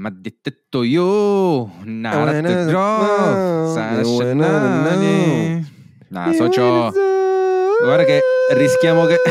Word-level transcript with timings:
Ma 0.00 0.08
detto 0.10 0.82
io, 0.82 1.70
narat 1.84 2.64
drop, 2.68 3.74
sanascenani. 3.74 5.66
No, 6.08 6.32
socio, 6.32 6.90
guarda 7.82 8.04
che 8.04 8.22
rischiamo 8.54 9.04
che... 9.04 9.20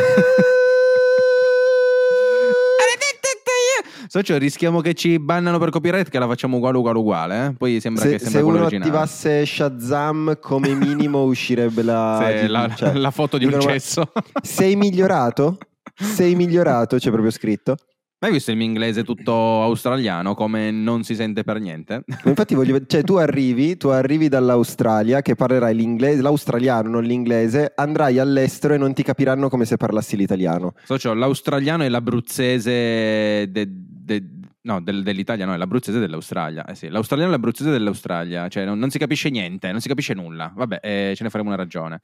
Socio, 4.06 4.38
rischiamo 4.38 4.82
che 4.82 4.94
ci 4.94 5.18
bannano 5.18 5.58
per 5.58 5.72
copyright 5.72 6.08
che 6.10 6.20
la 6.20 6.28
facciamo 6.28 6.58
uguale 6.58 6.78
uguale 6.78 6.98
uguale, 7.00 7.46
eh? 7.48 7.54
Poi 7.54 7.80
sembra 7.80 8.04
se, 8.04 8.12
che 8.12 8.20
sembra 8.20 8.40
se 8.40 8.46
uno 8.46 8.58
originale. 8.60 8.90
attivasse 8.90 9.46
Shazam 9.46 10.38
come 10.40 10.74
minimo 10.76 11.24
uscirebbe 11.24 11.82
la, 11.82 12.24
Sì, 12.42 12.48
la, 12.48 12.72
cioè, 12.76 12.94
la 12.94 13.10
foto 13.12 13.40
di 13.40 13.46
un 13.46 13.60
cesso. 13.60 14.12
Sei 14.44 14.76
migliorato? 14.76 15.58
Sei 15.96 16.36
migliorato, 16.36 16.98
c'è 16.98 17.10
proprio 17.10 17.32
scritto. 17.32 17.76
Ma 18.22 18.28
hai 18.28 18.34
visto 18.34 18.52
il 18.52 18.58
mio 18.58 18.66
inglese 18.66 19.06
tutto 19.06 19.32
australiano 19.64 20.36
come 20.36 20.72
non 20.72 21.04
si 21.04 21.16
sente 21.16 21.46
per 21.46 21.62
niente? 21.62 22.04
Infatti 22.26 22.54
voglio, 22.54 22.86
cioè 22.86 23.02
tu 23.02 23.16
arrivi, 23.16 23.78
tu 23.78 23.88
arrivi 23.88 24.28
dall'Australia 24.28 25.22
che 25.22 25.36
parlerai 25.36 25.74
l'inglese, 25.74 26.22
l'australiano, 26.22 26.90
non 26.90 27.04
l'inglese, 27.04 27.72
andrai 27.76 28.20
all'estero 28.20 28.74
e 28.74 28.78
non 28.78 28.94
ti 28.94 29.04
capiranno 29.04 29.48
come 29.48 29.64
se 29.64 29.78
parlassi 29.78 30.18
l'italiano. 30.18 30.74
Socio, 30.84 31.14
l'australiano 31.14 31.86
e 31.86 31.90
l'abruzzese 31.90 33.50
de- 33.50 33.70
de- 33.70 34.24
no, 34.62 34.82
del- 34.82 35.04
dell'Italia, 35.04 35.46
no, 35.46 35.54
è 35.54 35.58
l'abruzzese 35.58 36.00
dell'Australia. 36.00 36.66
Eh 36.66 36.76
sì, 36.76 36.90
l'australiano 36.90 37.32
e 37.32 37.36
l'abruzzese 37.36 37.70
dell'Australia, 37.72 38.48
cioè 38.48 38.66
non, 38.66 38.78
non 38.78 38.90
si 38.90 38.98
capisce 38.98 39.30
niente, 39.30 39.72
non 39.72 39.80
si 39.82 39.88
capisce 39.88 40.14
nulla. 40.14 40.52
Vabbè, 40.56 40.80
eh, 40.82 41.14
ce 41.16 41.24
ne 41.24 41.30
faremo 41.30 41.50
una 41.50 41.58
ragione. 41.58 42.00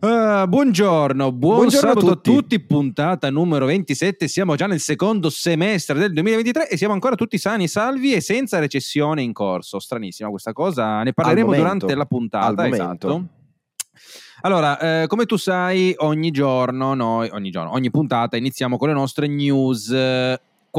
Eh, 0.00 0.44
buongiorno, 0.48 1.32
buon 1.32 1.56
Buongiorno 1.56 1.90
a 1.90 1.92
sabato 1.92 2.12
a 2.12 2.14
tutti. 2.14 2.30
tutti. 2.30 2.60
puntata 2.60 3.30
numero 3.30 3.66
27. 3.66 4.28
Siamo 4.28 4.54
già 4.56 4.66
nel 4.66 4.80
secondo 4.80 5.28
semestre 5.30 5.98
del 5.98 6.12
2023 6.12 6.68
e 6.70 6.76
siamo 6.76 6.94
ancora 6.94 7.14
tutti 7.16 7.36
sani 7.38 7.68
salvi 7.68 8.12
e 8.14 8.20
senza 8.20 8.58
recessione 8.58 9.22
in 9.22 9.32
corso. 9.32 9.78
Stranissima 9.78 10.30
questa 10.30 10.52
cosa, 10.52 11.02
ne 11.02 11.12
parleremo 11.12 11.54
durante 11.54 11.94
la 11.94 12.04
puntata. 12.06 12.46
Al 12.46 12.54
momento. 12.54 12.74
Esatto. 12.76 13.26
Allora, 14.42 15.02
eh, 15.02 15.06
come 15.08 15.26
tu 15.26 15.36
sai, 15.36 15.92
ogni 15.98 16.30
giorno, 16.30 16.94
noi, 16.94 17.28
ogni 17.32 17.50
giorno, 17.50 17.72
ogni 17.72 17.90
puntata 17.90 18.36
iniziamo 18.36 18.76
con 18.76 18.86
le 18.86 18.94
nostre 18.94 19.26
news 19.26 19.90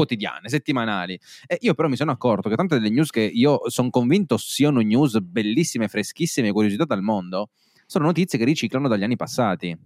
quotidiane, 0.00 0.48
settimanali. 0.48 1.18
E 1.46 1.58
io 1.60 1.74
però 1.74 1.88
mi 1.88 1.96
sono 1.96 2.10
accorto 2.10 2.48
che 2.48 2.56
tante 2.56 2.76
delle 2.78 2.90
news 2.90 3.10
che 3.10 3.20
io 3.20 3.60
sono 3.68 3.90
convinto 3.90 4.36
siano 4.36 4.80
news 4.80 5.18
bellissime, 5.20 5.88
freschissime, 5.88 6.52
curiosità 6.52 6.84
dal 6.84 7.02
mondo, 7.02 7.50
sono 7.86 8.06
notizie 8.06 8.38
che 8.38 8.44
riciclano 8.44 8.88
dagli 8.88 9.02
anni 9.04 9.16
passati. 9.16 9.76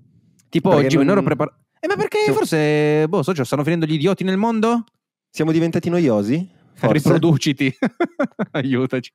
Tipo 0.49 0.71
Perché 0.71 0.87
oggi 0.87 0.97
non- 0.97 1.09
ero 1.11 1.23
preparato... 1.23 1.59
Eh, 1.81 1.87
ma 1.89 1.97
perché 1.97 2.19
Siamo- 2.23 2.39
forse, 2.39 3.07
boh, 3.09 3.23
socio, 3.23 3.45
stanno 3.45 3.63
finendo 3.65 3.85
gli 3.87 3.95
idioti 3.95 4.25
nel 4.25 4.37
mondo? 4.39 4.85
Siamo 5.31 5.53
diventati 5.53 5.91
noiosi? 5.91 6.49
Forse? 6.75 6.93
Riproduciti. 6.93 7.73
Aiutaci. 8.53 9.11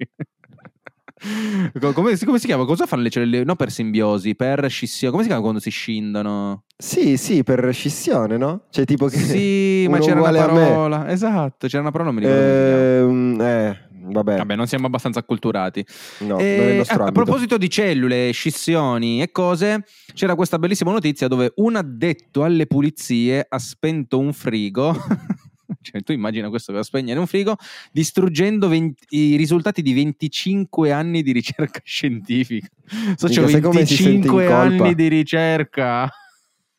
Co- 1.80 1.94
Come, 1.94 2.18
come 2.18 2.40
si 2.40 2.46
chiama? 2.46 2.66
Cosa 2.66 2.86
fanno 2.86 3.02
le 3.04 3.10
cellule? 3.10 3.44
No, 3.44 3.56
per 3.56 3.72
simbiosi, 3.72 4.36
per 4.36 4.70
scissione. 4.70 5.12
Come 5.12 5.24
si 5.24 5.30
chiama 5.30 5.44
quando 5.44 5.60
si 5.60 5.70
scindono? 5.70 6.64
Sì, 6.78 7.18
sì, 7.18 7.44
per 7.44 7.70
scissione, 7.74 8.38
no? 8.38 8.64
Cioè 8.70 8.86
tipo 8.86 9.08
che... 9.08 9.18
Sì, 9.18 9.88
ma 9.90 10.00
c'era 10.00 10.22
una 10.22 10.32
parola. 10.32 11.10
Esatto, 11.12 11.68
c'era 11.68 11.82
una 11.82 11.92
parola, 11.92 12.12
non 12.12 12.22
mi 12.22 12.26
ricordo. 12.26 13.10
Ehm, 13.10 13.42
eh, 13.42 13.78
vabbè, 14.12 14.38
Vabbè, 14.38 14.56
non 14.56 14.66
siamo 14.68 14.86
abbastanza 14.88 15.20
acculturati. 15.20 15.86
no, 16.20 16.38
Eh, 16.40 16.56
non 16.58 16.68
è 16.68 16.70
il 16.72 16.78
nostro 16.78 17.04
a, 17.04 17.12
proposito 17.12 17.58
di 17.58 17.70
cellule, 17.70 18.32
scissioni 18.32 19.22
e 19.22 19.32
cose, 19.32 19.84
c'era 20.14 20.36
questa 20.36 20.58
bellissima 20.58 20.92
notizia 20.92 21.28
dove 21.28 21.52
un 21.58 21.76
addetto 21.76 22.44
alle 22.44 22.66
pulizie 22.66 23.46
ha 23.48 23.60
spento 23.60 24.18
un 24.18 24.32
frigo. 24.32 24.96
cioè, 25.82 26.02
tu 26.02 26.12
immagina 26.12 26.50
questo 26.50 26.74
per 26.74 26.84
spegnere 26.84 27.20
un 27.20 27.28
frigo, 27.28 27.56
distruggendo 27.92 28.68
20 28.68 29.06
i 29.10 29.36
risultati 29.36 29.82
di 29.82 29.94
25 29.94 30.92
anni 30.92 31.22
di 31.22 31.32
ricerca 31.32 31.82
scientifica. 31.86 32.68
So, 33.16 33.28
c'ho 33.28 33.42
Minchia, 33.42 33.50
sai 33.50 33.62
come 33.62 33.86
si 33.86 33.96
sente 33.96 34.28
in 34.28 34.34
25 34.36 34.46
colpa? 34.46 34.84
anni 34.84 34.96
di 34.96 35.08
ricerca. 35.08 36.10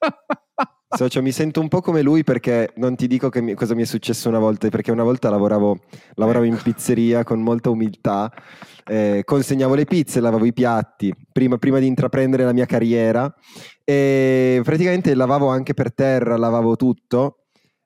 Socio, 0.93 1.23
mi 1.23 1.31
sento 1.31 1.61
un 1.61 1.69
po' 1.69 1.81
come 1.81 2.03
lui 2.03 2.25
perché 2.25 2.73
non 2.77 2.97
ti 2.97 3.07
dico 3.07 3.29
che 3.29 3.41
mi- 3.41 3.55
cosa 3.55 3.77
mi 3.77 3.83
è 3.83 3.85
successo 3.85 4.29
una 4.29 4.41
volta, 4.41 4.69
perché 4.71 4.91
una 4.91 5.05
volta 5.05 5.31
lavoravo, 5.31 5.79
lavoravo 6.15 6.45
in 6.45 6.59
pizzeria 6.61 7.23
con 7.23 7.41
molta 7.41 7.71
umiltà, 7.71 8.33
eh, 8.85 9.23
consegnavo 9.25 9.77
le 9.77 9.85
pizze, 9.85 10.19
lavavo 10.19 10.45
i 10.47 10.53
piatti 10.53 11.15
prima, 11.31 11.59
prima 11.59 11.79
di 11.79 11.87
intraprendere 11.87 12.43
la 12.43 12.53
mia 12.53 12.67
carriera 12.67 13.33
e 13.85 14.61
praticamente 14.65 15.15
lavavo 15.15 15.47
anche 15.47 15.75
per 15.75 15.95
terra, 15.95 16.37
lavavo 16.37 16.75
tutto. 16.75 17.40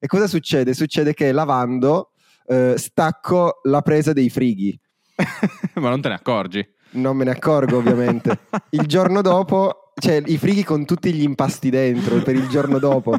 E 0.05 0.07
cosa 0.07 0.27
succede? 0.27 0.75
Succede 0.75 1.15
che 1.15 1.33
lavando 1.33 2.11
eh, 2.47 2.75
stacco 2.77 3.61
la 3.63 3.81
presa 3.81 4.13
dei 4.13 4.29
frighi. 4.29 4.79
Ma 5.81 5.89
non 5.89 6.03
te 6.03 6.09
ne 6.09 6.15
accorgi. 6.17 6.63
Non 6.91 7.17
me 7.17 7.25
ne 7.25 7.31
accorgo 7.31 7.79
ovviamente. 7.79 8.41
Il 8.73 8.85
giorno 8.85 9.23
dopo, 9.23 9.95
cioè 9.99 10.21
i 10.27 10.37
frighi 10.37 10.63
con 10.63 10.85
tutti 10.85 11.11
gli 11.11 11.23
impasti 11.23 11.71
dentro 11.71 12.21
per 12.21 12.35
il 12.35 12.49
giorno 12.49 12.79
dopo. 12.79 13.19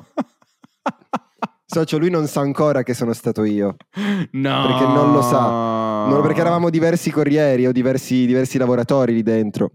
Socio, 1.66 1.97
lui 1.97 2.12
non 2.12 2.28
sa 2.28 2.41
ancora 2.41 2.84
che 2.84 2.94
sono 2.94 3.13
stato 3.13 3.44
io. 3.46 3.78
No. 4.34 4.67
Perché 4.67 4.85
non 4.85 5.12
lo 5.12 5.23
sa. 5.23 6.06
Non- 6.06 6.22
perché 6.22 6.41
eravamo 6.41 6.69
diversi 6.69 7.09
corrieri 7.09 7.66
o 7.66 7.72
diversi, 7.72 8.28
diversi 8.28 8.59
lavoratori 8.59 9.12
lì 9.12 9.23
dentro. 9.23 9.72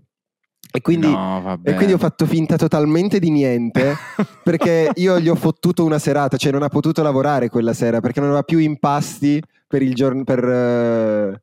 E 0.73 0.81
quindi, 0.83 1.09
No, 1.11 1.59
e 1.65 1.75
quindi 1.75 1.93
ho 1.95 1.99
fatto 1.99 2.27
finta 2.27 2.57
totalmente 2.57 3.19
di 3.19 3.31
niente 3.31 3.95
perché 4.45 4.91
io 4.95 5.19
gli 5.19 5.29
ho 5.29 5.35
fottuto 5.35 5.85
una 5.85 5.99
serata, 5.99 6.37
cioè 6.37 6.53
non 6.53 6.63
ha 6.63 6.69
potuto 6.69 7.03
lavorare 7.03 7.49
quella 7.49 7.73
sera 7.73 8.01
perché 8.01 8.21
non 8.21 8.29
aveva 8.29 8.45
più 8.45 8.59
impasti 8.59 9.43
per 9.67 9.83
il 9.83 9.95
giorno. 9.95 10.23
Per, 10.25 10.39
eh, 10.45 11.41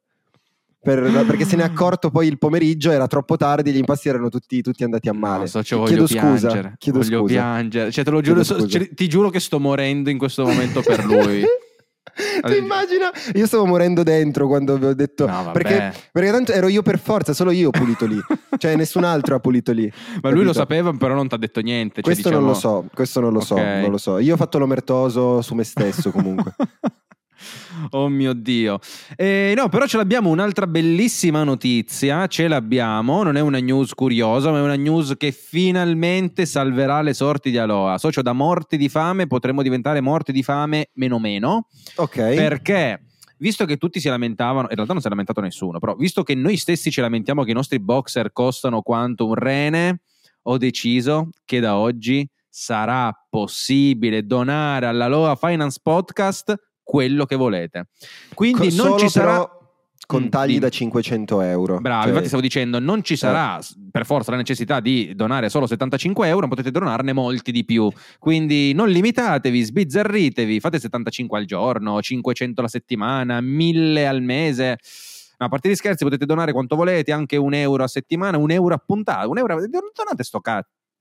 per- 0.81 1.25
perché 1.25 1.43
se 1.43 1.57
ne 1.57 1.63
è 1.63 1.65
accorto 1.65 2.09
poi 2.09 2.27
il 2.27 2.37
pomeriggio, 2.37 2.91
era 2.91 3.07
troppo 3.07 3.35
tardi, 3.35 3.71
gli 3.73 3.77
impasti 3.77 4.07
erano 4.07 4.29
tutti, 4.29 4.61
tutti 4.61 4.85
andati 4.85 5.09
a 5.09 5.13
male. 5.13 5.39
No, 5.39 5.45
socio, 5.47 5.83
chiedo 5.83 6.05
voglio 6.05 6.07
scusa, 6.07 6.47
piangere. 6.47 6.75
chiedo 6.77 6.99
voglio 6.99 7.17
scusa. 7.19 7.33
piangere. 7.33 7.91
Cioè, 7.91 8.03
te 8.05 8.11
lo 8.11 8.21
giuro, 8.21 8.43
so- 8.43 8.59
scusa. 8.59 8.79
ci- 8.79 8.93
ti 8.93 9.09
giuro 9.09 9.29
che 9.29 9.41
sto 9.41 9.59
morendo 9.59 10.09
in 10.09 10.17
questo 10.17 10.45
momento 10.45 10.81
per 10.81 11.03
lui. 11.03 11.43
tu 12.41 12.53
immagina? 12.53 13.11
Io 13.35 13.45
stavo 13.45 13.65
morendo 13.65 14.03
dentro 14.03 14.47
quando 14.47 14.73
avevo 14.73 14.93
detto 14.93 15.25
No, 15.27 15.51
perché, 15.51 15.93
perché 16.11 16.31
tanto 16.31 16.51
ero 16.51 16.67
io 16.67 16.81
per 16.81 16.99
forza, 16.99 17.33
solo 17.33 17.51
io 17.51 17.67
ho 17.67 17.71
pulito 17.71 18.05
lì, 18.05 18.19
cioè 18.57 18.75
nessun 18.75 19.03
altro 19.03 19.35
ha 19.35 19.39
pulito 19.39 19.71
lì. 19.71 19.91
Ma 20.21 20.29
lui 20.29 20.43
lo 20.43 20.51
capito? 20.53 20.59
sapeva, 20.59 20.91
però 20.93 21.13
non 21.13 21.27
ti 21.27 21.35
ha 21.35 21.37
detto 21.37 21.61
niente. 21.61 22.01
cioè, 22.01 22.03
Questo 22.03 22.29
non 22.29 22.47
diciamo- 22.47 22.53
lo 22.75 22.81
so, 22.83 22.89
questo 22.93 23.19
non 23.19 23.33
lo 23.33 23.39
so, 23.41 23.55
Ok. 23.55 23.61
non 23.61 23.91
lo 23.91 23.97
so. 23.97 24.17
Io 24.19 24.33
ho 24.33 24.37
fatto 24.37 24.57
l'omertoso 24.57 25.41
su 25.41 25.53
me 25.55 25.63
stesso 25.63 26.11
comunque. 26.11 26.53
oh 27.91 28.07
mio 28.07 28.33
Dio. 28.33 28.79
Eh, 29.15 29.53
no, 29.55 29.69
però 29.69 29.85
ce 29.85 29.97
l'abbiamo 29.97 30.29
un'altra 30.29 30.67
bellissima 30.67 31.43
notizia. 31.43 32.27
Ce 32.27 32.47
l'abbiamo. 32.47 33.23
Non 33.23 33.37
è 33.37 33.39
una 33.41 33.59
news 33.59 33.93
curiosa, 33.93 34.51
ma 34.51 34.59
è 34.59 34.61
una 34.61 34.75
news 34.75 35.13
che 35.17 35.31
finalmente 35.31 36.45
salverà 36.45 37.01
le 37.01 37.13
sorti 37.13 37.49
di 37.49 37.57
Aloha. 37.57 37.97
Socio, 37.97 38.21
da 38.21 38.33
morti 38.33 38.77
di 38.77 38.89
fame 38.89 39.27
potremmo 39.27 39.61
diventare 39.61 40.01
morti 40.01 40.31
di 40.31 40.43
fame 40.43 40.89
meno 40.93 41.19
meno. 41.19 41.67
Ok. 41.95 42.15
Perché, 42.15 43.05
visto 43.37 43.65
che 43.65 43.77
tutti 43.77 43.99
si 43.99 44.09
lamentavano, 44.09 44.67
in 44.69 44.75
realtà 44.75 44.93
non 44.93 45.01
si 45.01 45.07
è 45.07 45.09
lamentato 45.09 45.41
nessuno, 45.41 45.79
però 45.79 45.95
visto 45.95 46.23
che 46.23 46.35
noi 46.35 46.57
stessi 46.57 46.91
ci 46.91 47.01
lamentiamo 47.01 47.43
che 47.43 47.51
i 47.51 47.55
nostri 47.55 47.79
boxer 47.79 48.31
costano 48.31 48.81
quanto 48.81 49.27
un 49.27 49.35
rene, 49.35 50.01
ho 50.43 50.57
deciso 50.57 51.29
che 51.45 51.59
da 51.59 51.77
oggi 51.77 52.27
sarà 52.49 53.13
possibile 53.29 54.25
donare 54.25 54.87
alla 54.87 55.07
Loa 55.07 55.35
Finance 55.35 55.79
Podcast 55.83 56.55
quello 56.87 57.25
che 57.25 57.35
volete. 57.35 57.87
Quindi 58.33 58.73
Co- 58.73 58.87
non 58.87 58.97
ci 58.97 59.09
sarà... 59.09 59.25
però 59.33 59.55
con 60.07 60.23
Mm, 60.23 60.27
tagli 60.29 60.47
dimmi. 60.51 60.59
da 60.59 60.69
500 60.69 61.41
euro. 61.41 61.79
Bravo, 61.81 61.99
Cioè, 61.99 62.07
infatti 62.09 62.27
stavo 62.27 62.41
dicendo, 62.41 62.79
non 62.79 63.03
ci 63.03 63.17
sarà 63.17 63.61
s- 63.61 63.75
per 63.91 64.05
forza 64.05 64.31
la 64.31 64.37
necessità 64.37 64.79
di 64.79 65.11
donare 65.15 65.49
solo 65.49 65.67
75 65.67 66.29
euro, 66.29 66.43
ma 66.43 66.47
potete 66.47 66.71
donarne 66.71 67.11
molti 67.11 67.51
di 67.51 67.65
più. 67.65 67.91
Quindi 68.17 68.71
non 68.71 68.87
limitatevi, 68.87 69.61
sbizzarritevi, 69.61 70.61
fate 70.61 70.79
75 70.79 71.37
al 71.37 71.43
giorno, 71.45 72.01
500 72.01 72.61
alla 72.61 72.69
settimana, 72.69 73.41
1000 73.41 74.07
al 74.07 74.21
mese. 74.21 74.79
No, 75.39 75.45
a 75.47 75.49
parte 75.49 75.69
gli 75.69 75.75
scherzi, 75.75 76.05
potete 76.05 76.25
donare 76.25 76.53
quanto 76.53 76.77
volete, 76.77 77.11
anche 77.11 77.35
un 77.35 77.53
euro 77.53 77.83
a 77.83 77.87
settimana, 77.87 78.37
un 78.37 78.49
euro 78.51 78.75
a 78.75 78.81
puntata, 78.83 79.27
un 79.27 79.37
euro. 79.39 79.55
Donate 79.67 80.23
sto 80.23 80.39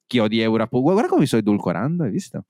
cacchio 0.07 0.29
di 0.29 0.41
euro 0.41 0.63
a 0.63 0.67
puntata. 0.67 0.93
Guarda 0.93 1.09
come 1.09 1.21
mi 1.23 1.27
sto 1.27 1.37
edulcorando, 1.37 2.05
hai 2.05 2.11
visto? 2.11 2.45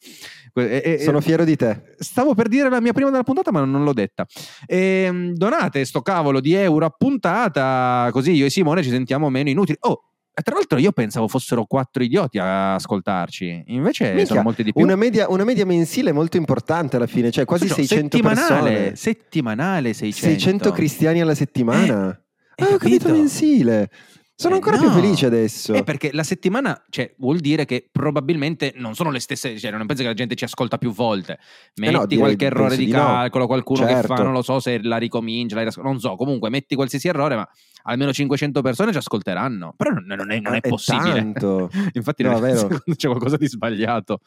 E- 0.55 0.83
e- 0.85 0.99
Sono 1.01 1.21
fiero 1.21 1.45
di 1.45 1.57
te. 1.57 1.95
Stavo 1.99 2.35
per 2.35 2.49
dire 2.49 2.69
la 2.69 2.81
mia 2.81 2.93
prima 2.93 3.11
della 3.11 3.23
puntata, 3.23 3.51
ma 3.51 3.65
non 3.65 3.83
l'ho 3.83 3.93
detta. 3.93 4.27
Ehm, 4.67 5.33
donate 5.33 5.85
sto 5.85 6.03
cavolo 6.03 6.41
di 6.41 6.53
euro 6.53 6.85
a 6.85 6.91
puntata, 6.91 8.09
così 8.13 8.33
io 8.33 8.47
e 8.47 8.51
Simone 8.51 8.83
ci 8.83 8.91
sentiamo 8.91 9.29
meno 9.31 9.49
inutili. 9.49 9.77
Oh, 9.81 10.03
e 10.39 10.43
tra 10.43 10.55
l'altro 10.55 10.79
io 10.79 10.93
pensavo 10.93 11.29
fossero 11.29 11.65
quattro 11.65 12.03
idioti 12.03 12.39
a 12.39 12.75
ascoltarci, 12.75 13.65
invece 13.69 14.09
Minchia, 14.09 14.27
sono 14.27 14.43
molti 14.43 14.63
di 14.63 14.73
più. 14.73 14.83
Una 14.83 14.95
media, 14.95 15.31
una 15.31 15.45
media 15.45 15.65
mensile 15.65 16.13
molto 16.13 16.37
importante 16.37 16.97
alla 16.97 17.07
fine, 17.07 17.31
cioè 17.31 17.47
quasi 17.47 17.67
Socio, 17.67 17.81
600 17.83 18.17
settimanale, 18.17 18.71
persone. 18.71 18.97
settimanale 18.97 19.93
600. 19.95 20.39
600 20.39 20.73
cristiani 20.73 21.21
alla 21.23 21.35
settimana. 21.35 22.09
hai 22.57 22.67
ah, 22.67 22.75
ho 22.75 22.77
capito 22.77 23.07
capito? 23.07 23.13
mensile. 23.13 23.91
Sono 24.39 24.53
Eh, 24.53 24.57
ancora 24.59 24.77
no. 24.77 24.83
più 24.83 24.91
felice 24.91 25.25
adesso. 25.25 25.73
Eh, 25.73 25.83
perché 25.83 26.11
la 26.13 26.23
settimana, 26.23 26.79
cioè, 26.91 27.11
vuol 27.17 27.39
dire 27.39 27.65
che 27.65 27.89
probabilmente 27.91 28.75
non 28.77 28.95
sono 28.95 29.11
le 29.11 29.19
stesse, 29.19 29.59
cioè, 29.59 29.71
non 29.71 29.87
penso 29.87 30.03
che 30.03 30.09
la 30.09 30.15
gente 30.15 30.35
ci 30.35 30.45
ascolta 30.45 30.77
più 30.77 30.93
volte. 30.93 31.39
Metti 31.77 31.95
Eh 31.95 31.97
no, 31.97 32.05
direi- 32.05 32.23
qualche 32.23 32.45
errore 32.45 32.77
di 32.77 32.85
di 32.85 32.91
no. 32.93 32.99
calcolo, 32.99 33.47
qualcuno 33.47 33.87
che 33.87 33.93
Certo. 33.95 34.15
fa, 34.15 34.23
non 34.23 34.33
lo 34.35 34.43
so 34.43 34.61
se 34.61 34.79
la 34.83 34.99
ricomincia, 34.99 35.57
la 35.63 35.73
non 35.83 35.99
so, 36.01 36.17
comunque 36.17 36.51
metti 36.51 36.75
qualsiasi 36.75 37.09
errore, 37.09 37.35
ma 37.37 37.49
almeno 37.85 38.13
500 38.13 38.61
persone 38.61 38.93
ci 38.93 38.99
ascolteranno. 38.99 39.73
Però 39.75 39.91
non, 39.91 40.05
non 40.05 40.31
è, 40.31 40.39
non 40.39 40.55
è 40.55 40.61
È 40.61 40.69
possibile. 40.69 41.15
tanto. 41.15 41.71
Infatti, 41.95 42.23
No, 42.23 42.39
me 42.39 42.53
c'è 42.95 43.09
qualcosa 43.09 43.39
di 43.39 43.49
sbagliato. 43.49 44.21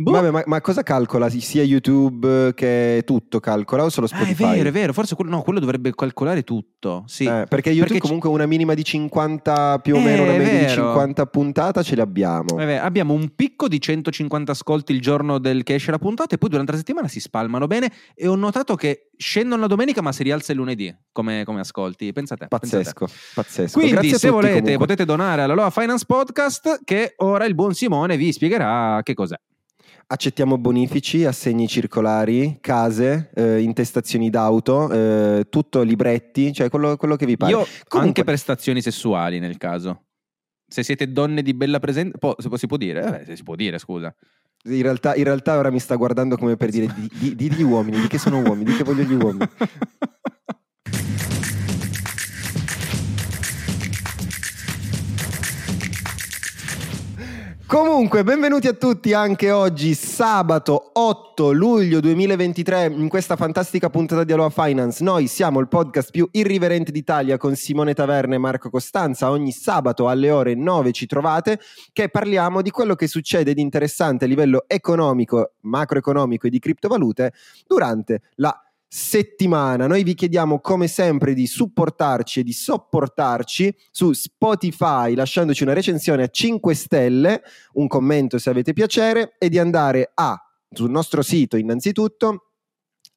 Boh. 0.00 0.12
Vabbè, 0.12 0.30
ma, 0.30 0.42
ma 0.46 0.60
cosa 0.60 0.84
calcola? 0.84 1.28
Sia 1.28 1.64
YouTube 1.64 2.52
che 2.54 3.02
tutto 3.04 3.40
calcola 3.40 3.82
o 3.82 3.88
solo 3.88 4.06
Ah, 4.06 4.10
è 4.10 4.14
Spotify? 4.14 4.54
vero, 4.56 4.68
è 4.68 4.72
vero, 4.72 4.92
forse 4.92 5.16
quello, 5.16 5.30
no, 5.32 5.42
quello 5.42 5.58
dovrebbe 5.58 5.92
calcolare 5.92 6.44
tutto. 6.44 7.02
Sì. 7.06 7.24
Eh, 7.24 7.46
perché 7.48 7.70
YouTube 7.70 7.86
Perché 7.88 7.98
c- 7.98 8.02
comunque 8.02 8.28
una 8.30 8.46
minima 8.46 8.74
di 8.74 8.84
50 8.84 9.80
più 9.80 9.96
o 9.96 10.00
meno, 10.00 10.22
una 10.22 10.34
Eh, 10.34 10.38
media 10.38 10.52
di 10.52 10.64
vero. 10.66 10.82
50 10.86 11.26
puntata 11.26 11.82
ce 11.82 11.96
le 11.96 12.02
abbiamo. 12.02 12.54
Vabbè, 12.54 12.74
abbiamo 12.76 13.12
un 13.12 13.34
picco 13.34 13.66
di 13.66 13.80
150 13.80 14.52
ascolti 14.52 14.92
il 14.92 15.00
giorno 15.00 15.38
del 15.38 15.64
che 15.64 15.74
esce 15.74 15.90
la 15.90 15.98
puntata 15.98 16.36
e 16.36 16.38
poi 16.38 16.48
durante 16.50 16.70
la 16.70 16.78
settimana 16.78 17.08
si 17.08 17.18
spalmano 17.18 17.66
bene 17.66 17.90
e 18.14 18.28
ho 18.28 18.36
notato 18.36 18.76
che 18.76 19.10
scendono 19.16 19.62
la 19.62 19.66
domenica 19.66 20.00
ma 20.00 20.12
si 20.12 20.22
rialza 20.22 20.52
il 20.52 20.58
lunedì 20.58 20.94
come, 21.10 21.42
come 21.44 21.58
ascolti. 21.58 22.12
Pensate. 22.12 22.46
pensate. 22.46 22.84
Pazzesco, 22.84 23.06
pazzesco. 23.34 23.72
Quindi 23.72 23.92
Grazie 23.94 24.10
se 24.10 24.16
tutti 24.28 24.32
volete 24.32 24.52
comunque. 24.60 24.76
potete 24.78 25.04
donare 25.04 25.42
alla 25.42 25.54
Loa 25.54 25.70
Finance 25.70 26.04
Podcast 26.06 26.82
che 26.84 27.14
ora 27.16 27.46
il 27.46 27.56
buon 27.56 27.74
Simone 27.74 28.16
vi 28.16 28.30
spiegherà 28.32 29.00
che 29.02 29.14
cos'è. 29.14 29.34
Accettiamo 30.10 30.56
bonifici, 30.56 31.26
assegni 31.26 31.68
circolari, 31.68 32.56
case, 32.62 33.30
eh, 33.34 33.60
intestazioni 33.60 34.30
d'auto, 34.30 34.90
eh, 34.90 35.48
tutto 35.50 35.82
libretti, 35.82 36.50
cioè 36.54 36.70
quello, 36.70 36.96
quello 36.96 37.14
che 37.14 37.26
vi 37.26 37.36
pare. 37.36 37.50
Io 37.52 37.58
Comunque- 37.58 37.98
anche 38.00 38.24
prestazioni 38.24 38.80
sessuali 38.80 39.38
nel 39.38 39.58
caso. 39.58 40.04
Se 40.66 40.82
siete 40.82 41.12
donne 41.12 41.42
di 41.42 41.52
bella 41.52 41.78
presenza, 41.78 42.16
po- 42.16 42.36
si 42.56 42.66
può- 42.66 42.78
dire? 42.78 43.04
Eh, 43.20 43.24
beh, 43.26 43.36
si 43.36 43.42
può 43.42 43.54
dire, 43.54 43.76
scusa. 43.78 44.14
In 44.64 44.80
realtà, 44.80 45.14
in 45.14 45.24
realtà 45.24 45.58
ora 45.58 45.70
mi 45.70 45.78
sta 45.78 45.94
guardando 45.96 46.38
come 46.38 46.56
per 46.56 46.70
dire 46.70 46.86
di, 46.94 47.10
di, 47.12 47.34
di 47.36 47.52
gli 47.52 47.62
uomini, 47.62 48.00
di 48.00 48.06
che 48.08 48.16
sono 48.16 48.38
uomini, 48.40 48.70
di 48.70 48.76
che 48.76 48.84
voglio 48.84 49.02
gli 49.02 49.12
uomini. 49.12 49.46
Comunque, 57.68 58.24
benvenuti 58.24 58.66
a 58.66 58.72
tutti 58.72 59.12
anche 59.12 59.50
oggi, 59.50 59.92
sabato 59.92 60.88
8 60.94 61.52
luglio 61.52 62.00
2023, 62.00 62.86
in 62.86 63.10
questa 63.10 63.36
fantastica 63.36 63.90
puntata 63.90 64.24
di 64.24 64.32
Aloha 64.32 64.48
Finance. 64.48 65.04
Noi 65.04 65.26
siamo 65.26 65.60
il 65.60 65.68
podcast 65.68 66.10
più 66.10 66.26
irriverente 66.32 66.90
d'Italia 66.92 67.36
con 67.36 67.56
Simone 67.56 67.92
Taverna 67.92 68.36
e 68.36 68.38
Marco 68.38 68.70
Costanza. 68.70 69.30
Ogni 69.30 69.52
sabato 69.52 70.08
alle 70.08 70.30
ore 70.30 70.54
9 70.54 70.92
ci 70.92 71.04
trovate, 71.04 71.60
che 71.92 72.08
parliamo 72.08 72.62
di 72.62 72.70
quello 72.70 72.94
che 72.94 73.06
succede 73.06 73.52
di 73.52 73.60
interessante 73.60 74.24
a 74.24 74.28
livello 74.28 74.64
economico, 74.66 75.52
macroeconomico 75.60 76.46
e 76.46 76.50
di 76.50 76.60
criptovalute 76.60 77.34
durante 77.66 78.22
la 78.36 78.62
settimana. 78.88 79.86
Noi 79.86 80.02
vi 80.02 80.14
chiediamo 80.14 80.60
come 80.60 80.86
sempre 80.88 81.34
di 81.34 81.46
supportarci 81.46 82.40
e 82.40 82.42
di 82.42 82.52
sopportarci 82.52 83.74
su 83.90 84.12
Spotify 84.12 85.14
lasciandoci 85.14 85.62
una 85.62 85.74
recensione 85.74 86.22
a 86.22 86.28
5 86.28 86.74
stelle, 86.74 87.42
un 87.74 87.86
commento 87.86 88.38
se 88.38 88.48
avete 88.50 88.72
piacere 88.72 89.34
e 89.38 89.48
di 89.48 89.58
andare 89.58 90.10
a 90.14 90.42
sul 90.70 90.90
nostro 90.90 91.22
sito 91.22 91.56
innanzitutto 91.56 92.42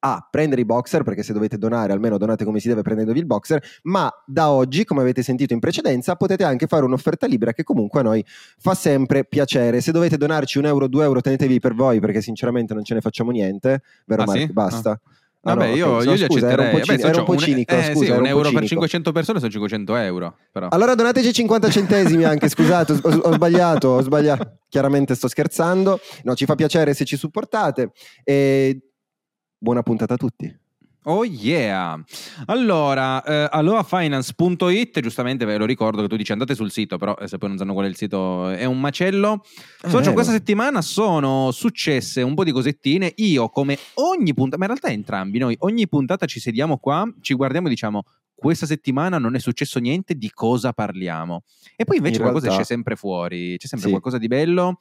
a 0.03 0.25
prendere 0.31 0.61
i 0.61 0.65
boxer 0.65 1.03
perché 1.03 1.21
se 1.21 1.31
dovete 1.31 1.59
donare 1.59 1.93
almeno 1.93 2.17
donate 2.17 2.43
come 2.43 2.59
si 2.59 2.67
deve 2.67 2.81
prendendovi 2.81 3.19
il 3.19 3.25
boxer 3.27 3.61
ma 3.83 4.09
da 4.25 4.49
oggi 4.49 4.83
come 4.83 5.01
avete 5.01 5.21
sentito 5.21 5.53
in 5.53 5.59
precedenza 5.59 6.15
potete 6.15 6.43
anche 6.43 6.65
fare 6.65 6.85
un'offerta 6.85 7.27
libera 7.27 7.53
che 7.53 7.63
comunque 7.63 7.99
a 7.99 8.03
noi 8.03 8.25
fa 8.25 8.73
sempre 8.73 9.25
piacere 9.25 9.79
se 9.79 9.91
dovete 9.91 10.17
donarci 10.17 10.57
un 10.57 10.65
euro 10.65 10.87
due 10.87 11.03
euro 11.03 11.21
tenetevi 11.21 11.59
per 11.59 11.75
voi 11.75 11.99
perché 11.99 12.19
sinceramente 12.21 12.73
non 12.73 12.83
ce 12.83 12.95
ne 12.95 13.01
facciamo 13.01 13.29
niente 13.29 13.83
vero 14.05 14.23
Ah, 14.23 14.25
Marco? 14.25 14.41
sì? 14.41 14.51
basta 14.51 14.89
Ah, 14.91 14.99
Vabbè, 15.43 15.69
no, 15.69 15.75
io, 15.75 15.87
ok, 15.95 16.03
io 16.05 16.11
li 16.11 16.17
scusa, 16.17 16.49
ero 16.51 16.61
un 16.61 16.67
accetterei. 16.67 16.69
po', 16.71 16.77
Vabbè, 16.77 16.83
cini- 16.85 16.99
so, 17.01 17.07
ero 17.07 17.17
un 17.19 17.25
po' 17.25 17.37
cinico, 17.37 17.73
eh, 17.75 17.83
scusa, 17.83 18.05
sì, 18.05 18.11
un 18.11 18.17
un 18.19 18.25
euro 18.27 18.41
per 18.41 18.51
cinico. 18.51 18.67
500 18.67 19.11
persone 19.11 19.39
sono 19.39 19.51
500 19.51 19.95
euro. 19.95 20.37
Però. 20.51 20.67
Allora 20.69 20.93
donateci 20.95 21.33
50 21.33 21.69
centesimi 21.69 22.23
anche, 22.23 22.47
scusate, 22.47 22.93
ho, 23.01 23.09
ho 23.09 23.33
sbagliato, 23.33 23.87
ho 23.89 24.01
sbagliato. 24.01 24.57
Chiaramente 24.69 25.15
sto 25.15 25.27
scherzando. 25.27 25.99
No, 26.23 26.35
ci 26.35 26.45
fa 26.45 26.53
piacere 26.55 26.93
se 26.93 27.05
ci 27.05 27.17
supportate. 27.17 27.91
E 28.23 28.81
buona 29.57 29.81
puntata 29.81 30.13
a 30.13 30.17
tutti. 30.17 30.59
Oh 31.05 31.23
yeah! 31.23 31.99
Allora, 32.45 33.23
eh, 33.23 33.47
aloafinance.it, 33.49 34.99
giustamente 34.99 35.45
ve 35.45 35.57
lo 35.57 35.65
ricordo 35.65 36.03
che 36.03 36.07
tu 36.07 36.15
dici 36.15 36.31
andate 36.31 36.53
sul 36.53 36.69
sito, 36.69 36.97
però 36.97 37.15
eh, 37.15 37.27
se 37.27 37.39
poi 37.39 37.49
non 37.49 37.57
sanno 37.57 37.73
qual 37.73 37.87
è 37.87 37.89
il 37.89 37.95
sito 37.95 38.49
è 38.49 38.65
un 38.65 38.79
macello. 38.79 39.43
Eh, 39.81 39.89
Socio, 39.89 40.13
questa 40.13 40.31
settimana 40.31 40.83
sono 40.83 41.49
successe 41.49 42.21
un 42.21 42.35
po' 42.35 42.43
di 42.43 42.51
cosettine. 42.51 43.11
Io, 43.15 43.49
come 43.49 43.79
ogni 43.95 44.35
puntata, 44.35 44.57
ma 44.57 44.65
in 44.65 44.69
realtà 44.77 44.89
entrambi 44.89 45.39
noi, 45.39 45.55
ogni 45.61 45.87
puntata 45.87 46.27
ci 46.27 46.39
sediamo 46.39 46.77
qua, 46.77 47.11
ci 47.21 47.33
guardiamo 47.33 47.65
e 47.65 47.71
diciamo 47.71 48.03
questa 48.35 48.65
settimana 48.67 49.17
non 49.17 49.33
è 49.35 49.39
successo 49.39 49.79
niente, 49.79 50.13
di 50.15 50.29
cosa 50.31 50.71
parliamo? 50.71 51.43
E 51.75 51.83
poi 51.83 51.97
invece 51.97 52.15
In 52.17 52.21
qualcosa 52.21 52.45
realtà- 52.45 52.61
esce 52.63 52.73
sempre 52.73 52.95
fuori, 52.95 53.57
c'è 53.57 53.65
sempre 53.67 53.85
Sì. 53.87 53.89
qualcosa 53.93 54.17
di 54.19 54.27
bello. 54.27 54.77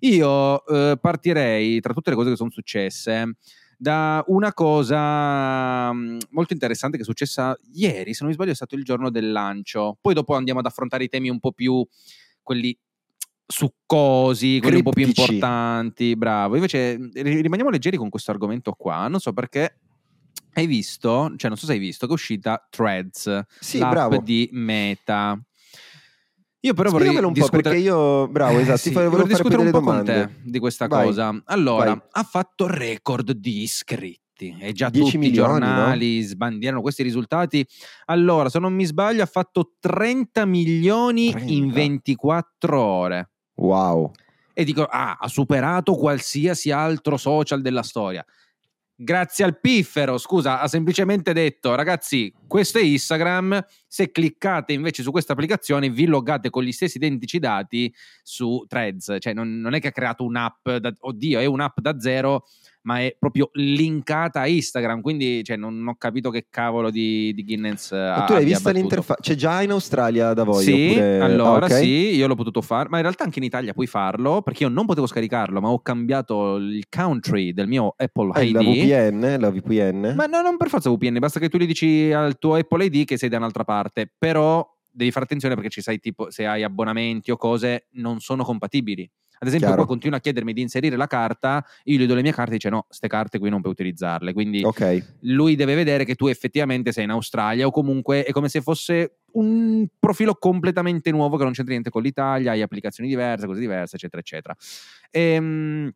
Io 0.00 0.66
eh, 0.66 0.98
partirei, 1.00 1.80
tra 1.80 1.92
tutte 1.94 2.10
le 2.10 2.16
cose 2.16 2.30
che 2.30 2.36
sono 2.36 2.50
successe, 2.50 3.36
da 3.82 4.22
una 4.28 4.52
cosa 4.54 5.92
mm, 5.92 6.18
molto 6.30 6.52
interessante 6.52 6.96
che 6.96 7.02
è 7.02 7.04
successa 7.04 7.58
ieri, 7.72 8.12
se 8.14 8.18
non 8.20 8.28
mi 8.28 8.34
sbaglio 8.34 8.52
è 8.52 8.54
stato 8.54 8.76
il 8.76 8.84
giorno 8.84 9.10
del 9.10 9.32
lancio. 9.32 9.98
Poi 10.00 10.14
dopo 10.14 10.34
andiamo 10.36 10.60
ad 10.60 10.66
affrontare 10.66 11.02
i 11.02 11.08
temi 11.08 11.28
un 11.28 11.40
po' 11.40 11.50
più 11.50 11.84
quelli 12.42 12.78
succosi, 13.44 14.60
quelli 14.60 14.76
un 14.76 14.82
po' 14.82 14.90
più 14.90 15.02
Criptici. 15.02 15.32
importanti, 15.34 16.14
bravo. 16.14 16.54
Invece 16.54 16.94
ri- 17.12 17.40
rimaniamo 17.40 17.70
leggeri 17.70 17.96
con 17.96 18.08
questo 18.08 18.30
argomento 18.30 18.72
qua, 18.72 19.08
non 19.08 19.18
so 19.18 19.32
perché 19.32 19.78
hai 20.54 20.66
visto, 20.66 21.32
cioè 21.36 21.48
non 21.50 21.58
so 21.58 21.66
se 21.66 21.72
hai 21.72 21.78
visto 21.80 22.06
che 22.06 22.12
è 22.12 22.14
uscita 22.14 22.64
Threads, 22.70 23.46
Sì, 23.58 23.78
l'app 23.78 23.90
bravo. 23.90 24.18
di 24.18 24.48
Meta. 24.52 25.36
Io 26.64 26.74
però 26.74 26.90
vorrei 26.90 27.08
Spiegamelo 27.08 27.26
un 27.28 27.32
po' 27.34 27.40
discutere... 27.40 27.62
perché 27.74 27.78
io, 27.78 28.28
bravo, 28.28 28.58
Eh, 28.58 28.62
esatto, 28.62 28.76
sì, 28.78 28.88
ti 28.88 28.94
fa- 28.94 29.00
volevo 29.08 29.16
fare 29.22 29.28
discutere 29.34 29.62
un 29.62 29.70
po' 29.70 29.80
con 29.80 29.84
domande. 30.04 30.12
te 30.42 30.50
di 30.50 30.58
questa 30.60 30.86
Vai. 30.86 31.06
cosa. 31.06 31.42
Allora, 31.46 31.84
Vai. 31.94 32.02
ha 32.10 32.22
fatto 32.22 32.66
record 32.68 33.32
di 33.32 33.62
iscritti 33.62 34.56
e 34.60 34.72
già 34.72 34.88
10 34.88 35.04
tutti 35.04 35.18
milioni, 35.18 35.32
i 35.56 35.58
giornali 35.60 36.20
sbandierano 36.22 36.80
questi 36.80 37.02
risultati. 37.02 37.66
Allora, 38.06 38.48
se 38.48 38.58
non 38.60 38.72
mi 38.74 38.84
sbaglio, 38.84 39.22
ha 39.22 39.26
fatto 39.26 39.72
30 39.80 40.44
milioni 40.46 41.30
30. 41.30 41.52
in 41.52 41.70
24 41.70 42.80
ore. 42.80 43.30
Wow. 43.56 44.10
E 44.54 44.64
dico, 44.64 44.84
ah, 44.84 45.16
ha 45.18 45.28
superato 45.28 45.94
qualsiasi 45.94 46.70
altro 46.70 47.16
social 47.16 47.60
della 47.60 47.82
storia. 47.82 48.24
Grazie 49.04 49.44
al 49.44 49.58
piffero, 49.58 50.16
scusa, 50.16 50.60
ha 50.60 50.68
semplicemente 50.68 51.32
detto, 51.32 51.74
ragazzi, 51.74 52.32
questo 52.46 52.78
è 52.78 52.82
Instagram, 52.82 53.66
se 53.88 54.12
cliccate 54.12 54.72
invece 54.72 55.02
su 55.02 55.10
questa 55.10 55.32
applicazione 55.32 55.90
vi 55.90 56.06
loggate 56.06 56.50
con 56.50 56.62
gli 56.62 56.70
stessi 56.70 56.98
identici 56.98 57.40
dati 57.40 57.92
su 58.22 58.64
Threads, 58.68 59.16
cioè 59.18 59.32
non, 59.32 59.58
non 59.58 59.74
è 59.74 59.80
che 59.80 59.88
ha 59.88 59.92
creato 59.92 60.22
un'app, 60.22 60.70
da, 60.70 60.92
oddio, 61.00 61.40
è 61.40 61.46
un'app 61.46 61.80
da 61.80 61.98
zero, 61.98 62.44
ma 62.82 63.00
è 63.00 63.14
proprio 63.18 63.50
linkata 63.52 64.40
a 64.40 64.46
Instagram, 64.46 65.00
quindi 65.00 65.44
cioè, 65.44 65.56
non 65.56 65.86
ho 65.86 65.94
capito 65.96 66.30
che 66.30 66.46
cavolo 66.50 66.90
di, 66.90 67.32
di 67.34 67.44
Guinness 67.44 67.92
Ma 67.92 68.24
tu 68.24 68.32
l'hai 68.32 68.44
vista 68.44 68.70
l'interfaccia? 68.70 69.20
C'è 69.20 69.34
già 69.34 69.62
in 69.62 69.70
Australia 69.70 70.32
da 70.32 70.44
voi? 70.44 70.64
sì, 70.64 70.72
oppure- 70.72 71.20
allora 71.20 71.66
ah, 71.66 71.68
ok. 71.68 71.76
sì, 71.78 72.14
io 72.14 72.26
l'ho 72.26 72.34
potuto 72.34 72.60
fare, 72.60 72.88
ma 72.88 72.96
in 72.96 73.02
realtà 73.02 73.24
anche 73.24 73.38
in 73.38 73.44
Italia 73.44 73.72
puoi 73.72 73.86
farlo 73.86 74.42
perché 74.42 74.64
io 74.64 74.68
non 74.68 74.86
potevo 74.86 75.06
scaricarlo, 75.06 75.60
ma 75.60 75.68
ho 75.68 75.80
cambiato 75.80 76.56
il 76.56 76.86
country 76.88 77.52
del 77.52 77.68
mio 77.68 77.94
Apple 77.96 78.30
Eh, 78.40 78.46
ID. 78.46 78.54
la 78.54 78.60
VPN, 78.62 79.36
la 79.40 79.50
VPN. 79.50 80.14
Ma 80.16 80.26
no, 80.26 80.42
non 80.42 80.56
per 80.56 80.68
forza 80.68 80.90
VPN, 80.90 81.18
basta 81.18 81.38
che 81.38 81.48
tu 81.48 81.58
gli 81.58 81.66
dici 81.66 82.10
al 82.12 82.38
tuo 82.38 82.54
Apple 82.54 82.84
ID 82.84 83.04
che 83.04 83.16
sei 83.16 83.28
da 83.28 83.36
un'altra 83.36 83.64
parte, 83.64 84.10
però 84.18 84.68
devi 84.94 85.10
fare 85.10 85.24
attenzione 85.24 85.54
perché 85.54 85.70
ci 85.70 85.80
sai 85.80 85.98
tipo 86.00 86.30
se 86.30 86.46
hai 86.46 86.62
abbonamenti 86.62 87.30
o 87.30 87.36
cose 87.36 87.86
non 87.92 88.20
sono 88.20 88.44
compatibili. 88.44 89.08
Ad 89.42 89.48
esempio, 89.48 89.66
Chiaro. 89.70 89.82
qua 89.82 89.86
continua 89.86 90.18
a 90.18 90.20
chiedermi 90.20 90.52
di 90.52 90.60
inserire 90.60 90.94
la 90.94 91.08
carta, 91.08 91.64
io 91.84 91.98
gli 91.98 92.06
do 92.06 92.14
le 92.14 92.22
mie 92.22 92.32
carte 92.32 92.52
e 92.52 92.54
dice 92.54 92.68
no, 92.68 92.84
queste 92.86 93.08
carte 93.08 93.40
qui 93.40 93.50
non 93.50 93.60
puoi 93.60 93.72
utilizzarle. 93.72 94.32
Quindi 94.32 94.62
Ok. 94.62 95.16
lui 95.22 95.56
deve 95.56 95.74
vedere 95.74 96.04
che 96.04 96.14
tu 96.14 96.28
effettivamente 96.28 96.92
sei 96.92 97.02
in 97.04 97.10
Australia 97.10 97.66
o 97.66 97.72
comunque 97.72 98.22
è 98.22 98.30
come 98.30 98.48
se 98.48 98.60
fosse 98.62 99.16
un 99.32 99.84
profilo 99.98 100.34
completamente 100.36 101.10
nuovo 101.10 101.36
che 101.36 101.42
non 101.42 101.52
c'entra 101.52 101.72
niente 101.72 101.90
con 101.90 102.02
l'Italia, 102.02 102.52
hai 102.52 102.62
applicazioni 102.62 103.08
diverse, 103.08 103.46
cose 103.46 103.58
diverse, 103.58 103.96
eccetera, 103.96 104.20
eccetera. 104.20 104.54
Ehm, 105.10 105.92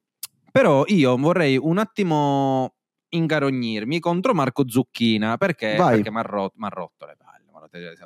però 0.50 0.82
io 0.88 1.16
vorrei 1.16 1.56
un 1.56 1.78
attimo 1.78 2.74
ingarognirmi 3.10 4.00
contro 4.00 4.34
Marco 4.34 4.68
Zucchina 4.68 5.36
perché, 5.36 5.76
Vai. 5.76 5.94
perché 5.96 6.10
mi 6.10 6.18
ha 6.18 6.22
rotto, 6.22 7.06
le 7.06 7.16
palle. 7.16 7.34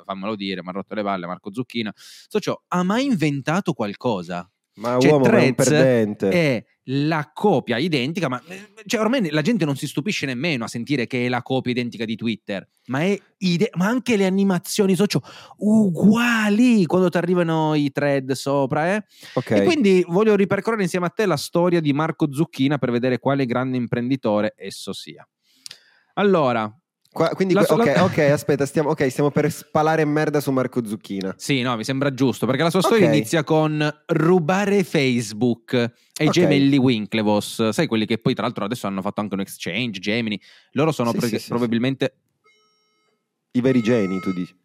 Fammelo 0.05 0.35
dire, 0.35 0.61
mi 0.61 0.69
ha 0.69 0.71
rotto 0.71 0.93
le 0.95 1.03
palle 1.03 1.25
Marco 1.25 1.51
Zucchina. 1.53 1.91
Socio, 1.95 2.63
ha 2.67 2.83
mai 2.83 3.05
inventato 3.05 3.73
qualcosa? 3.73 4.50
Ma 4.75 4.97
Cioè, 4.99 5.11
uomo, 5.11 5.25
è 5.25 5.47
un 5.47 5.55
perdente. 5.55 6.29
È 6.29 6.65
la 6.85 7.29
copia 7.33 7.77
identica, 7.77 8.27
ma 8.27 8.41
cioè, 8.85 8.99
ormai 8.99 9.29
la 9.29 9.41
gente 9.41 9.65
non 9.65 9.75
si 9.75 9.85
stupisce 9.85 10.25
nemmeno 10.25 10.63
a 10.63 10.67
sentire 10.67 11.05
che 11.05 11.25
è 11.25 11.29
la 11.29 11.41
copia 11.41 11.71
identica 11.71 12.05
di 12.05 12.15
Twitter, 12.15 12.67
ma, 12.87 13.01
è 13.01 13.17
ide- 13.39 13.69
ma 13.73 13.87
anche 13.87 14.17
le 14.17 14.25
animazioni 14.25 14.95
socio 14.95 15.21
uguali 15.57 16.85
quando 16.85 17.09
ti 17.09 17.17
arrivano 17.17 17.75
i 17.75 17.91
thread 17.91 18.31
sopra. 18.31 18.95
Eh? 18.95 19.03
Ok. 19.35 19.51
E 19.51 19.63
quindi 19.63 20.03
voglio 20.07 20.35
ripercorrere 20.35 20.83
insieme 20.83 21.05
a 21.05 21.09
te 21.09 21.25
la 21.25 21.37
storia 21.37 21.81
di 21.81 21.93
Marco 21.93 22.33
Zucchina 22.33 22.77
per 22.77 22.91
vedere 22.91 23.19
quale 23.19 23.45
grande 23.45 23.77
imprenditore 23.77 24.53
esso 24.55 24.93
sia. 24.93 25.27
Allora, 26.15 26.73
Qua- 27.13 27.29
quindi, 27.29 27.53
La 27.53 27.59
que- 27.61 27.65
so- 27.67 27.73
ok, 27.75 27.85
la- 27.85 28.03
ok, 28.05 28.17
aspetta, 28.19 28.65
stiamo, 28.65 28.89
ok, 28.91 29.09
stiamo 29.11 29.31
per 29.31 29.51
spalare 29.51 30.05
merda 30.05 30.39
su 30.39 30.49
Marco 30.51 30.85
Zucchina. 30.85 31.33
Sì, 31.37 31.61
no, 31.61 31.75
mi 31.75 31.83
sembra 31.83 32.13
giusto, 32.13 32.45
perché 32.45 32.63
la 32.63 32.69
sua 32.69 32.81
storia 32.81 33.07
Ok. 33.09 33.13
inizia 33.13 33.43
con 33.43 33.85
rubare 34.07 34.83
Facebook 34.85 35.73
e 35.73 36.23
i 36.23 36.27
Ok. 36.27 36.31
gemelli 36.33 36.77
Winklevoss, 36.77 37.69
sai 37.69 37.87
quelli 37.87 38.05
che 38.05 38.17
poi 38.17 38.33
tra 38.33 38.43
l'altro 38.43 38.63
adesso 38.63 38.87
hanno 38.87 39.01
fatto 39.01 39.19
anche 39.19 39.33
un 39.33 39.41
exchange, 39.41 39.99
Gemini, 39.99 40.39
loro 40.71 40.93
sono 40.93 41.11
Sì, 41.11 41.17
pre- 41.17 41.27
sì, 41.27 41.39
sì, 41.39 41.47
probabilmente... 41.49 42.13
I 43.53 43.59
veri 43.61 43.81
geni, 43.81 44.19
tu 44.21 44.31
dici. 44.31 44.55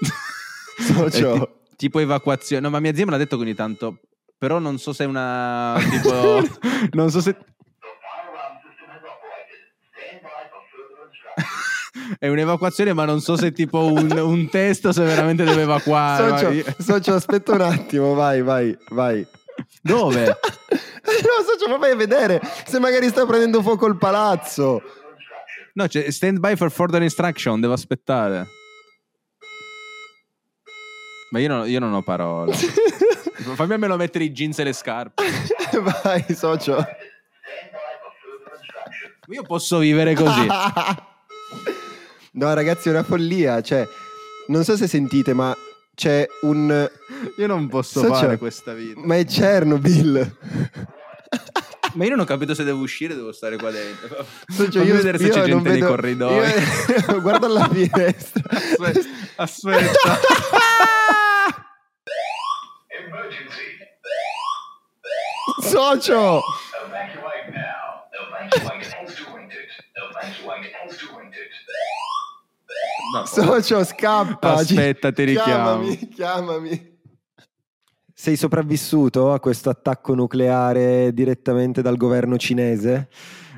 Eh, 0.78 1.10
ti- 1.10 1.48
tipo 1.76 1.98
evacuazione, 2.00 2.62
no 2.62 2.70
ma 2.70 2.80
mia 2.80 2.94
zia 2.94 3.04
me 3.04 3.10
l'ha 3.12 3.16
detto 3.16 3.36
ogni 3.36 3.54
tanto, 3.54 4.00
però 4.38 4.58
non 4.58 4.78
so 4.78 4.92
se 4.92 5.04
è 5.04 5.06
una... 5.06 5.76
tipo... 5.90 6.42
non 6.92 7.10
so 7.10 7.20
se... 7.20 7.36
È 12.18 12.28
un'evacuazione, 12.28 12.92
ma 12.92 13.04
non 13.04 13.20
so 13.20 13.36
se 13.36 13.48
è 13.48 13.52
tipo 13.52 13.92
un, 13.92 14.10
un 14.10 14.48
testo 14.48 14.92
se 14.92 15.02
veramente 15.02 15.42
deve 15.42 15.62
evacuare. 15.62 16.62
Socio, 16.62 16.74
socio, 16.78 17.14
aspetta 17.14 17.52
un 17.52 17.62
attimo, 17.62 18.14
vai, 18.14 18.42
vai, 18.42 18.76
vai. 18.90 19.26
Dove? 19.82 20.24
no, 20.28 20.36
socio, 21.44 21.68
ma 21.68 21.78
vai 21.78 21.92
a 21.92 21.96
vedere 21.96 22.40
se 22.64 22.78
magari 22.78 23.08
sta 23.08 23.26
prendendo 23.26 23.60
fuoco 23.62 23.86
il 23.86 23.96
palazzo. 23.96 24.82
No, 25.74 25.86
c'è 25.86 26.10
stand 26.10 26.38
by 26.38 26.56
for 26.56 26.70
further 26.70 27.02
instruction, 27.02 27.60
devo 27.60 27.72
aspettare. 27.72 28.46
Ma 31.30 31.38
io 31.40 31.48
non, 31.48 31.68
io 31.68 31.80
non 31.80 31.92
ho 31.92 32.02
parole. 32.02 32.52
Fammi 33.54 33.72
almeno 33.72 33.96
mettere 33.96 34.24
i 34.24 34.32
jeans 34.32 34.58
e 34.58 34.64
le 34.64 34.72
scarpe. 34.72 35.24
vai, 36.02 36.24
socio. 36.34 36.84
Io 39.28 39.42
posso 39.42 39.78
vivere 39.78 40.14
così. 40.14 40.46
no, 42.32 42.54
ragazzi, 42.54 42.88
è 42.88 42.92
una 42.92 43.02
follia. 43.02 43.60
Cioè, 43.60 43.86
non 44.48 44.62
so 44.64 44.76
se 44.76 44.86
sentite, 44.86 45.32
ma 45.32 45.54
c'è 45.94 46.26
un. 46.42 46.88
Io 47.36 47.46
non 47.46 47.68
posso 47.68 48.00
Socio, 48.00 48.14
fare 48.14 48.38
questa 48.38 48.72
vita. 48.72 49.00
Ma 49.02 49.16
è 49.16 49.24
Chernobyl. 49.24 50.36
Ma 51.96 52.04
io 52.04 52.10
non 52.10 52.20
ho 52.20 52.24
capito 52.24 52.54
se 52.54 52.62
devo 52.62 52.80
uscire 52.82 53.14
o 53.14 53.16
devo 53.16 53.32
stare 53.32 53.56
qua 53.56 53.70
dentro. 53.70 54.26
Socio, 54.46 54.78
Fammi 54.80 54.86
io, 54.86 54.94
vedere 54.96 55.16
se 55.18 55.24
io 55.26 55.32
c'è 55.32 55.44
gente 55.44 55.68
nei 55.70 55.80
vedo- 55.80 55.86
corridoi. 55.88 56.36
io- 56.46 57.20
guarda 57.22 57.46
alla 57.46 57.68
finestra. 57.68 58.42
Aspetta, 58.50 59.00
aspetta. 59.36 60.18
Socio! 65.62 66.42
Directed. 73.12 73.24
Socio, 73.26 73.84
scappa. 73.84 74.54
Aspetta, 74.54 75.12
ti 75.12 75.24
richiamo. 75.24 75.80
Chiamami, 75.80 76.08
chiamami. 76.08 76.95
Sei 78.26 78.34
sopravvissuto 78.34 79.32
a 79.32 79.38
questo 79.38 79.70
attacco 79.70 80.12
nucleare 80.12 81.12
direttamente 81.14 81.80
dal 81.80 81.96
governo 81.96 82.36
cinese? 82.36 83.08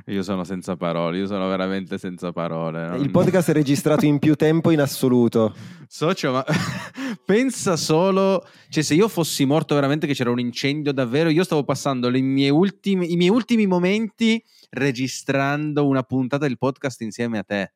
Io 0.09 0.23
sono 0.23 0.45
senza 0.45 0.77
parole, 0.77 1.17
io 1.17 1.27
sono 1.27 1.49
veramente 1.49 1.97
senza 1.97 2.33
parole. 2.33 2.87
non- 2.87 3.01
Il 3.01 3.11
podcast 3.11 3.49
è 3.49 3.55
registrato 3.55 4.05
in 4.05 4.19
più 4.19 4.35
tempo 4.35 4.71
in 4.71 4.83
assoluto. 4.83 5.55
Socio, 5.87 6.33
ma 6.33 6.45
pensa 7.25 7.77
solo, 7.77 8.47
cioè 8.69 8.83
se 8.83 8.93
io 8.93 9.09
fossi 9.09 9.47
morto 9.47 9.75
veramente 9.75 10.07
che 10.07 10.13
c'era 10.13 10.29
un 10.31 10.39
incendio 10.39 10.93
davvero, 10.93 11.31
io 11.31 11.45
stavo 11.45 11.65
passando 11.65 12.11
le 12.11 12.21
mie 12.21 12.51
ultimi- 12.51 13.11
i 13.11 13.17
miei 13.17 13.31
ultimi 13.31 13.67
momenti 13.67 14.45
registrando 14.69 15.87
una 15.87 16.03
puntata 16.03 16.47
del 16.47 16.59
podcast 16.59 17.01
insieme 17.01 17.39
a 17.39 17.43
te. 17.43 17.73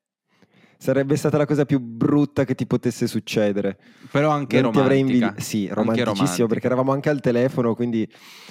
Sarebbe 0.83 1.15
stata 1.15 1.37
la 1.39 1.47
cosa 1.47 1.65
più 1.65 1.79
brutta 1.79 2.45
che 2.45 2.57
ti 2.57 2.67
potesse 2.67 3.07
succedere. 3.07 3.77
Però 4.11 4.31
anche 4.31 4.61
Non 4.61 4.73
romantica. 4.73 4.99
invidi- 4.99 5.41
Sì, 5.41 5.69
romanticissimo 5.71 6.13
romantica. 6.17 6.47
perché 6.49 6.67
eravamo 6.67 6.91
anche 6.91 7.09
al 7.09 7.21
telefono, 7.21 7.77
quindi 7.77 8.07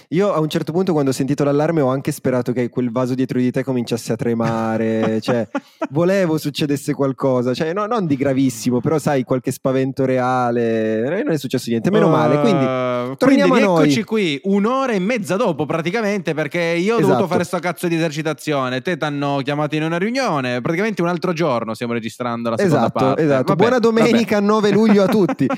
io 0.09 0.31
a 0.31 0.39
un 0.39 0.47
certo 0.47 0.71
punto 0.71 0.93
quando 0.93 1.09
ho 1.09 1.13
sentito 1.13 1.43
l'allarme 1.43 1.81
ho 1.81 1.89
anche 1.89 2.13
sperato 2.13 2.53
che 2.53 2.69
quel 2.69 2.89
vaso 2.89 3.15
dietro 3.15 3.37
di 3.37 3.51
te 3.51 3.65
cominciasse 3.65 4.13
a 4.13 4.15
tremare, 4.15 5.19
cioè 5.21 5.45
volevo 5.89 6.37
succedesse 6.37 6.93
qualcosa, 6.93 7.53
cioè 7.53 7.73
no- 7.73 7.85
non 7.85 8.07
di 8.07 8.15
gravissimo, 8.15 8.79
però 8.79 8.97
sai 8.97 9.23
qualche 9.25 9.51
spavento 9.51 10.05
reale, 10.05 11.21
non 11.23 11.31
è 11.33 11.37
successo 11.37 11.69
niente, 11.69 11.91
meno 11.91 12.07
male, 12.07 12.39
quindi 12.39 12.59
Uh, 13.01 13.15
torniamo 13.17 13.49
quindi 13.51 13.67
a 13.67 13.71
noi. 13.71 13.83
eccoci 13.83 14.03
qui 14.03 14.39
un'ora 14.43 14.93
e 14.93 14.99
mezza 14.99 15.35
dopo 15.35 15.65
praticamente 15.65 16.33
perché 16.33 16.59
io 16.59 16.95
ho 16.95 16.97
Esatto. 16.99 17.13
dovuto 17.13 17.27
fare 17.27 17.43
sto 17.43 17.57
cazzo 17.59 17.87
di 17.87 17.95
esercitazione 17.95 18.81
te 18.81 18.95
ti 18.95 19.03
hanno 19.03 19.41
chiamato 19.43 19.75
in 19.75 19.83
una 19.83 19.97
riunione 19.97 20.61
praticamente 20.61 21.01
un 21.01 21.07
altro 21.07 21.33
giorno 21.33 21.73
stiamo 21.73 21.93
registrando 22.21 22.49
la 22.49 22.57
seconda 22.57 22.77
Esatto, 22.79 22.99
parte 22.99 23.23
esatto. 23.23 23.43
Vabbè, 23.43 23.55
Buona 23.61 23.79
domenica, 23.79 24.39
9 24.39 24.71
luglio 24.71 25.03
a 25.03 25.07
tutti. 25.07 25.47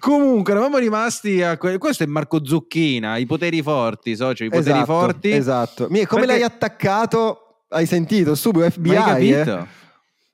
Comunque, 0.00 0.52
eravamo 0.52 0.76
rimasti 0.78 1.42
a 1.42 1.56
que- 1.56 1.78
questo 1.78 2.02
è 2.02 2.06
Marco 2.06 2.44
Zucchina, 2.44 3.16
i 3.16 3.24
poteri 3.24 3.62
forti, 3.62 4.14
socio, 4.16 4.44
i 4.44 4.50
poteri 4.50 4.78
esatto, 4.78 4.84
forti. 4.84 5.30
Esatto. 5.30 5.86
Mi- 5.88 6.04
Come 6.04 6.26
Perché- 6.26 6.38
l'hai 6.40 6.42
attaccato? 6.46 7.38
Hai 7.68 7.86
sentito? 7.86 8.34
Subito 8.34 8.68
FBI. 8.70 8.94
Ma 8.94 9.04
hai 9.04 9.30
eh? 9.32 9.36
capito? 9.44 9.66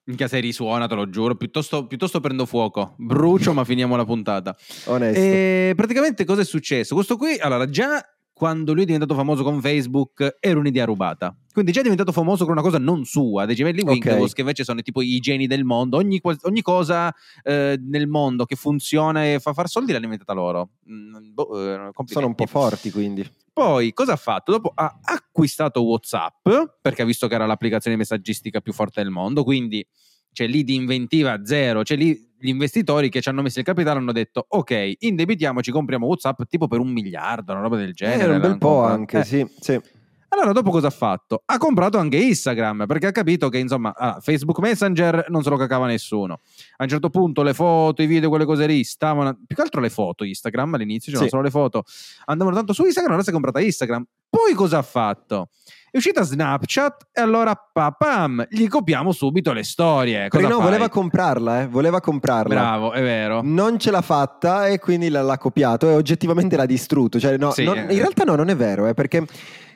Minchia 0.04 0.26
se 0.26 0.40
risuona, 0.40 0.88
te 0.88 0.94
lo 0.96 1.08
giuro, 1.08 1.36
piuttosto, 1.36 1.86
piuttosto 1.86 2.18
prendo 2.18 2.44
fuoco, 2.46 2.94
brucio 2.96 3.52
ma 3.52 3.64
finiamo 3.64 3.94
la 3.94 4.04
puntata. 4.04 4.56
Onesto. 4.86 5.20
E 5.20 5.72
praticamente 5.76 6.24
cosa 6.24 6.40
è 6.40 6.44
successo? 6.44 6.96
Questo 6.96 7.16
qui, 7.16 7.38
allora, 7.38 7.68
già 7.68 8.04
quando 8.40 8.73
lui 8.73 8.85
è 8.85 8.87
diventato 8.87 9.14
famoso 9.14 9.42
con 9.42 9.61
Facebook 9.61 10.38
era 10.40 10.59
un'idea 10.59 10.87
rubata. 10.87 11.37
Quindi 11.52 11.73
già 11.73 11.80
è 11.80 11.82
diventato 11.82 12.11
famoso 12.11 12.44
con 12.44 12.54
una 12.54 12.62
cosa 12.62 12.78
non 12.78 13.04
sua, 13.04 13.44
dei 13.44 13.54
gemelli. 13.54 13.82
Winklevoss 13.82 14.32
che 14.32 14.40
invece 14.40 14.64
sono 14.64 14.80
tipo 14.80 15.02
i 15.02 15.18
geni 15.18 15.47
del 15.47 15.62
mondo. 15.62 15.99
Ogni, 15.99 16.18
ogni 16.23 16.62
cosa 16.62 17.14
eh, 17.42 17.78
nel 17.78 18.06
mondo 18.06 18.47
che 18.47 18.56
funziona 18.56 19.30
e 19.30 19.40
fa 19.40 19.52
far 19.52 19.68
soldi 19.68 19.92
l'hanno 19.92 20.04
inventata 20.04 20.32
loro. 20.32 20.70
Mm, 20.90 21.35
boh, 21.35 21.90
eh. 21.90 21.90
Sono 22.06 22.28
un 22.28 22.35
po' 22.35 22.47
forti 22.47 22.90
quindi. 22.90 23.30
Poi 23.52 23.92
cosa 23.92 24.14
ha 24.14 24.16
fatto? 24.16 24.52
Dopo 24.52 24.73
ha 24.75 25.00
acquistato 25.02 25.82
WhatsApp 25.82 26.49
perché 26.80 27.02
ha 27.02 27.04
visto 27.04 27.28
che 27.28 27.35
era 27.35 27.44
l'applicazione 27.44 27.99
messaggistica 27.99 28.62
più 28.62 28.73
forte 28.73 29.02
del 29.02 29.11
mondo, 29.11 29.44
quindi 29.44 29.87
c'è 30.32 30.46
lì 30.46 30.64
di 30.64 30.75
inventiva 30.75 31.44
zero, 31.44 31.82
c'è 31.82 31.96
lì 31.96 32.28
gli 32.42 32.49
investitori 32.49 33.10
che 33.10 33.20
ci 33.20 33.28
hanno 33.28 33.42
messo 33.42 33.58
il 33.58 33.64
capitale 33.66 33.99
hanno 33.99 34.12
detto 34.12 34.44
ok, 34.49 34.94
indebitiamoci, 35.00 35.70
compriamo 35.70 36.06
WhatsApp 36.06 36.42
tipo 36.49 36.68
per 36.68 36.78
un 36.80 36.88
miliardo, 36.90 37.52
una 37.52 37.60
roba 37.60 37.76
del 37.76 37.92
genere. 37.92 38.32
Eh, 38.32 38.34
un 38.37 38.40
bel 38.40 38.56
po' 38.58 38.68
comprato. 38.68 38.92
anche, 38.94 39.18
Eh, 39.18 39.25
sì, 39.25 39.46
sì. 39.60 39.80
allora, 40.28 40.52
dopo 40.52 40.70
cosa 40.70 40.87
ha 40.87 40.90
fatto? 40.90 41.42
Ha 41.44 41.58
comprato 41.58 41.99
anche 41.99 42.16
Instagram 42.16 42.87
perché 42.87 43.08
ha 43.08 43.12
capito 43.12 43.50
che, 43.50 43.58
insomma, 43.58 43.92
ah, 43.94 44.20
Facebook 44.22 44.58
Messenger 44.60 45.26
non 45.28 45.42
se 45.42 45.50
lo 45.50 45.56
cacava 45.58 45.87
nessuno. 45.87 46.40
A 46.78 46.84
un 46.84 46.88
certo 46.88 47.10
punto 47.10 47.42
le 47.42 47.52
foto, 47.52 48.00
i 48.00 48.06
video, 48.06 48.30
quelle 48.30 48.46
cose 48.46 48.64
lì 48.66 48.84
stavano. 48.84 49.37
Più 49.46 49.54
che 49.54 49.60
altro 49.60 49.82
le 49.82 49.90
foto, 49.90 50.25
Instagram 50.25 50.72
all'inizio 50.75 51.10
c'erano 51.12 51.25
Sì. 51.28 51.30
solo 51.30 51.42
le 51.42 51.50
foto, 51.50 51.82
andavano 52.25 52.56
tanto 52.56 52.72
su 52.72 52.84
Instagram. 52.84 53.08
Allora 53.10 53.22
si 53.25 53.28
è 53.30 53.32
comprata 53.34 53.60
Instagram. 53.60 54.06
Poi 54.30 54.54
cosa 54.54 54.78
ha 54.78 54.82
fatto? 54.82 55.49
È 55.92 55.97
uscita 55.97 56.23
Snapchat 56.23 57.09
e 57.12 57.20
allora 57.20 57.52
papam, 57.73 58.47
gli 58.49 58.68
copiamo 58.68 59.11
subito 59.11 59.52
le 59.52 59.64
storie. 59.64 60.28
Cosa 60.28 60.42
Perché 60.42 60.47
no, 60.49 60.61
fai? 60.61 60.64
voleva 60.70 60.88
comprarla, 60.88 61.62
eh, 61.62 61.66
voleva 61.66 62.00
comprarla. 62.00 62.54
Bravo, 62.54 62.92
è 62.92 63.02
vero. 63.02 63.40
Non 63.42 63.76
ce 63.78 63.90
l'ha 63.90 64.00
fatta 64.00 64.68
e 64.68 64.78
quindi 64.78 65.09
l'ha, 65.09 65.23
l'ha 65.23 65.37
copiato 65.38 65.88
e 65.88 65.94
oggettivamente 65.94 66.56
l'ha 66.56 66.66
distrutto. 66.66 67.18
Cioè, 67.18 67.37
no, 67.37 67.50
Sì, 67.50 67.64
non- 67.64 67.76
eh. 67.76 67.92
in 67.92 67.99
realtà 67.99 68.23
no, 68.23 68.37
non 68.37 68.49
è 68.50 68.54
vero, 68.56 68.87
eh, 68.87 68.94
perché 68.94 69.26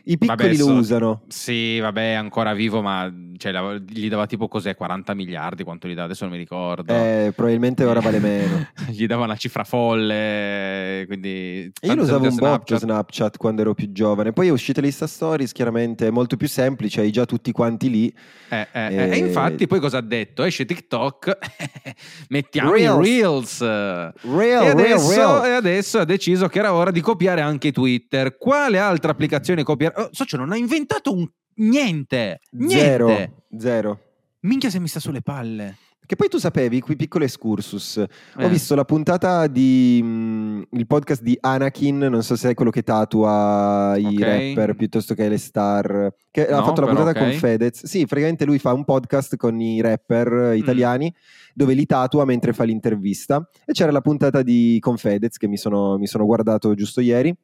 i 0.07 0.19
piccoli 0.19 0.27
Vabbè, 0.27 0.57
lo 0.59 0.65
so- 0.65 0.73
usano. 0.73 1.23
Sì, 1.29 1.79
vabbè, 1.81 2.13
è 2.13 2.15
ancora 2.15 2.53
vivo, 2.55 2.83
ma 2.83 3.13
cioè, 3.37 3.53
la- 3.53 3.77
gli 3.79 4.09
dava 4.09 4.27
tipo 4.27 4.49
cos'è? 4.49 4.75
40 4.77 5.15
miliardi? 5.15 5.65
Quanto 5.65 5.89
gli 5.89 5.95
dà? 5.95 6.05
Adesso 6.05 6.25
non 6.25 6.33
mi 6.35 6.39
ricordo. 6.39 6.93
Eh, 6.93 7.33
probabilmente 7.35 7.85
ora 7.85 8.01
vale 8.01 8.19
meno. 8.19 8.67
gli 8.91 9.07
dava 9.07 9.25
una 9.25 9.37
cifra 9.37 9.65
folle, 9.65 11.05
quindi... 11.07 11.71
E 11.81 11.87
Io 11.87 11.95
lo 11.95 12.03
usavo 12.03 12.25
un 12.25 12.31
po' 12.31 12.35
Snapchat. 12.47 12.79
Snapchat 12.79 13.37
quando 13.37 13.63
ero 13.63 13.75
più 13.75 13.91
giovane. 13.93 14.33
Poi 14.33 14.49
è 14.49 14.51
uscita 14.51 14.81
l'Insta 14.81 15.07
Stories, 15.07 15.53
chiaramente 15.53 16.07
è 16.07 16.11
molto 16.11 16.37
più 16.37 16.49
semplice, 16.49 17.01
hai 17.01 17.11
già 17.11 17.25
tutti 17.25 17.51
quanti 17.53 17.91
lì. 17.91 18.15
Eh, 18.51 18.67
eh, 18.73 18.87
Eh, 18.87 18.95
eh, 18.95 19.11
E 19.13 19.17
infatti 19.17 19.67
poi 19.67 19.81
cosa 19.81 19.99
ha 19.99 20.03
detto? 20.03 20.43
Esce 20.45 20.65
TikTok, 20.65 21.37
mettiamo 22.29 22.73
Reels. 22.73 23.07
i 23.07 23.11
Reels. 23.11 23.61
Real, 23.61 24.65
e, 24.65 24.69
adesso, 24.71 25.09
real, 25.15 25.41
real. 25.41 25.45
e 25.47 25.51
adesso 25.55 25.99
ha 25.99 26.05
deciso 26.05 26.47
che 26.49 26.59
era 26.59 26.73
ora 26.73 26.91
di 26.91 27.01
copiare 27.01 27.41
anche 27.41 27.73
Twitter. 27.73 28.37
Quale 28.37 28.79
altra 28.79 29.11
applicazione 29.13 29.63
copiare? 29.63 29.94
Oh, 29.97 30.09
socio, 30.13 30.37
non 30.37 30.53
ha 30.53 30.57
inventato 30.57 31.13
un... 31.13 31.29
niente. 31.57 32.41
Niente. 32.53 32.79
Zero, 32.79 33.45
zero. 33.59 33.99
Minchia 34.41 34.71
se 34.71 34.79
mi 34.81 34.89
sta 34.89 35.01
sulle 35.01 35.23
palle. 35.23 35.77
Che 36.07 36.17
poi 36.17 36.29
tu 36.29 36.37
sapevi, 36.37 36.81
qui 36.83 36.97
piccolo 36.97 37.25
excursus, 37.25 37.97
ho 37.97 38.43
Eh. 38.43 38.49
visto 38.51 38.75
la 38.75 38.85
puntata 38.85 39.47
di 39.47 40.01
mm, 40.03 40.63
il 40.73 40.87
podcast 40.87 41.23
di 41.23 41.35
Anakin, 41.41 41.97
non 41.97 42.23
so 42.23 42.37
se 42.37 42.51
è 42.51 42.55
quello 42.55 42.71
che 42.71 42.83
tatua 42.83 43.95
i 43.97 44.05
Ok. 44.05 44.21
rapper 44.21 44.75
piuttosto 44.77 45.15
che 45.15 45.27
le 45.31 45.39
star, 45.39 46.13
che 46.31 46.47
ha 46.47 46.59
No, 46.59 46.65
fatto 46.67 46.83
la 46.83 46.89
puntata 46.89 47.15
con 47.19 47.29
ok. 47.29 47.35
Fedez. 47.37 47.87
Sì, 47.87 48.05
praticamente 48.05 48.45
lui 48.45 48.59
fa 48.59 48.75
un 48.75 48.85
podcast 48.85 49.37
con 49.37 49.59
i 49.59 49.81
rapper 49.81 50.31
Mm. 50.31 50.51
eh, 50.53 50.57
italiani 50.59 51.15
dove 51.55 51.73
li 51.73 51.87
tatua 51.87 52.27
mentre 52.27 52.53
fa 52.53 52.65
l'intervista 52.65 53.49
e 53.65 53.73
c'era 53.73 53.91
la 53.91 54.03
puntata 54.03 54.43
di 54.43 54.77
con 54.81 54.99
Fedez 54.99 55.39
che 55.39 55.49
mi 55.49 55.57
sono, 55.57 55.97
mi 55.97 56.07
sono 56.07 56.27
guardato 56.27 56.75
giusto 56.75 57.01
ieri. 57.01 57.35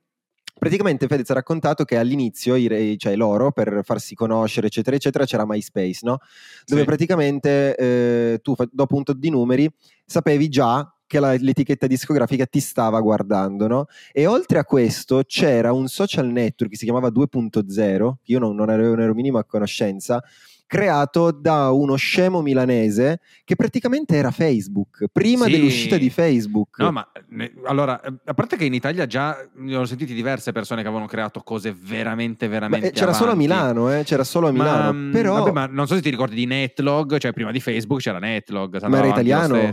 Praticamente 0.60 1.06
Fedez 1.06 1.30
ha 1.30 1.34
raccontato 1.34 1.84
che 1.84 1.96
all'inizio, 1.96 2.54
i 2.54 2.96
cioè 2.98 3.16
loro, 3.16 3.50
per 3.50 3.80
farsi 3.82 4.14
conoscere, 4.14 4.66
eccetera, 4.66 4.94
eccetera, 4.94 5.24
c'era 5.24 5.46
MySpace, 5.46 6.00
no? 6.02 6.18
Dove 6.66 6.82
Sì. 6.82 6.86
praticamente 6.86 7.74
eh, 7.76 8.38
tu, 8.42 8.54
dopo 8.70 8.94
un 8.94 9.02
tot 9.04 9.16
di 9.16 9.30
numeri, 9.30 9.72
sapevi 10.04 10.50
già 10.50 10.86
che 11.06 11.18
la- 11.18 11.34
l'etichetta 11.36 11.86
discografica 11.86 12.44
ti 12.44 12.60
stava 12.60 13.00
guardando, 13.00 13.66
no? 13.66 13.86
E 14.12 14.26
oltre 14.26 14.58
a 14.58 14.64
questo 14.64 15.22
c'era 15.26 15.72
un 15.72 15.88
social 15.88 16.26
network 16.28 16.72
che 16.72 16.76
si 16.76 16.84
chiamava 16.84 17.08
2.0, 17.08 18.18
che 18.22 18.32
io 18.32 18.38
non, 18.38 18.54
non 18.54 18.68
avevo 18.68 18.94
ne 18.94 19.04
ero 19.04 19.14
minima 19.14 19.42
conoscenza, 19.44 20.22
creato 20.70 21.32
da 21.32 21.70
uno 21.72 21.96
scemo 21.96 22.42
milanese 22.42 23.18
che 23.42 23.56
praticamente 23.56 24.14
era 24.14 24.30
Facebook, 24.30 25.06
prima 25.10 25.46
Sì. 25.46 25.50
dell'uscita 25.50 25.96
di 25.96 26.10
Facebook. 26.10 26.78
No, 26.78 26.92
ma 26.92 27.04
ne- 27.30 27.52
allora, 27.64 28.00
eh, 28.00 28.12
a 28.24 28.34
parte 28.34 28.56
che 28.56 28.66
in 28.66 28.72
Italia 28.74 29.04
già 29.06 29.36
ne 29.56 29.74
ho 29.74 29.84
sentiti 29.84 30.14
diverse 30.14 30.52
persone 30.52 30.82
che 30.82 30.86
avevano 30.86 31.08
creato 31.08 31.40
cose 31.40 31.74
veramente, 31.76 32.46
veramente. 32.46 32.86
eh, 32.86 32.90
c'era 32.92 33.12
solo 33.12 33.30
a 33.30 33.32
avanti. 33.32 33.48
Milano, 33.48 33.92
eh, 33.92 34.04
c'era 34.04 34.22
solo 34.22 34.46
a 34.46 34.52
Milano. 34.52 34.82
Ma, 34.84 34.92
mm, 34.92 35.10
però 35.10 35.34
vabbè, 35.38 35.50
ma 35.50 35.66
non 35.66 35.88
so 35.88 35.96
se 35.96 36.02
ti 36.02 36.10
ricordi 36.10 36.36
di 36.36 36.46
Netlog, 36.46 37.18
cioè 37.18 37.32
prima 37.32 37.50
di 37.50 37.58
Facebook 37.58 37.98
c'era 38.00 38.20
Netlog. 38.20 38.80
Ma 38.82 38.86
era 38.98 39.08
avanti 39.08 39.08
italiano? 39.28 39.70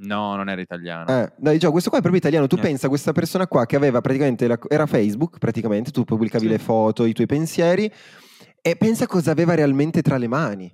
No, 0.00 0.36
non 0.36 0.48
era 0.48 0.60
italiano. 0.60 1.08
Eh, 1.08 1.32
dai, 1.36 1.58
Gio, 1.58 1.72
questo 1.72 1.88
qua 1.90 1.98
è 1.98 2.02
proprio 2.02 2.20
italiano. 2.22 2.46
Tu 2.46 2.54
Eh. 2.54 2.60
pensa 2.60 2.86
a 2.86 2.88
questa 2.88 3.10
persona 3.10 3.48
qua 3.48 3.66
che 3.66 3.74
aveva 3.74 4.00
praticamente 4.00 4.46
la- 4.46 4.56
era 4.68 4.86
Facebook, 4.86 5.38
praticamente, 5.38 5.90
tu 5.90 6.04
pubblicavi 6.04 6.44
Sì. 6.44 6.50
le 6.52 6.58
foto, 6.58 7.04
i 7.04 7.12
tuoi 7.12 7.26
pensieri, 7.26 7.90
e 8.70 8.76
pensa 8.76 9.06
cosa 9.06 9.30
aveva 9.30 9.54
realmente 9.54 10.02
tra 10.02 10.16
le 10.18 10.28
mani. 10.28 10.72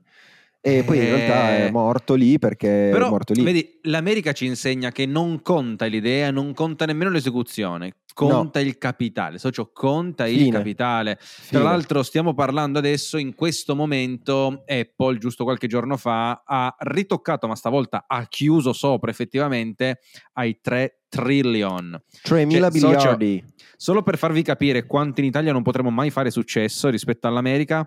E 0.66 0.82
poi 0.82 0.96
in 0.96 1.04
realtà 1.04 1.56
è 1.58 1.64
Eh. 1.66 1.70
morto 1.70 2.14
lì 2.14 2.38
perché 2.38 2.88
è 2.88 2.90
Però, 2.92 3.10
morto 3.10 3.34
lì. 3.34 3.42
vedi, 3.42 3.78
l'America 3.82 4.32
ci 4.32 4.46
insegna 4.46 4.90
che 4.92 5.04
non 5.04 5.42
conta 5.42 5.84
l'idea, 5.84 6.30
non 6.30 6.54
conta 6.54 6.86
nemmeno 6.86 7.10
l'esecuzione, 7.10 7.96
conta 8.14 8.60
il 8.60 8.78
capitale. 8.78 9.36
Socio, 9.36 9.72
conta 9.74 10.26
il 10.26 10.38
Fine. 10.38 10.50
capitale. 10.56 11.18
Fine. 11.20 11.60
Tra 11.60 11.68
l'altro 11.70 12.02
stiamo 12.02 12.32
parlando 12.32 12.78
adesso, 12.78 13.18
in 13.18 13.34
questo 13.34 13.76
momento 13.76 14.62
Apple, 14.66 15.18
giusto 15.18 15.44
qualche 15.44 15.66
giorno 15.66 15.98
fa, 15.98 16.42
ha 16.46 16.74
ritoccato, 16.78 17.46
ma 17.46 17.56
stavolta 17.56 18.06
ha 18.08 18.24
chiuso 18.26 18.72
sopra 18.72 19.10
effettivamente 19.10 19.98
ai 20.32 20.60
3 20.62 21.00
trillion. 21.10 22.00
3.000 22.22 22.70
cioè, 22.70 22.80
socio- 22.80 22.86
miliardi. 22.88 23.44
Solo 23.76 24.02
per 24.02 24.16
farvi 24.16 24.40
capire 24.42 24.86
quanto 24.86 25.20
in 25.20 25.26
Italia 25.26 25.52
non 25.52 25.62
potremo 25.62 25.90
mai 25.90 26.08
fare 26.08 26.30
successo 26.30 26.88
rispetto 26.88 27.26
all'America, 27.28 27.86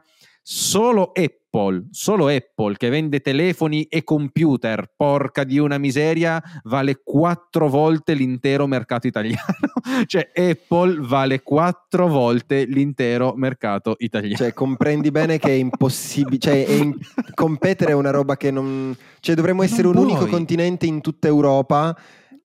solo 0.50 1.12
Apple, 1.14 1.88
solo 1.92 2.28
Apple 2.28 2.78
che 2.78 2.88
vende 2.88 3.20
telefoni 3.20 3.84
e 3.84 4.06
computer, 4.06 4.90
porca 4.96 5.44
di 5.44 5.60
una 5.60 5.78
miseria, 5.78 6.42
vale 6.64 7.02
quattro 7.04 7.68
volte 7.68 8.14
l'intero 8.14 8.66
mercato 8.66 9.08
italiano. 9.08 9.44
cioè 10.08 10.32
Apple 10.34 11.00
vale 11.02 11.42
quattro 11.44 12.08
volte 12.08 12.64
l'intero 12.64 13.34
mercato 13.36 13.96
italiano. 13.98 14.38
Cioè, 14.38 14.54
comprendi 14.54 15.12
bene 15.12 15.38
che 15.38 15.50
è 15.50 15.56
impossibile. 15.56 16.38
Cioè, 16.38 16.66
è 16.66 16.72
in- 16.72 16.96
competere 17.34 17.92
è 17.92 17.96
una 17.96 18.12
roba 18.12 18.38
che 18.38 18.50
non. 18.50 18.96
Cioè, 19.20 19.36
dovremmo 19.36 19.64
Non 19.64 19.70
essere 19.70 19.88
un 19.90 19.98
unico 19.98 20.20
puoi. 20.20 20.30
continente 20.30 20.86
in 20.86 21.02
tutta 21.02 21.28
Europa. 21.28 21.94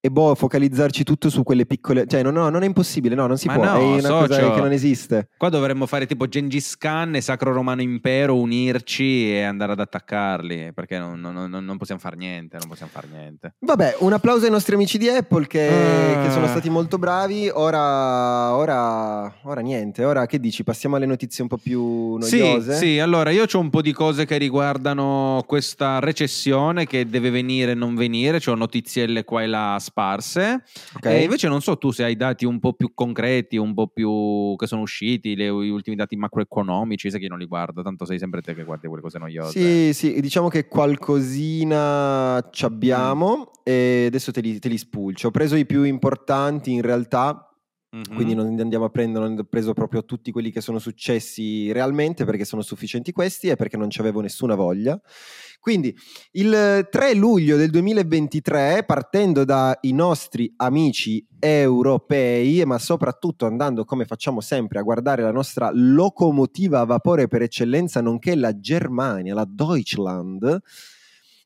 E 0.05 0.11
boh, 0.11 0.35
focalizzarci 0.35 1.05
tutto 1.05 1.31
su 1.31 1.45
quelle 1.45 1.65
piccole. 1.65 2.09
Cioè, 2.09 2.25
no, 2.25 2.33
no, 2.33 2.49
non 2.49 2.65
è 2.65 2.67
impossibile, 2.67 3.15
no, 3.15 3.29
non 3.29 3.39
si 3.39 3.47
Ma 3.47 3.55
può. 3.55 3.63
no, 3.63 3.75
è 3.77 4.01
una 4.01 4.09
cosa 4.09 4.35
socio. 4.35 4.53
che 4.55 4.61
non 4.61 4.73
esiste. 4.73 5.29
Qua 5.37 5.49
dovremmo 5.49 5.87
fare 5.87 6.07
tipo 6.07 6.27
Gengis 6.27 6.77
Khan 6.77 7.15
e 7.15 7.21
Sacro 7.21 7.53
Romano 7.53 7.83
Impero, 7.83 8.35
unirci 8.37 9.33
e 9.33 9.43
andare 9.45 9.71
ad 9.71 9.79
attaccarli, 9.79 10.73
perché 10.73 10.99
non, 10.99 11.21
non- 11.21 11.49
non- 11.49 11.65
non 11.65 11.77
possiamo 11.77 12.01
fare 12.01 12.17
niente, 12.17 12.57
non 12.59 12.67
possiamo 12.69 12.91
fare 12.93 13.07
niente. 13.13 13.55
Vabbè, 13.61 13.99
un 14.01 14.13
applauso 14.13 14.45
ai 14.45 14.51
nostri 14.51 14.75
amici 14.75 14.99
di 14.99 15.09
Apple 15.09 15.47
che, 15.47 15.69
Ah. 15.69 16.23
che 16.25 16.31
sono 16.33 16.49
stati 16.49 16.69
molto 16.69 16.99
bravi. 16.99 17.49
Ora, 17.55 18.57
ora, 18.57 19.33
ora 19.45 19.61
niente. 19.61 20.05
Ora 20.05 20.27
che 20.27 20.41
dici? 20.41 20.65
Passiamo 20.65 20.97
alle 20.97 21.07
notizie 21.07 21.45
un 21.45 21.49
po' 21.49 21.59
più 21.59 22.21
Sì, 22.23 22.41
noiose. 22.41 22.75
sì, 22.75 22.99
allora 22.99 23.31
io 23.31 23.45
ho 23.49 23.59
un 23.61 23.71
po' 23.71 23.83
di 23.83 23.93
cose 23.93 24.25
che 24.27 24.37
riguardano 24.37 25.45
questa 25.47 26.01
recessione 26.01 26.87
che 26.87 27.07
deve 27.07 27.31
venire 27.31 27.71
e 27.71 27.75
non 27.77 27.95
venire, 27.95 28.41
ho 28.45 28.55
notizielle 28.57 29.23
qua 29.23 29.43
e 29.43 29.47
là 29.47 29.79
sparse. 29.92 30.62
Ok. 30.96 31.05
E 31.07 31.22
invece 31.22 31.48
non 31.48 31.61
so 31.61 31.76
tu 31.76 31.90
se 31.90 32.02
hai 32.02 32.16
dati 32.16 32.46
un 32.46 32.59
po' 32.59 32.72
più 32.72 32.92
concreti, 32.94 33.57
un 33.59 33.74
po' 33.74 33.88
più 33.88 34.57
che 34.57 34.66
sono 34.66 34.81
usciti, 34.83 35.37
le- 35.37 35.48
gli 35.48 35.68
ultimi 35.68 35.96
dati 35.96 36.16
macroeconomici, 36.16 37.11
sai 37.11 37.20
che 37.20 37.28
non 37.28 37.38
li 37.38 37.46
guardo, 37.46 37.83
tanto 37.83 38.05
sei 38.07 38.18
sempre 38.18 38.40
te 38.40 38.55
che 38.55 38.64
guardi 38.64 38.88
quelle 38.88 39.02
cose 39.02 39.18
noiose. 39.18 39.92
Sì, 39.92 39.92
sì, 39.92 40.20
diciamo 40.20 40.48
che 40.48 40.66
qualcosina 40.66 42.48
ci 42.50 42.64
abbiamo 42.64 43.50
e 43.62 44.05
adesso 44.07 44.33
te 44.33 44.40
li, 44.40 44.59
te 44.59 44.68
li 44.68 44.78
spulcio. 44.78 45.28
Ho 45.28 45.31
preso 45.31 45.57
i 45.57 45.66
più 45.66 45.83
importanti 45.85 46.72
in 46.72 46.81
realtà, 46.83 47.52
Mhm. 47.94 48.14
quindi 48.14 48.35
non 48.35 48.59
andiamo 48.59 48.87
a 48.87 48.88
prendere, 48.88 49.28
non 49.28 49.38
ho 49.38 49.44
preso 49.44 49.74
proprio 49.74 50.05
tutti 50.07 50.33
quelli 50.33 50.50
che 50.50 50.62
sono 50.62 50.78
successi 50.78 51.70
realmente 51.72 52.24
perché 52.24 52.46
sono 52.46 52.62
sufficienti 52.62 53.12
questi 53.12 53.48
e 53.48 53.57
perché 53.57 53.76
non 53.76 53.90
ci 53.90 54.00
avevo 54.00 54.20
nessuna 54.22 54.55
voglia. 54.55 54.98
Quindi 55.61 55.94
il 56.33 56.88
3 56.90 57.14
luglio 57.14 57.57
del 57.59 57.70
2023, 57.70 58.85
partendo 58.87 59.44
dai 59.44 59.76
nostri 59.92 60.52
amici 60.57 61.24
europei, 61.38 62.64
ma 62.64 62.78
soprattutto 62.78 63.44
andando 63.46 63.85
come 63.85 64.07
facciamo 64.07 64.40
sempre 64.40 64.78
a 64.78 64.83
guardare 64.83 65.22
la 65.22 65.31
nostra 65.31 65.70
locomotiva 65.72 66.81
a 66.81 66.85
vapore 66.85 67.28
per 67.28 67.42
eccellenza, 67.42 68.00
nonché 68.00 68.35
la 68.35 68.59
Germania, 68.59 69.35
la 69.35 69.46
Deutschland, 69.48 70.61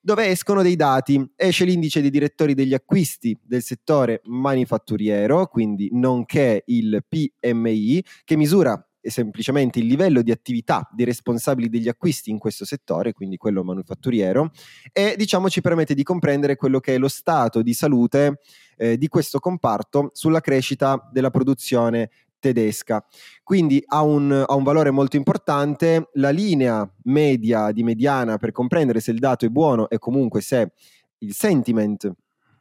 dove 0.07 0.29
escono 0.29 0.63
dei 0.63 0.77
dati. 0.77 1.33
Esce 1.35 1.65
l'indice 1.65 2.01
dei 2.01 2.11
direttori 2.11 2.55
degli 2.55 2.75
acquisti 2.75 3.37
del 3.43 3.61
settore 3.61 4.21
manifatturiero, 4.27 5.49
quindi 5.49 5.89
nonché 5.91 6.63
il 6.67 7.05
PMI, 7.09 8.05
che 8.23 8.37
misura 8.37 8.81
semplicemente 9.03 9.81
il 9.81 9.87
livello 9.87 10.23
di 10.23 10.31
attività 10.31 10.89
dei 10.93 11.05
responsabili 11.05 11.69
degli 11.69 11.89
acquisti 11.89 12.31
in 12.31 12.39
questo 12.39 12.65
settore, 12.65 13.13
quindi 13.13 13.37
quello 13.37 13.65
manufatturiero, 13.65 14.53
e 14.93 15.15
diciamo 15.17 15.49
ci 15.49 15.61
permette 15.61 15.95
di 15.95 16.05
comprendere 16.05 16.55
quello 16.55 16.79
che 16.79 16.95
è 16.95 16.99
lo 16.99 17.09
stato 17.09 17.61
di 17.61 17.75
salute 17.75 18.39
eh, 18.77 18.97
di 18.97 19.09
questo 19.09 19.41
comparto 19.41 20.11
sulla 20.13 20.41
crescita 20.41 21.09
della 21.13 21.31
produzione 21.31 22.11
tedesca. 22.47 23.05
Quindi 23.43 23.83
ha 23.87 24.03
un, 24.03 24.45
ha 24.47 24.55
un 24.55 24.63
valore 24.63 24.91
molto 24.91 25.17
importante. 25.17 26.11
La 26.15 26.31
linea 26.31 26.89
media 27.05 27.73
di 27.73 27.83
mediana 27.83 28.37
per 28.39 28.53
comprendere 28.53 29.01
se 29.01 29.11
il 29.11 29.19
dato 29.19 29.45
è 29.45 29.49
buono 29.49 29.89
e 29.89 29.99
comunque 29.99 30.41
se 30.41 30.73
il 31.19 31.33
sentiment 31.33 32.13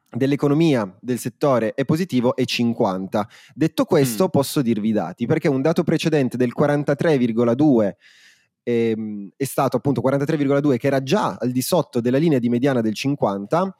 dell'economia 0.09 0.97
del 1.01 1.19
settore 1.19 1.73
è 1.73 1.83
positivo 1.85 2.35
è 2.35 2.45
50. 2.45 3.27
Detto 3.53 3.85
questo, 3.85 4.25
Mm. 4.25 4.29
posso 4.29 4.61
dirvi 4.61 4.89
i 4.89 4.93
dati 4.93 5.25
perché 5.25 5.47
un 5.47 5.61
dato 5.61 5.83
precedente 5.83 6.37
del 6.37 6.53
43,2 6.57 7.95
ehm, 8.63 9.29
è 9.35 9.43
stato 9.43 9.77
appunto 9.77 10.01
43,2 10.01 10.77
che 10.77 10.87
era 10.87 11.03
già 11.03 11.37
al 11.39 11.51
di 11.51 11.61
sotto 11.61 11.99
della 11.99 12.17
linea 12.17 12.39
di 12.39 12.49
mediana 12.49 12.81
del 12.81 12.93
50 12.93 13.75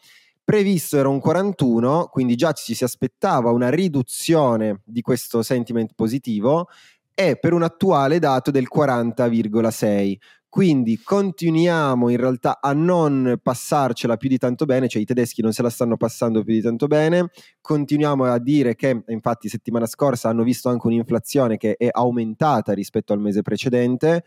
previsto 0.45 0.97
era 0.97 1.09
un 1.09 1.19
41 1.19 2.07
quindi 2.11 2.35
già 2.35 2.51
ci 2.53 2.75
si 2.75 2.83
aspettava 2.85 3.51
una 3.51 3.69
riduzione 3.69 4.81
di 4.85 5.01
questo 5.01 5.41
sentiment 5.41 5.91
positivo 5.95 6.67
e 7.13 7.37
per 7.37 7.53
un 7.53 7.63
attuale 7.63 8.19
dato 8.19 8.51
del 8.51 8.67
40,6 8.73 10.17
quindi 10.47 11.01
continuiamo 11.03 12.07
in 12.09 12.15
realtà 12.17 12.59
a 12.61 12.71
non 12.71 13.37
passarcela 13.43 14.15
più 14.15 14.29
di 14.29 14.37
tanto 14.37 14.63
bene, 14.63 14.87
cioè 14.87 15.01
i 15.01 15.05
tedeschi 15.05 15.41
non 15.41 15.51
se 15.51 15.61
la 15.61 15.69
stanno 15.69 15.97
passando 15.97 16.43
più 16.45 16.53
di 16.53 16.61
tanto 16.61 16.87
bene, 16.87 17.29
continuiamo 17.59 18.23
a 18.23 18.39
dire 18.39 18.73
che 18.75 19.03
infatti 19.07 19.49
settimana 19.49 19.85
scorsa 19.85 20.29
hanno 20.29 20.43
visto 20.43 20.69
anche 20.69 20.87
un'inflazione 20.87 21.57
che 21.57 21.75
è 21.75 21.89
aumentata 21.91 22.71
rispetto 22.71 23.11
al 23.11 23.19
mese 23.19 23.41
precedente. 23.41 24.23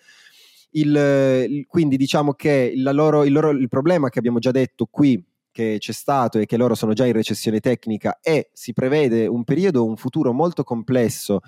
Il, 0.72 0.94
il- 1.48 1.66
quindi 1.66 1.96
diciamo 1.96 2.34
che 2.34 2.72
loro- 2.76 3.24
il, 3.24 3.32
loro- 3.32 3.50
il 3.50 3.68
problema 3.68 4.10
che 4.10 4.18
abbiamo 4.18 4.38
già 4.38 4.50
detto 4.50 4.84
qui 4.84 5.22
che 5.58 5.78
c'è 5.80 5.90
stato 5.92 6.38
e 6.38 6.46
che 6.46 6.56
loro 6.56 6.76
sono 6.76 6.92
già 6.92 7.04
in 7.04 7.12
recessione 7.12 7.58
tecnica 7.58 8.20
e 8.22 8.50
si 8.52 8.72
prevede 8.72 9.26
un 9.26 9.42
periodo, 9.42 9.84
un 9.84 9.96
futuro 9.96 10.32
molto 10.32 10.62
complesso 10.62 11.40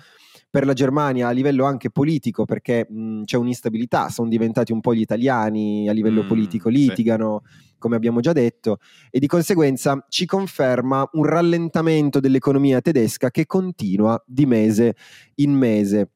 per 0.49 0.65
la 0.65 0.73
Germania 0.73 1.29
a 1.29 1.31
livello 1.31 1.63
anche 1.63 1.89
politico 1.91 2.43
perché 2.43 2.85
mh, 2.89 3.23
c'è 3.23 3.37
un'instabilità, 3.37 4.09
sono 4.09 4.27
diventati 4.27 4.73
un 4.73 4.81
po' 4.81 4.93
gli 4.93 4.99
italiani 4.99 5.87
a 5.87 5.93
livello 5.93 6.23
Mm, 6.23 6.27
politico, 6.27 6.69
sì. 6.69 6.75
litigano, 6.75 7.43
come 7.77 7.95
abbiamo 7.95 8.19
già 8.19 8.33
detto, 8.33 8.79
e 9.09 9.17
di 9.19 9.27
conseguenza 9.27 10.05
ci 10.09 10.25
conferma 10.25 11.07
un 11.13 11.23
rallentamento 11.23 12.19
dell'economia 12.19 12.81
tedesca 12.81 13.31
che 13.31 13.45
continua 13.45 14.21
di 14.27 14.45
mese 14.45 14.95
in 15.35 15.51
mese. 15.53 16.09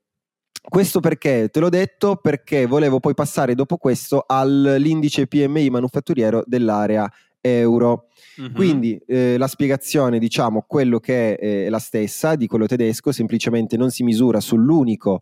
Questo 0.67 0.99
perché, 0.99 1.47
te 1.49 1.59
l'ho 1.61 1.69
detto, 1.69 2.17
perché 2.17 2.65
volevo 2.65 2.99
poi 2.99 3.13
passare 3.13 3.55
dopo 3.55 3.77
questo 3.77 4.25
all'indice 4.27 5.27
PMI 5.27 5.69
manufatturiero 5.69 6.43
dell'area 6.45 7.09
euro. 7.45 8.07
Mhm. 8.37 8.53
Quindi 8.53 8.99
eh, 9.07 9.37
la 9.37 9.47
spiegazione, 9.47 10.19
diciamo, 10.19 10.65
quello 10.67 10.99
che 10.99 11.35
è, 11.35 11.65
è 11.65 11.69
la 11.69 11.79
stessa 11.79 12.35
di 12.35 12.47
quello 12.47 12.65
tedesco, 12.65 13.11
semplicemente 13.11 13.77
non 13.77 13.91
si 13.91 14.03
misura 14.03 14.39
sull'unico 14.39 15.21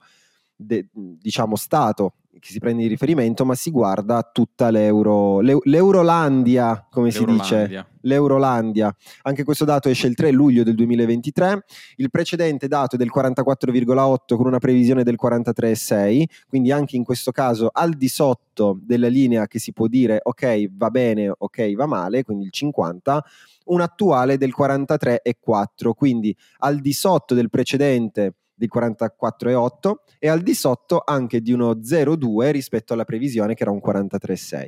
de- 0.56 0.88
diciamo 0.94 1.56
stato 1.56 2.14
che 2.40 2.52
si 2.52 2.60
prende 2.60 2.82
di 2.84 2.88
riferimento, 2.88 3.46
ma 3.46 3.56
si 3.56 3.70
guarda 3.72 4.28
tutta 4.32 4.70
l'euro, 4.70 5.40
l'eu- 5.40 5.62
l'Eurolandia, 5.66 6.88
come 6.90 7.12
si 7.12 7.24
dice, 7.26 7.56
L'Eurolandia. 7.56 7.88
l'Eurolandia. 8.02 8.96
Anche 9.24 9.44
questo 9.44 9.66
dato 9.66 9.88
esce 9.88 10.08
il 10.08 10.16
3 10.16 10.32
luglio 10.32 10.64
del 10.64 10.76
2023, 10.76 11.64
il 11.98 12.10
precedente 12.10 12.68
dato 12.68 12.96
è 12.96 12.98
del 12.98 13.12
44,8 13.14 14.36
con 14.36 14.48
una 14.48 14.58
previsione 14.60 15.04
del 15.04 15.16
43,6, 15.22 16.26
quindi 16.48 16.72
anche 16.72 16.96
in 16.96 17.04
questo 17.04 17.32
caso 17.32 17.70
al 17.72 17.94
di 17.94 18.08
sotto 18.08 18.80
della 18.82 19.08
linea 19.08 19.48
che 19.48 19.60
si 19.60 19.72
può 19.72 19.88
dire 19.88 20.20
ok 20.22 20.70
va 20.72 20.90
bene, 20.90 21.32
ok 21.36 21.74
va 21.76 21.86
male, 21.86 22.24
quindi 22.24 22.46
il 22.46 22.52
50, 22.52 23.24
un 23.66 23.80
attuale 23.82 24.38
del 24.38 24.54
43,4, 24.58 25.94
quindi 25.94 26.36
al 26.60 26.80
di 26.80 26.94
sotto 26.94 27.34
del 27.34 27.50
precedente 27.50 28.34
del 28.54 28.70
44,8 28.74 29.94
e 30.20 30.30
al 30.30 30.42
di 30.42 30.54
sotto 30.54 31.02
anche 31.06 31.42
di 31.42 31.52
uno 31.52 31.72
0,2 31.72 32.52
rispetto 32.52 32.94
alla 32.94 33.06
previsione 33.06 33.54
che 33.54 33.64
era 33.64 33.72
un 33.72 33.82
43,6. 33.84 34.68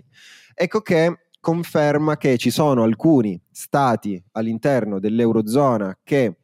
Ecco 0.54 0.82
che 0.82 1.20
conferma 1.40 2.18
che 2.18 2.38
ci 2.38 2.50
sono 2.50 2.84
alcuni 2.84 3.40
stati 3.52 4.22
all'interno 4.32 5.00
dell'Eurozona 5.00 6.00
che 6.04 6.38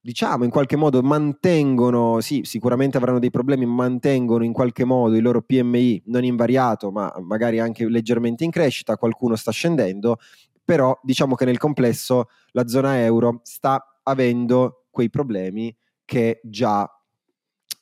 diciamo 0.00 0.44
in 0.44 0.50
qualche 0.50 0.76
modo 0.76 1.02
mantengono, 1.02 2.20
sì, 2.20 2.40
sicuramente 2.44 2.96
avranno 2.96 3.18
dei 3.18 3.30
problemi, 3.30 3.66
mantengono 3.66 4.44
in 4.44 4.52
qualche 4.52 4.84
modo 4.84 5.16
il 5.16 5.22
loro 5.22 5.42
PMI 5.42 6.04
non 6.06 6.24
invariato, 6.24 6.90
ma 6.90 7.12
magari 7.20 7.58
anche 7.58 7.88
leggermente 7.88 8.44
in 8.44 8.50
crescita, 8.50 8.96
qualcuno 8.96 9.36
sta 9.36 9.50
scendendo, 9.50 10.18
però 10.64 10.98
diciamo 11.02 11.34
che 11.34 11.44
nel 11.44 11.58
complesso 11.58 12.28
la 12.52 12.66
zona 12.66 13.00
euro 13.00 13.40
sta 13.42 13.98
avendo 14.04 14.86
quei 14.90 15.10
problemi 15.10 15.74
che 16.10 16.40
già 16.42 16.82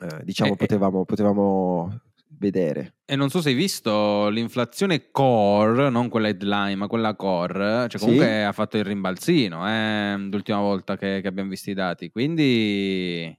eh, 0.00 0.22
diciamo 0.22 0.50
Eh, 0.50 0.52
eh. 0.52 0.56
potevamo, 0.56 1.04
potevamo 1.06 2.00
vedere. 2.38 2.96
E 3.06 3.16
non 3.16 3.30
so 3.30 3.40
se 3.40 3.48
hai 3.48 3.54
visto 3.54 4.28
l'inflazione 4.28 5.10
core, 5.10 5.88
non 5.88 6.10
quella 6.10 6.28
headline, 6.28 6.74
ma 6.76 6.86
quella 6.88 7.16
core, 7.16 7.88
cioè 7.88 7.98
Sì. 7.98 7.98
comunque 8.00 8.44
ha 8.44 8.52
fatto 8.52 8.76
il 8.76 8.84
rimbalzino 8.84 9.66
eh, 9.66 10.16
l'ultima 10.30 10.60
volta 10.60 10.98
che, 10.98 11.20
che 11.22 11.26
abbiamo 11.26 11.48
visto 11.48 11.70
i 11.70 11.74
dati. 11.74 12.10
Quindi 12.10 13.34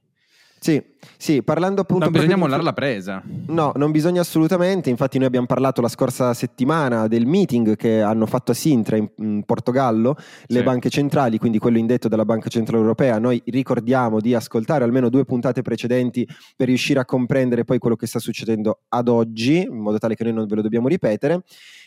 Sì, 0.62 0.82
sì, 1.16 1.42
parlando 1.42 1.80
appunto 1.80 2.04
non 2.04 2.12
bisogna 2.12 2.34
proprio 2.34 2.34
di- 2.34 2.40
mollare 2.58 2.62
la 2.62 2.72
presa. 2.74 3.22
No, 3.46 3.72
non 3.76 3.90
bisogna 3.90 4.20
assolutamente. 4.20 4.90
Infatti, 4.90 5.16
noi 5.16 5.26
abbiamo 5.26 5.46
parlato 5.46 5.80
la 5.80 5.88
scorsa 5.88 6.34
settimana 6.34 7.08
del 7.08 7.24
meeting 7.24 7.76
che 7.76 8.02
hanno 8.02 8.26
fatto 8.26 8.50
a 8.50 8.54
Sintra 8.54 8.96
in, 8.96 9.08
in 9.16 9.42
Portogallo 9.46 10.16
le 10.48 10.58
Sì. 10.58 10.62
banche 10.62 10.90
centrali, 10.90 11.38
quindi 11.38 11.58
quello 11.58 11.78
indetto 11.78 12.08
dalla 12.08 12.26
Banca 12.26 12.50
Centrale 12.50 12.82
Europea. 12.82 13.18
Noi 13.18 13.40
ricordiamo 13.46 14.20
di 14.20 14.34
ascoltare 14.34 14.84
almeno 14.84 15.08
due 15.08 15.24
puntate 15.24 15.62
precedenti 15.62 16.28
per 16.54 16.66
riuscire 16.66 17.00
a 17.00 17.06
comprendere 17.06 17.64
poi 17.64 17.78
quello 17.78 17.96
che 17.96 18.06
sta 18.06 18.18
succedendo 18.18 18.80
ad 18.88 19.08
oggi, 19.08 19.62
in 19.62 19.78
modo 19.78 19.96
tale 19.96 20.14
che 20.14 20.24
noi 20.24 20.34
non 20.34 20.46
ve 20.46 20.56
lo 20.56 20.62
dobbiamo 20.62 20.88
ripetere. 20.88 21.42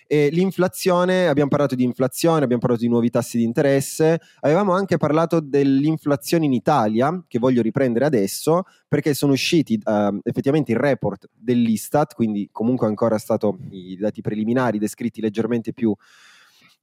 E 0.07 0.29
l'inflazione, 0.31 1.27
abbiamo 1.27 1.49
parlato 1.49 1.75
di 1.75 1.83
inflazione, 1.83 2.43
abbiamo 2.43 2.61
parlato 2.61 2.81
di 2.81 2.89
nuovi 2.89 3.09
tassi 3.09 3.37
di 3.37 3.43
interesse, 3.43 4.19
avevamo 4.41 4.73
anche 4.73 4.97
parlato 4.97 5.39
dell'inflazione 5.39 6.45
in 6.45 6.53
Italia, 6.53 7.23
che 7.27 7.39
voglio 7.39 7.61
riprendere 7.61 8.05
adesso, 8.05 8.63
perché 8.87 9.13
sono 9.13 9.33
usciti 9.33 9.79
eh, 9.83 10.19
effettivamente 10.23 10.71
il 10.71 10.77
report 10.77 11.29
dell'Istat, 11.33 12.13
quindi 12.15 12.49
comunque 12.51 12.87
ancora 12.87 13.17
stato 13.17 13.57
i 13.71 13.97
dati 13.97 14.21
preliminari 14.21 14.77
descritti 14.77 15.21
leggermente 15.21 15.73
più 15.73 15.95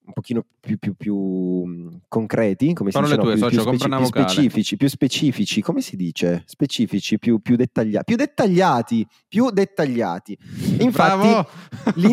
un 0.07 0.13
pochino 0.13 0.45
più, 0.61 0.79
più- 0.79 0.95
più, 0.95 1.99
concreti, 2.09 2.73
come 2.73 2.91
si 2.91 2.97
Parole 2.97 3.17
dice, 3.17 3.17
no? 3.17 3.23
tue, 3.23 3.33
più, 3.35 3.43
socio, 3.43 3.57
più 3.57 3.71
compra 3.71 3.87
una 3.87 3.97
più 3.97 4.05
vocale. 4.07 4.29
specifici, 4.29 4.77
più 4.77 4.89
specifici, 4.89 5.61
come 5.61 5.81
si 5.81 5.97
dice? 5.97 6.43
Specifici, 6.47 7.19
più, 7.19 7.41
più 7.41 7.57
dettagliati, 7.57 8.05
più 8.05 8.17
dettagliati, 8.17 9.07
più 9.29 9.51
dettagliati. 9.51 10.39
Infatti, 10.79 11.29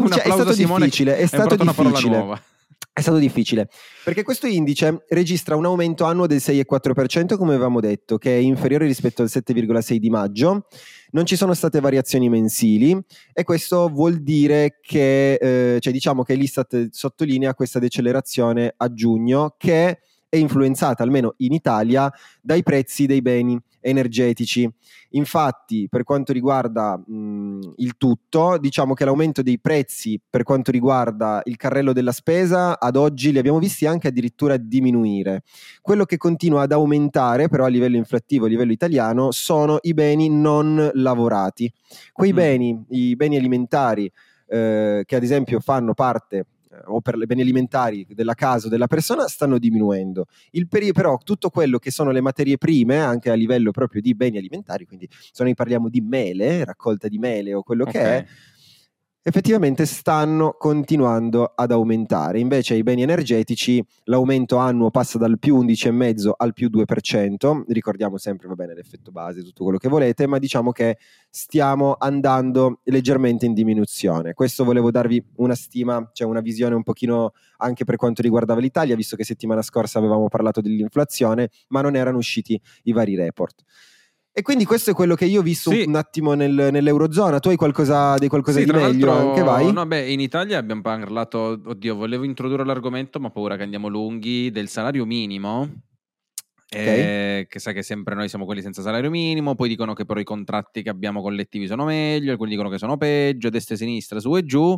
cioè, 0.09 0.21
è 0.27 0.31
stato 0.31 0.53
Simone, 0.53 0.85
difficile, 0.85 1.17
è 1.17 1.25
stato 1.25 1.55
difficile. 1.55 2.55
È 2.97 3.01
stato 3.01 3.19
difficile 3.19 3.69
perché 4.03 4.23
questo 4.23 4.47
indice 4.47 5.05
registra 5.09 5.55
un 5.55 5.65
aumento 5.65 6.05
annuo 6.05 6.25
del 6.25 6.39
6,4% 6.39 7.37
come 7.37 7.53
avevamo 7.53 7.79
detto, 7.79 8.17
che 8.17 8.35
è 8.35 8.39
inferiore 8.39 8.87
rispetto 8.87 9.21
al 9.21 9.29
7,6 9.31 9.97
di 9.97 10.09
maggio. 10.09 10.65
Non 11.11 11.23
ci 11.27 11.35
sono 11.35 11.53
state 11.53 11.79
variazioni 11.79 12.27
mensili 12.27 12.99
e 13.33 13.43
questo 13.43 13.87
vuol 13.89 14.23
dire 14.23 14.79
che, 14.81 15.33
eh, 15.33 15.79
cioè 15.79 15.93
diciamo 15.93 16.23
che 16.23 16.33
l'Istat 16.33 16.87
sottolinea 16.89 17.53
questa 17.53 17.77
decelerazione 17.77 18.73
a 18.75 18.91
giugno 18.91 19.53
che 19.59 19.99
è 20.27 20.35
influenzata, 20.35 21.03
almeno 21.03 21.35
in 21.37 21.53
Italia, 21.53 22.11
dai 22.41 22.63
prezzi 22.63 23.05
dei 23.05 23.21
beni 23.21 23.61
energetici. 23.79 24.69
Infatti, 25.11 25.87
per 25.89 26.03
quanto 26.03 26.33
riguarda 26.33 26.97
mh, 26.97 27.73
il 27.77 27.95
tutto, 27.97 28.57
diciamo 28.59 28.93
che 28.93 29.05
l'aumento 29.05 29.41
dei 29.41 29.59
prezzi 29.59 30.19
per 30.29 30.43
quanto 30.43 30.71
riguarda 30.71 31.41
il 31.45 31.55
carrello 31.55 31.93
della 31.93 32.11
spesa, 32.11 32.79
ad 32.79 32.95
oggi 32.95 33.31
li 33.31 33.37
abbiamo 33.39 33.59
visti 33.59 33.85
anche 33.85 34.09
addirittura 34.09 34.57
diminuire. 34.57 35.43
Quello 35.81 36.05
che 36.05 36.17
continua 36.17 36.63
ad 36.63 36.71
aumentare, 36.71 37.47
però 37.47 37.65
a 37.65 37.69
livello 37.69 37.95
inflattivo, 37.95 38.45
a 38.45 38.49
livello 38.49 38.71
italiano, 38.71 39.31
sono 39.31 39.77
i 39.81 39.93
beni 39.93 40.29
non 40.29 40.89
lavorati. 40.93 41.71
Quei 42.11 42.33
Mm. 42.33 42.35
beni, 42.35 42.85
i 42.89 43.15
beni 43.15 43.37
alimentari, 43.37 44.11
eh, 44.49 45.03
che 45.05 45.15
ad 45.15 45.23
esempio 45.23 45.59
fanno 45.59 45.93
parte 45.93 46.45
o 46.85 47.01
per 47.01 47.17
le 47.17 47.25
beni 47.25 47.41
alimentari 47.41 48.05
della 48.09 48.33
casa 48.33 48.67
o 48.67 48.69
della 48.69 48.87
persona 48.87 49.27
stanno 49.27 49.57
diminuendo. 49.57 50.25
Il 50.51 50.67
peri- 50.67 50.91
però 50.91 51.17
tutto 51.23 51.49
quello 51.49 51.77
che 51.79 51.91
sono 51.91 52.11
le 52.11 52.21
materie 52.21 52.57
prime, 52.57 52.99
anche 52.99 53.29
a 53.29 53.33
livello 53.33 53.71
proprio 53.71 54.01
di 54.01 54.13
beni 54.15 54.37
alimentari, 54.37 54.85
quindi 54.85 55.07
se 55.09 55.43
noi 55.43 55.53
parliamo 55.55 55.89
di 55.89 56.01
mele, 56.01 56.63
raccolta 56.63 57.07
di 57.07 57.17
mele 57.17 57.53
o 57.53 57.63
quello 57.63 57.85
che 57.85 57.97
Ok. 57.99 58.05
è, 58.05 58.25
effettivamente 59.27 59.85
stanno 59.85 60.55
continuando 60.57 61.51
ad 61.53 61.71
aumentare. 61.71 62.39
Invece 62.39 62.75
ai 62.75 62.83
beni 62.83 63.01
energetici 63.01 63.85
l'aumento 64.05 64.55
annuo 64.55 64.89
passa 64.89 65.17
dal 65.17 65.37
più 65.37 65.61
11,5 65.61 66.31
al 66.37 66.53
più 66.53 66.69
2%, 66.69 67.63
ricordiamo 67.67 68.17
sempre 68.17 68.47
va 68.47 68.55
bene 68.55 68.73
l'effetto 68.73 69.11
base, 69.11 69.43
tutto 69.43 69.63
quello 69.63 69.79
che 69.79 69.89
volete, 69.89 70.27
ma 70.27 70.39
diciamo 70.39 70.71
che 70.71 70.97
stiamo 71.29 71.97
andando 71.99 72.79
leggermente 72.85 73.45
in 73.45 73.53
diminuzione. 73.53 74.31
Questo 74.33 74.63
volevo 74.63 74.91
darvi 74.91 75.21
una 75.35 75.55
stima, 75.55 76.09
cioè 76.13 76.25
una 76.25 76.39
visione 76.39 76.75
un 76.75 76.83
pochino 76.83 77.33
anche 77.57 77.83
per 77.83 77.97
quanto 77.97 78.21
riguardava 78.21 78.61
l'Italia, 78.61 78.95
visto 78.95 79.17
che 79.17 79.25
settimana 79.25 79.61
scorsa 79.61 79.99
avevamo 79.99 80.29
parlato 80.29 80.61
dell'inflazione, 80.61 81.49
ma 81.67 81.81
non 81.81 81.97
erano 81.97 82.17
usciti 82.17 82.57
i 82.83 82.93
vari 82.93 83.17
report. 83.17 83.65
E 84.37 84.43
quindi 84.43 84.65
questo 84.65 84.91
è 84.91 84.93
quello 84.93 85.15
che 85.15 85.25
io 85.25 85.39
ho 85.39 85.43
visto 85.43 85.71
Sì. 85.71 85.83
un 85.87 85.95
attimo 85.95 86.35
nel- 86.35 86.69
nell'Eurozona. 86.71 87.39
Tu 87.39 87.49
hai 87.49 87.55
qualcosa 87.55 88.19
di, 88.19 88.27
qualcosa 88.27 88.59
Sì, 88.59 88.65
di 88.65 88.71
meglio 88.71 89.11
anche, 89.11 89.41
vai? 89.41 89.73
No, 89.73 89.83
beh, 89.87 90.11
in 90.11 90.19
Italia 90.19 90.59
abbiamo 90.59 90.81
parlato, 90.81 91.59
oddio, 91.65 91.95
volevo 91.95 92.23
introdurre 92.23 92.63
l'argomento, 92.63 93.19
ma 93.19 93.29
ho 93.29 93.31
paura 93.31 93.55
che 93.57 93.63
andiamo 93.63 93.87
lunghi, 93.87 94.51
del 94.51 94.67
salario 94.69 95.05
minimo. 95.07 95.67
eh, 96.69 97.47
che 97.49 97.57
sa 97.59 97.71
che 97.71 97.81
sempre 97.81 98.13
noi 98.13 98.29
siamo 98.29 98.45
quelli 98.45 98.61
senza 98.61 98.83
salario 98.83 99.09
minimo, 99.09 99.55
poi 99.55 99.69
dicono 99.69 99.93
che 99.93 100.05
però 100.05 100.19
i 100.19 100.23
contratti 100.25 100.83
che 100.83 100.89
abbiamo 100.89 101.21
collettivi 101.21 101.65
sono 101.65 101.85
meglio, 101.85 102.31
alcuni 102.31 102.49
dicono 102.51 102.69
che 102.69 102.77
sono 102.77 102.95
peggio, 102.97 103.49
destra 103.49 103.73
e 103.73 103.77
sinistra, 103.79 104.19
su 104.19 104.35
e 104.35 104.43
giù. 104.45 104.77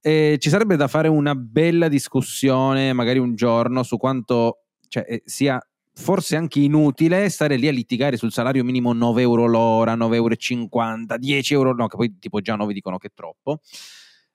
Eh, 0.00 0.36
ci 0.40 0.48
sarebbe 0.48 0.74
da 0.74 0.88
fare 0.88 1.06
una 1.06 1.36
bella 1.36 1.86
discussione, 1.86 2.92
magari 2.94 3.18
un 3.20 3.34
giorno, 3.36 3.82
su 3.84 3.96
quanto 3.98 4.62
cioè, 4.88 5.04
eh, 5.06 5.22
sia 5.24 5.60
forse 5.98 6.36
anche 6.36 6.60
inutile 6.60 7.28
stare 7.28 7.56
lì 7.56 7.66
a 7.66 7.72
litigare 7.72 8.16
sul 8.16 8.30
salario 8.30 8.62
minimo 8.62 8.92
9 8.92 9.20
euro 9.20 9.46
l'ora, 9.46 9.94
9,50 9.94 10.14
euro, 10.14 11.18
10 11.18 11.52
euro, 11.54 11.74
no, 11.74 11.88
che 11.88 11.96
poi 11.96 12.18
tipo 12.20 12.40
già 12.40 12.54
9 12.54 12.72
dicono 12.72 12.98
che 12.98 13.08
è 13.08 13.10
troppo. 13.12 13.60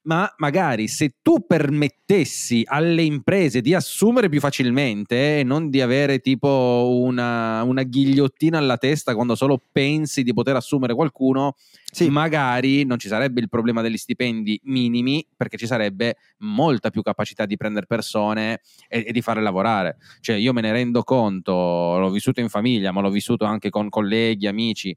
Ma 0.05 0.29
magari 0.37 0.89
se 0.89 1.15
tu 1.21 1.45
permettessi 1.47 2.61
alle 2.65 3.03
imprese 3.03 3.61
di 3.61 3.73
assumere 3.73 4.27
più 4.27 4.41
facilmente 4.41 5.39
e 5.39 5.43
non 5.43 5.69
di 5.69 5.79
avere 5.79 6.19
tipo 6.19 6.99
una, 7.01 7.63
una 7.63 7.83
ghigliottina 7.83 8.57
alla 8.57 8.77
testa 8.77 9.15
quando 9.15 9.35
solo 9.35 9.63
pensi 9.71 10.23
di 10.23 10.33
poter 10.33 10.57
assumere 10.57 10.93
qualcuno, 10.93 11.55
Sì. 11.89 12.09
magari 12.09 12.83
non 12.83 12.99
ci 12.99 13.07
sarebbe 13.07 13.39
il 13.39 13.47
problema 13.47 13.81
degli 13.81 13.95
stipendi 13.95 14.59
minimi 14.65 15.25
perché 15.37 15.55
ci 15.55 15.67
sarebbe 15.67 16.17
molta 16.39 16.89
più 16.89 17.01
capacità 17.01 17.45
di 17.45 17.55
prendere 17.55 17.85
persone 17.85 18.59
e, 18.89 19.05
e 19.07 19.11
di 19.13 19.21
farle 19.21 19.41
lavorare. 19.41 19.97
Cioè 20.19 20.35
io 20.35 20.51
me 20.51 20.59
ne 20.59 20.73
rendo 20.73 21.03
conto, 21.03 21.53
l'ho 21.97 22.09
vissuto 22.11 22.41
in 22.41 22.49
famiglia, 22.49 22.91
ma 22.91 22.99
l'ho 22.99 23.09
vissuto 23.09 23.45
anche 23.45 23.69
con 23.69 23.87
colleghi, 23.87 24.47
amici. 24.47 24.93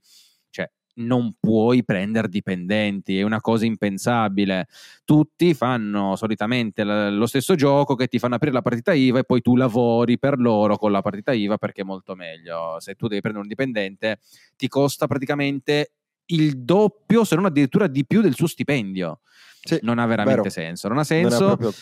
Cioè, 0.50 0.68
non 0.98 1.34
puoi 1.38 1.84
prendere 1.84 2.28
dipendenti, 2.28 3.18
è 3.18 3.22
una 3.22 3.40
cosa 3.40 3.64
impensabile. 3.66 4.66
Tutti 5.04 5.52
fanno 5.54 6.16
solitamente 6.16 6.84
l- 6.84 7.16
lo 7.16 7.26
stesso 7.26 7.54
gioco 7.54 7.94
che 7.94 8.06
ti 8.08 8.18
fanno 8.18 8.36
aprire 8.36 8.54
la 8.54 8.62
partita 8.62 8.92
IVA 8.92 9.18
e 9.20 9.24
poi 9.24 9.40
tu 9.42 9.56
lavori 9.56 10.18
per 10.18 10.38
loro 10.38 10.76
con 10.78 10.90
la 10.92 11.02
partita 11.02 11.32
IVA 11.32 11.58
perché 11.58 11.82
è 11.82 11.84
molto 11.84 12.14
meglio. 12.14 12.76
Se 12.80 12.94
tu 12.94 13.08
devi 13.08 13.20
prendere 13.20 13.42
un 13.44 13.48
dipendente, 13.50 14.20
ti 14.56 14.68
costa 14.68 15.06
praticamente 15.06 15.92
il 16.26 16.58
doppio, 16.58 17.24
se 17.24 17.36
non 17.36 17.44
addirittura 17.44 17.86
di 17.86 18.04
più 18.06 18.20
del 18.20 18.34
suo 18.34 18.46
stipendio. 18.46 19.20
Sì, 19.62 19.78
Non 19.82 19.98
ha 19.98 20.06
veramente 20.06 20.40
vero. 20.42 20.50
senso. 20.52 20.88
Non 20.88 20.96
ha 20.98 21.00
Non 21.00 21.06
senso. 21.06 21.44
proprio- 21.44 21.72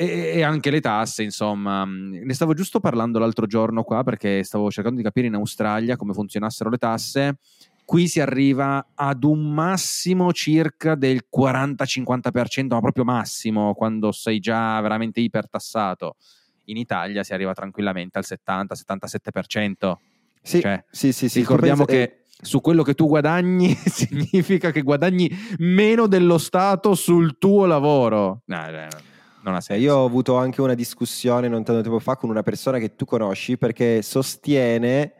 E, 0.00 0.32
e 0.36 0.42
anche 0.42 0.70
le 0.70 0.80
tasse, 0.80 1.22
insomma. 1.24 1.84
Ne 1.84 2.32
stavo 2.32 2.54
giusto 2.54 2.78
parlando 2.80 3.18
l'altro 3.18 3.46
giorno 3.46 3.82
qua 3.82 4.04
perché 4.04 4.44
stavo 4.44 4.70
cercando 4.70 4.98
di 4.98 5.02
capire 5.02 5.26
in 5.26 5.34
Australia 5.34 5.96
come 5.96 6.12
funzionassero 6.12 6.70
le 6.70 6.76
tasse. 6.78 7.38
Qui 7.88 8.06
si 8.06 8.20
arriva 8.20 8.88
ad 8.94 9.24
un 9.24 9.50
massimo 9.54 10.30
circa 10.34 10.94
del 10.94 11.24
40-50%, 11.34 12.66
ma 12.74 12.80
proprio 12.80 13.02
massimo, 13.04 13.72
quando 13.72 14.12
sei 14.12 14.40
già 14.40 14.78
veramente 14.82 15.20
ipertassato. 15.20 16.16
In 16.64 16.76
Italia 16.76 17.22
si 17.22 17.32
arriva 17.32 17.54
tranquillamente 17.54 18.18
al 18.18 18.24
70-77%. 18.28 19.92
Sì, 20.42 20.60
Cioè, 20.60 20.84
sì, 20.90 21.12
sì, 21.14 21.30
sì. 21.30 21.38
Ricordiamo 21.40 21.86
Tu 21.86 21.92
pensa- 21.92 22.06
che 22.06 22.22
su 22.42 22.60
quello 22.60 22.82
che 22.82 22.92
tu 22.92 23.06
guadagni 23.06 23.74
significa 23.86 24.70
che 24.70 24.82
guadagni 24.82 25.30
meno 25.60 26.06
dello 26.06 26.36
Stato 26.36 26.94
sul 26.94 27.38
tuo 27.38 27.64
lavoro. 27.64 28.42
No, 28.44 28.68
eh, 28.68 28.88
non 29.44 29.54
ha 29.54 29.62
Eh. 29.66 29.78
Io 29.78 29.96
ho 29.96 30.04
avuto 30.04 30.36
anche 30.36 30.60
una 30.60 30.74
discussione 30.74 31.48
non 31.48 31.64
tanto 31.64 31.80
tempo 31.80 31.98
fa 32.00 32.16
con 32.16 32.28
una 32.28 32.42
persona 32.42 32.76
che 32.78 32.94
tu 32.94 33.06
conosci 33.06 33.56
perché 33.56 34.02
sostiene 34.02 35.14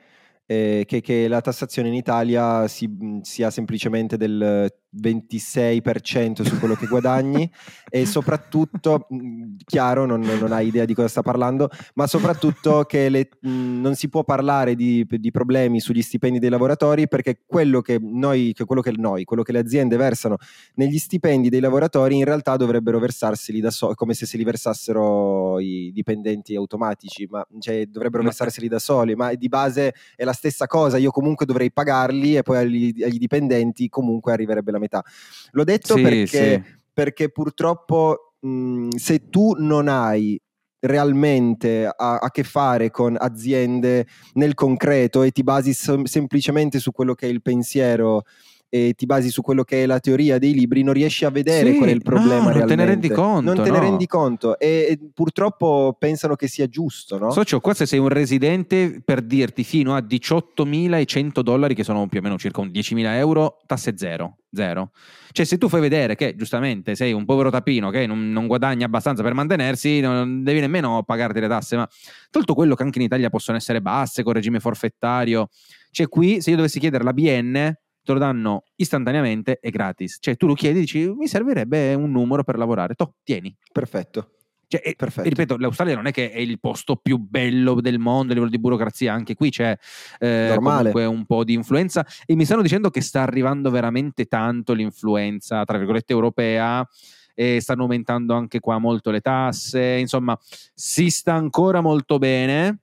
eh, 0.50 0.84
che, 0.86 1.02
che 1.02 1.28
la 1.28 1.42
tassazione 1.42 1.88
in 1.88 1.94
Italia 1.94 2.66
si- 2.68 3.20
sia 3.20 3.50
semplicemente 3.50 4.16
del 4.16 4.72
26% 4.96 6.42
su 6.42 6.58
quello 6.58 6.74
che 6.74 6.86
guadagni 6.86 7.50
e 7.90 8.06
soprattutto, 8.06 9.06
mh, 9.08 9.56
chiaro, 9.64 10.06
non, 10.06 10.20
non 10.20 10.52
hai 10.52 10.68
idea 10.68 10.84
di 10.84 10.94
cosa 10.94 11.08
sta 11.08 11.22
parlando, 11.22 11.68
ma 11.94 12.06
soprattutto 12.06 12.84
che 12.84 13.08
le- 13.08 13.28
mh, 13.40 13.80
non 13.80 13.94
si 13.94 14.08
può 14.08 14.24
parlare 14.24 14.74
di, 14.74 15.06
di 15.08 15.30
problemi 15.30 15.80
sugli 15.80 16.02
stipendi 16.02 16.38
dei 16.38 16.50
lavoratori 16.50 17.08
perché 17.08 17.40
quello 17.46 17.80
che 17.80 17.98
noi, 18.00 18.52
che 18.54 18.64
quello 18.64 18.80
che 18.82 18.92
noi, 18.96 19.24
quello 19.24 19.42
che 19.42 19.52
le 19.52 19.58
aziende 19.58 19.96
versano 19.96 20.36
negli 20.74 20.98
stipendi 20.98 21.48
dei 21.48 21.60
lavoratori 21.60 22.16
in 22.16 22.24
realtà 22.24 22.56
dovrebbero 22.56 22.98
versarseli 22.98 23.60
da 23.60 23.70
soli, 23.70 23.94
come 23.94 24.14
se 24.14 24.26
se 24.26 24.36
li 24.36 24.44
versassero 24.44 25.58
i 25.60 25.90
dipendenti 25.92 26.54
automatici, 26.54 27.26
ma 27.30 27.46
cioè, 27.58 27.86
dovrebbero 27.86 28.22
Ma- 28.22 28.28
versarseli 28.28 28.68
da 28.68 28.78
soli, 28.78 29.14
ma 29.14 29.34
di 29.34 29.48
base 29.48 29.94
è 30.16 30.24
la 30.24 30.32
stessa 30.32 30.66
cosa, 30.66 30.96
io 30.98 31.10
comunque 31.10 31.46
dovrei 31.46 31.70
pagarli 31.72 32.36
e 32.36 32.42
poi 32.42 32.56
agli, 32.58 33.02
agli 33.02 33.18
dipendenti 33.18 33.88
comunque 33.88 34.32
arriverebbe 34.32 34.70
la 34.70 34.77
metà. 34.78 35.04
L'ho 35.52 35.64
detto 35.64 35.96
Sì, 35.96 36.02
perché, 36.02 36.62
sì. 36.64 36.76
perché 36.92 37.30
purtroppo 37.30 38.34
mh, 38.40 38.90
se 38.96 39.28
tu 39.28 39.54
non 39.58 39.88
hai 39.88 40.40
realmente 40.80 41.86
a, 41.86 42.18
a 42.18 42.30
che 42.30 42.44
fare 42.44 42.90
con 42.90 43.16
aziende 43.18 44.06
nel 44.34 44.54
concreto 44.54 45.22
e 45.22 45.30
ti 45.30 45.42
basi 45.42 45.72
sem- 45.72 46.04
semplicemente 46.04 46.78
su 46.78 46.92
quello 46.92 47.14
che 47.14 47.26
è 47.26 47.30
il 47.30 47.42
pensiero 47.42 48.22
e 48.70 48.92
ti 48.94 49.06
basi 49.06 49.30
su 49.30 49.40
quello 49.40 49.64
che 49.64 49.82
è 49.82 49.86
la 49.86 49.98
teoria 49.98 50.38
dei 50.38 50.52
libri, 50.52 50.82
non 50.82 50.92
riesci 50.92 51.24
a 51.24 51.30
vedere 51.30 51.72
Sì, 51.72 51.76
qual 51.78 51.88
è 51.88 51.92
il 51.92 52.02
problema 52.02 52.50
no, 52.50 52.58
non 52.58 52.66
te 52.66 52.74
ne 52.74 52.84
rendi 52.84 53.08
conto, 53.08 53.54
Non 53.54 53.64
te 53.64 53.70
ne 53.70 53.78
no. 53.78 53.82
rendi 53.82 54.06
conto 54.06 54.58
e, 54.58 54.86
e 54.90 54.98
purtroppo 55.14 55.96
pensano 55.98 56.34
che 56.34 56.48
sia 56.48 56.66
giusto, 56.66 57.18
no? 57.18 57.30
Socio, 57.30 57.60
qua 57.60 57.74
se 57.74 57.86
sei 57.86 57.98
un 57.98 58.08
residente, 58.08 59.00
per 59.04 59.22
dirti, 59.22 59.64
fino 59.64 59.94
a 59.94 60.00
18.100 60.00 61.40
dollari, 61.40 61.74
che 61.74 61.84
sono 61.84 62.06
più 62.08 62.18
o 62.18 62.22
meno 62.22 62.36
circa 62.36 62.60
un 62.60 62.68
10.000 62.68 63.04
euro, 63.16 63.58
tasse 63.66 63.96
zero. 63.96 64.38
Zero. 64.50 64.92
Cioè, 65.32 65.44
se 65.44 65.58
tu 65.58 65.68
fai 65.68 65.80
vedere 65.82 66.14
che 66.16 66.34
giustamente 66.34 66.94
sei 66.94 67.12
un 67.12 67.26
povero 67.26 67.50
tapino 67.50 67.90
che 67.90 68.06
non, 68.06 68.30
non 68.32 68.46
guadagna 68.46 68.86
abbastanza 68.86 69.22
per 69.22 69.34
mantenersi, 69.34 70.00
non 70.00 70.42
devi 70.42 70.60
nemmeno 70.60 71.02
pagarti 71.02 71.38
le 71.40 71.48
tasse. 71.48 71.76
Ma 71.76 71.88
tolto 72.30 72.54
quello 72.54 72.74
che 72.74 72.82
anche 72.82 72.98
in 72.98 73.04
Italia 73.04 73.28
possono 73.28 73.58
essere 73.58 73.82
basse 73.82 74.22
con 74.22 74.32
regime 74.32 74.58
forfettario, 74.58 75.48
cioè 75.90 76.08
qui 76.08 76.40
se 76.40 76.50
io 76.50 76.56
dovessi 76.56 76.78
chiedere 76.78 77.04
la 77.04 77.12
BN, 77.12 77.72
te 78.08 78.14
lo 78.14 78.18
danno 78.20 78.64
istantaneamente 78.76 79.58
e 79.60 79.68
gratis. 79.68 80.16
Cioè, 80.18 80.36
tu 80.36 80.46
lo 80.46 80.54
chiedi 80.54 80.78
e 80.78 80.80
dici 80.80 81.12
mi 81.14 81.28
servirebbe 81.28 81.92
un 81.92 82.10
numero 82.10 82.42
per 82.42 82.56
lavorare. 82.56 82.94
Toh, 82.94 83.16
tieni. 83.22 83.54
Perfetto. 83.70 84.30
Cioè, 84.66 84.80
e- 84.82 84.94
Perfetto. 84.96 85.26
e 85.26 85.30
ripeto, 85.30 85.56
l'Australia 85.58 85.94
non 85.94 86.06
è 86.06 86.10
che 86.10 86.30
è 86.30 86.38
il 86.38 86.58
posto 86.58 86.96
più 86.96 87.18
bello 87.18 87.80
del 87.82 87.98
mondo 87.98 88.32
a 88.32 88.34
livello 88.34 88.50
di 88.50 88.58
burocrazia, 88.58 89.12
anche 89.12 89.34
qui 89.34 89.50
c'è 89.50 89.76
eh, 90.18 90.52
comunque 90.56 91.04
un 91.04 91.26
po' 91.26 91.44
di 91.44 91.52
influenza 91.52 92.06
e 92.24 92.34
mi 92.34 92.46
stanno 92.46 92.62
dicendo 92.62 92.88
che 92.88 93.02
sta 93.02 93.22
arrivando 93.22 93.70
veramente 93.70 94.24
tanto 94.24 94.72
l'influenza, 94.72 95.64
tra 95.64 95.76
virgolette, 95.76 96.12
europea 96.12 96.86
e 97.34 97.60
stanno 97.60 97.82
aumentando 97.82 98.34
anche 98.34 98.58
qua 98.60 98.78
molto 98.78 99.10
le 99.10 99.20
tasse, 99.20 99.96
insomma 99.98 100.38
si 100.74 101.10
sta 101.10 101.34
ancora 101.34 101.82
molto 101.82 102.18
bene. 102.18 102.80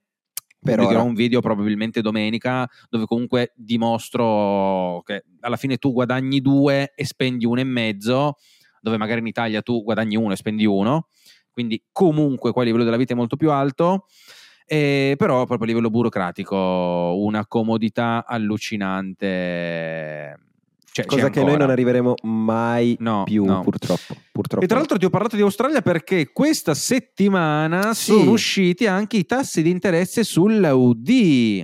Per 0.65 0.73
Pubblicherò 0.73 1.01
ora. 1.01 1.09
un 1.09 1.15
video 1.15 1.41
probabilmente 1.41 2.01
domenica 2.01 2.67
dove 2.89 3.05
comunque 3.05 3.53
dimostro 3.55 5.03
che 5.05 5.25
alla 5.41 5.57
fine 5.57 5.77
tu 5.77 5.93
guadagni 5.93 6.41
due 6.41 6.91
e 6.95 7.05
spendi 7.05 7.45
uno 7.45 7.59
e 7.59 7.63
mezzo, 7.63 8.37
dove 8.81 8.97
magari 8.97 9.19
in 9.19 9.27
Italia 9.27 9.61
tu 9.61 9.83
guadagni 9.83 10.15
uno 10.15 10.33
e 10.33 10.35
spendi 10.35 10.65
uno, 10.65 11.09
quindi 11.51 11.83
comunque 11.91 12.51
qua 12.51 12.63
il 12.63 12.69
livello 12.69 12.83
della 12.83 12.97
vita 12.97 13.13
è 13.13 13.15
molto 13.15 13.35
più 13.35 13.51
alto, 13.51 14.07
eh, 14.65 15.13
però 15.17 15.45
proprio 15.45 15.65
a 15.65 15.67
livello 15.67 15.91
burocratico 15.91 16.57
una 16.57 17.45
comodità 17.45 18.25
allucinante. 18.25 20.39
Cioè, 20.95 21.03
Cosa 21.07 21.29
che 21.29 21.43
noi 21.43 21.57
non 21.57 21.69
arriveremo 21.69 22.13
mai 22.23 22.95
No, 23.01 23.23
più, 23.25 23.43
no. 23.43 23.63
purtroppo. 23.63 24.15
purtroppo. 24.31 24.63
E 24.63 24.67
tra 24.67 24.77
l'altro 24.77 24.97
ti 24.97 25.03
ho 25.03 25.09
parlato 25.09 25.35
di 25.35 25.41
Australia 25.41 25.81
perché 25.81 26.31
questa 26.31 26.73
settimana 26.73 27.93
Sì. 27.93 28.13
sono 28.13 28.31
usciti 28.31 28.87
anche 28.87 29.17
i 29.17 29.25
tassi 29.25 29.61
di 29.61 29.71
interesse 29.71 30.23
sull'UD 30.23 31.63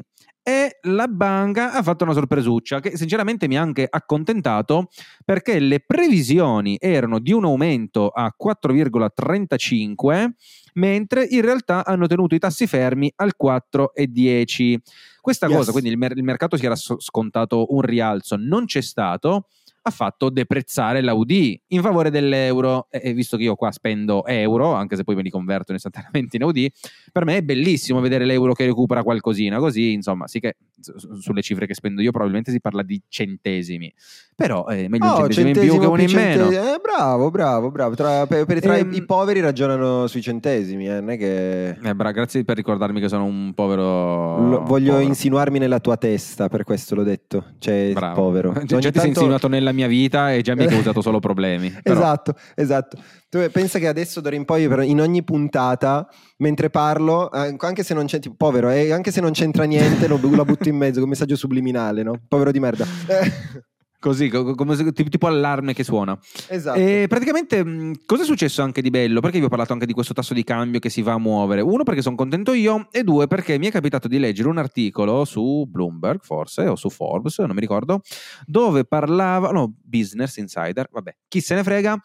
e 0.52 0.80
la 0.84 1.08
banca 1.08 1.72
ha 1.72 1.82
fatto 1.82 2.04
una 2.04 2.12
sorpresuccia 2.14 2.82
che 2.82 2.98
sinceramente 2.98 3.48
mi 3.48 3.58
ha 3.58 3.62
anche 3.62 3.88
accontentato 3.90 4.90
perché 5.24 5.60
le 5.60 5.80
previsioni 5.80 6.76
erano 6.80 7.20
di 7.20 7.32
un 7.32 7.46
aumento 7.46 8.10
a 8.10 8.34
4,35 8.42 10.30
mentre 10.74 11.26
in 11.30 11.42
realtà 11.42 11.86
hanno 11.86 12.08
tenuto 12.08 12.36
i 12.36 12.40
tassi 12.40 12.68
fermi 12.68 13.12
al 13.18 13.34
4,10. 13.42 14.78
Questa 15.22 15.48
Yes. 15.48 15.56
cosa, 15.58 15.72
quindi 15.72 15.90
il, 15.90 15.98
mer- 15.98 16.18
il 16.18 16.24
mercato 16.24 16.58
si 16.58 16.66
era 16.66 16.76
scontato 16.76 17.68
un 17.74 17.82
rialzo, 17.82 18.36
non 18.38 18.66
c'è 18.66 18.82
stato 18.82 19.48
ha 19.84 19.90
fatto 19.90 20.30
deprezzare 20.30 21.02
l'Aud 21.02 21.32
in 21.32 21.82
favore 21.82 22.10
dell'euro. 22.10 22.88
E 22.90 23.14
visto 23.14 23.38
che 23.38 23.44
io 23.44 23.56
qua 23.56 23.72
spendo 23.72 24.26
euro 24.26 24.74
anche 24.74 24.96
se 24.96 25.04
poi 25.04 25.16
me 25.16 25.22
li 25.22 25.30
convertono 25.30 25.78
istantaneamente 25.78 26.38
in 26.38 26.44
Aud 26.44 26.68
per 27.12 27.26
me 27.26 27.38
è 27.38 27.42
bellissimo 27.42 28.00
vedere 28.00 28.26
l'euro 28.26 28.54
che 28.54 28.66
recupera 28.66 29.04
qualcosina 29.04 29.58
così 29.60 29.92
insomma 29.92 30.28
sì 30.28 30.40
che 30.40 30.58
sulle 30.82 31.42
cifre 31.42 31.66
che 31.68 31.74
spendo 31.74 32.02
io 32.02 32.12
probabilmente 32.12 32.52
si 32.52 32.60
parla 32.60 32.84
di 32.84 33.02
centesimi 33.08 33.94
però 34.36 34.66
è 34.66 34.88
meglio 34.88 35.06
un 35.06 35.12
Oh, 35.12 35.16
centesimo 35.18 35.48
in 35.48 35.54
più 35.54 35.62
che 35.62 35.68
centesimo 35.70 35.92
uno 35.92 36.02
in 36.02 36.12
meno 36.12 36.44
centesimo. 36.46 36.74
Eh, 36.76 36.80
bravo, 36.82 37.30
bravo, 37.30 37.70
bravo. 37.70 37.94
Tra, 37.96 38.26
per- 38.26 38.46
per- 38.46 38.60
tra 38.60 38.76
i- 38.78 38.80
Ehm, 38.82 38.94
i 38.94 39.06
poveri 39.06 39.40
ragionano 39.40 40.08
sui 40.08 40.22
centesimi, 40.24 40.88
eh, 40.88 41.00
non 41.00 41.12
è 41.12 41.18
che... 41.18 41.70
Eh, 41.80 41.94
bra, 41.94 42.10
grazie 42.12 42.44
per 42.44 42.56
ricordarmi 42.56 43.00
che 43.00 43.08
sono 43.08 43.26
un 43.26 43.54
povero 43.54 44.40
Lo- 44.50 44.64
voglio 44.64 44.94
povero. 44.94 45.08
insinuarmi 45.08 45.60
nella 45.60 45.80
tua 45.80 45.96
testa, 45.98 46.48
per 46.50 46.64
questo 46.64 46.96
l'ho 46.96 47.04
detto. 47.04 47.54
Cioè, 47.60 47.92
Bravo. 47.94 48.16
povero. 48.20 48.54
Già, 48.64 48.76
Ogni 48.76 48.82
già 48.84 48.90
ti 48.92 48.98
sei 49.00 49.10
insinuato 49.10 49.48
nella 49.48 49.74
mia 49.74 49.88
vita 49.88 50.34
e 50.34 50.42
già 50.42 50.56
mi 50.56 50.64
hai 50.64 50.70
causato 50.74 51.02
solo 51.02 51.20
problemi 51.20 51.70
Però- 51.84 52.00
Esatto, 52.00 52.34
esatto. 52.56 52.98
Tu 53.30 53.40
pensa 53.52 53.80
che 53.80 53.88
adesso 53.88 54.20
d'ora 54.22 54.36
in 54.36 54.44
poi 54.44 54.64
in 54.90 55.00
ogni 55.00 55.24
puntata, 55.24 56.06
mentre 56.38 56.70
parlo, 56.70 57.32
eh, 57.32 57.56
anche 57.60 57.82
se 57.84 57.94
non 57.94 58.06
c'è 58.06 58.20
tipo, 58.20 58.36
povero, 58.38 58.70
eh, 58.70 58.92
anche 58.92 59.10
se 59.12 59.22
non 59.22 59.32
c'entra 59.32 59.64
niente, 59.64 60.08
lo, 60.08 60.20
lo 60.22 60.44
butto 60.44 60.68
in 60.68 60.71
mezzo 60.76 61.00
come 61.00 61.12
messaggio 61.12 61.36
subliminale, 61.36 62.04
no? 62.04 62.20
Povero 62.28 62.52
di 62.52 62.60
merda. 62.60 62.86
Così 64.02 64.30
co- 64.30 64.56
come 64.56 64.76
tipo, 64.94 65.28
allarme 65.28 65.74
che 65.74 65.84
suona 65.84 66.18
esatto. 66.48 66.80
E 66.80 67.06
praticamente 67.08 67.64
mh, 67.64 68.00
cosa 68.08 68.24
è 68.24 68.26
successo 68.26 68.64
anche 68.64 68.82
di 68.82 68.90
bello? 68.90 69.20
Perché 69.20 69.38
vi 69.38 69.46
ho 69.46 69.48
parlato 69.48 69.74
anche 69.74 69.86
di 69.86 69.94
questo 69.94 70.14
tasso 70.14 70.34
di 70.34 70.44
cambio 70.44 70.80
che 70.80 70.90
si 70.90 71.04
va 71.04 71.14
a 71.14 71.20
muovere. 71.20 71.62
Uno, 71.62 71.84
perché 71.84 72.02
sono 72.02 72.16
contento 72.16 72.54
io, 72.54 72.88
e 72.90 73.04
due, 73.04 73.28
perché 73.28 73.60
mi 73.60 73.68
è 73.68 73.72
capitato 73.72 74.08
di 74.08 74.18
leggere 74.18 74.50
un 74.50 74.58
articolo 74.58 75.24
su 75.24 75.68
Bloomberg, 75.70 76.20
forse, 76.24 76.66
o 76.66 76.76
su 76.76 76.90
Forbes, 76.90 77.38
non 77.38 77.54
mi 77.54 77.60
ricordo, 77.60 78.02
dove 78.48 78.86
parlava, 78.86 79.52
no, 79.52 79.76
Business 79.84 80.36
Insider, 80.38 80.88
vabbè, 80.92 81.18
chi 81.28 81.40
se 81.40 81.54
ne 81.54 81.62
frega, 81.62 82.02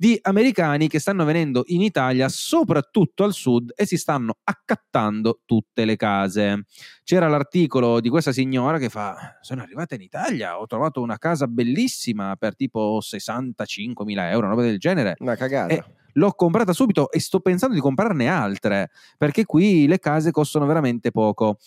di 0.00 0.18
americani 0.22 0.88
che 0.88 0.98
stanno 0.98 1.26
venendo 1.26 1.62
in 1.66 1.82
Italia, 1.82 2.30
soprattutto 2.30 3.22
al 3.22 3.34
sud, 3.34 3.72
e 3.76 3.84
si 3.84 3.98
stanno 3.98 4.36
accattando 4.44 5.40
tutte 5.44 5.84
le 5.84 5.96
case. 5.96 6.64
C'era 7.04 7.28
l'articolo 7.28 8.00
di 8.00 8.08
questa 8.08 8.32
signora 8.32 8.78
che 8.78 8.88
fa: 8.88 9.36
Sono 9.42 9.60
arrivata 9.60 9.96
in 9.96 10.00
Italia, 10.00 10.58
ho 10.58 10.64
trovato 10.66 11.02
una 11.02 11.18
casa 11.18 11.46
bellissima 11.46 12.34
per 12.36 12.56
tipo 12.56 13.02
65 13.02 14.06
mila 14.06 14.30
euro, 14.30 14.46
una 14.46 14.54
roba 14.54 14.62
del 14.66 14.78
genere. 14.78 15.16
Una 15.18 15.36
cagata. 15.36 15.74
Eh, 15.74 15.84
L'ho 16.14 16.32
comprata 16.32 16.72
subito 16.72 17.10
e 17.10 17.20
sto 17.20 17.40
pensando 17.40 17.74
di 17.74 17.80
comprarne 17.82 18.26
altre 18.26 18.88
perché 19.18 19.44
qui 19.44 19.86
le 19.86 19.98
case 19.98 20.30
costano 20.30 20.64
veramente 20.64 21.10
poco. 21.10 21.58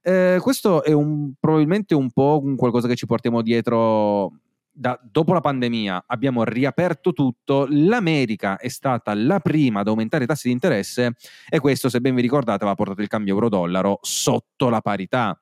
Eh, 0.00 0.38
questo 0.40 0.84
è 0.84 0.92
un- 0.92 1.32
probabilmente 1.40 1.96
un 1.96 2.12
po' 2.12 2.40
un 2.40 2.54
qualcosa 2.54 2.86
che 2.86 2.94
ci 2.94 3.06
portiamo 3.06 3.42
dietro. 3.42 4.30
Da- 4.80 4.98
dopo 5.02 5.34
la 5.34 5.40
pandemia 5.42 6.04
abbiamo 6.06 6.42
riaperto 6.42 7.12
tutto, 7.12 7.66
l'America 7.68 8.56
è 8.56 8.68
stata 8.68 9.12
la 9.14 9.38
prima 9.38 9.80
ad 9.80 9.88
aumentare 9.88 10.24
i 10.24 10.26
tassi 10.26 10.48
di 10.48 10.54
interesse 10.54 11.12
e 11.50 11.60
questo, 11.60 11.90
se 11.90 12.00
ben 12.00 12.14
vi 12.14 12.22
ricordate, 12.22 12.62
aveva 12.62 12.74
portato 12.76 13.02
il 13.02 13.08
cambio 13.08 13.34
euro-dollaro 13.34 13.98
sotto 14.00 14.70
la 14.70 14.80
parità. 14.80 15.38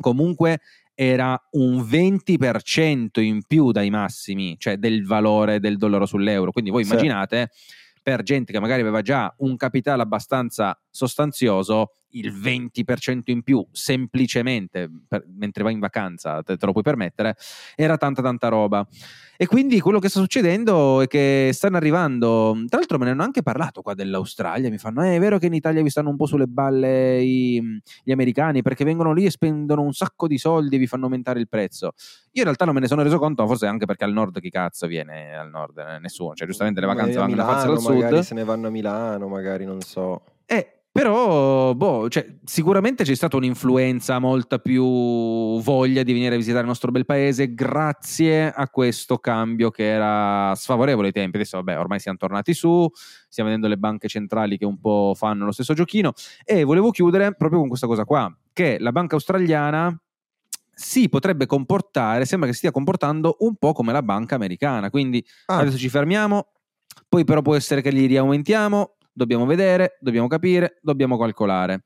Comunque 0.00 0.58
era 0.92 1.40
un 1.52 1.82
20% 1.82 3.20
in 3.20 3.42
più 3.46 3.70
dai 3.70 3.90
massimi, 3.90 4.56
cioè 4.58 4.76
del 4.76 5.06
valore 5.06 5.60
del 5.60 5.76
dollaro 5.76 6.04
sull'euro. 6.06 6.50
Quindi 6.50 6.70
voi 6.70 6.84
Sì. 6.84 6.90
immaginate 6.90 7.50
per 8.02 8.22
gente 8.24 8.52
che 8.52 8.58
magari 8.58 8.80
aveva 8.80 9.02
già 9.02 9.32
un 9.38 9.56
capitale 9.56 10.02
abbastanza 10.02 10.76
sostanzioso, 10.90 11.92
il 12.14 12.32
20% 12.32 13.30
in 13.30 13.42
più 13.42 13.64
semplicemente 13.70 14.90
per- 15.08 15.24
mentre 15.36 15.62
vai 15.62 15.72
in 15.72 15.80
vacanza 15.80 16.42
te, 16.42 16.56
te 16.56 16.66
lo 16.66 16.72
puoi 16.72 16.84
permettere, 16.84 17.36
era 17.74 17.96
tanta 17.96 18.22
tanta 18.22 18.48
roba. 18.48 18.86
E 19.36 19.46
quindi 19.46 19.80
quello 19.80 19.98
che 19.98 20.08
sta 20.08 20.20
succedendo 20.20 21.00
è 21.00 21.08
che 21.08 21.50
stanno 21.52 21.76
arrivando, 21.76 22.52
tra 22.68 22.78
l'altro 22.78 22.98
me 22.98 23.06
ne 23.06 23.10
hanno 23.10 23.24
anche 23.24 23.42
parlato 23.42 23.82
qua 23.82 23.92
dell'Australia, 23.94 24.70
mi 24.70 24.78
fanno, 24.78 25.02
eh, 25.04 25.16
è 25.16 25.18
vero 25.18 25.38
che 25.38 25.46
in 25.46 25.54
Italia 25.54 25.82
vi 25.82 25.90
stanno 25.90 26.10
un 26.10 26.16
po' 26.16 26.26
sulle 26.26 26.46
balle 26.46 27.20
i- 27.20 27.80
gli 28.04 28.12
americani 28.12 28.62
perché 28.62 28.84
vengono 28.84 29.12
lì 29.12 29.24
e 29.24 29.30
spendono 29.30 29.82
un 29.82 29.92
sacco 29.92 30.28
di 30.28 30.38
soldi 30.38 30.76
e 30.76 30.78
vi 30.78 30.86
fanno 30.86 31.04
aumentare 31.06 31.40
il 31.40 31.48
prezzo. 31.48 31.86
Io 31.86 32.40
in 32.40 32.44
realtà 32.44 32.64
non 32.64 32.74
me 32.74 32.80
ne 32.80 32.86
sono 32.86 33.02
reso 33.02 33.18
conto, 33.18 33.44
forse 33.46 33.66
anche 33.66 33.86
perché 33.86 34.04
al 34.04 34.12
nord 34.12 34.38
chi 34.40 34.50
cazzo 34.50 34.86
viene 34.86 35.34
al 35.36 35.50
nord? 35.50 35.78
Eh, 35.78 35.98
Nessuno, 35.98 36.34
cioè 36.34 36.46
giustamente 36.46 36.80
le 36.80 36.86
vacanze 36.86 37.18
a 37.18 37.22
vanno 37.22 37.42
a 37.42 37.44
farsene 37.44 37.72
al 37.72 37.78
Milano, 37.78 37.94
magari 37.94 38.16
sud. 38.16 38.24
se 38.24 38.34
ne 38.34 38.44
vanno 38.44 38.66
a 38.68 38.70
Milano, 38.70 39.26
magari 39.28 39.64
non 39.64 39.80
so. 39.80 40.20
Eh, 40.46 40.73
però, 40.94 41.74
boh, 41.74 42.08
cioè, 42.08 42.24
sicuramente 42.44 43.02
c'è 43.02 43.16
stata 43.16 43.36
un'influenza, 43.36 44.20
molta 44.20 44.60
più 44.60 44.84
voglia 45.60 46.04
di 46.04 46.12
venire 46.12 46.34
a 46.34 46.38
visitare 46.38 46.60
il 46.62 46.68
nostro 46.68 46.92
bel 46.92 47.04
paese 47.04 47.52
grazie 47.52 48.48
a 48.52 48.68
questo 48.68 49.18
cambio 49.18 49.70
che 49.70 49.90
era 49.90 50.54
sfavorevole 50.54 51.08
ai 51.08 51.12
tempi. 51.12 51.36
Adesso, 51.38 51.56
vabbè, 51.56 51.80
ormai 51.80 51.98
siamo 51.98 52.16
tornati 52.16 52.54
su, 52.54 52.88
stiamo 53.28 53.48
vedendo 53.50 53.66
le 53.68 53.76
banche 53.76 54.06
centrali 54.06 54.56
che 54.56 54.64
un 54.64 54.78
po' 54.78 55.14
fanno 55.16 55.44
lo 55.44 55.50
stesso 55.50 55.74
giochino. 55.74 56.12
E 56.44 56.62
volevo 56.62 56.90
chiudere 56.92 57.34
proprio 57.34 57.58
con 57.58 57.66
questa 57.66 57.88
cosa 57.88 58.04
qua, 58.04 58.32
che 58.52 58.76
la 58.78 58.92
banca 58.92 59.16
australiana 59.16 60.00
si 60.72 61.08
potrebbe 61.08 61.46
comportare, 61.46 62.24
sembra 62.24 62.46
che 62.46 62.52
si 62.54 62.60
stia 62.60 62.70
comportando 62.70 63.36
un 63.40 63.56
po' 63.56 63.72
come 63.72 63.90
la 63.92 64.02
banca 64.02 64.36
americana, 64.36 64.90
quindi 64.90 65.24
Ah, 65.46 65.58
adesso 65.58 65.76
ci 65.76 65.88
fermiamo, 65.88 66.52
poi 67.08 67.24
però 67.24 67.42
può 67.42 67.56
essere 67.56 67.80
che 67.82 67.90
li 67.90 68.06
riaumentiamo, 68.06 68.96
dobbiamo 69.14 69.46
vedere, 69.46 69.96
dobbiamo 70.00 70.26
capire, 70.26 70.78
dobbiamo 70.82 71.16
calcolare. 71.16 71.84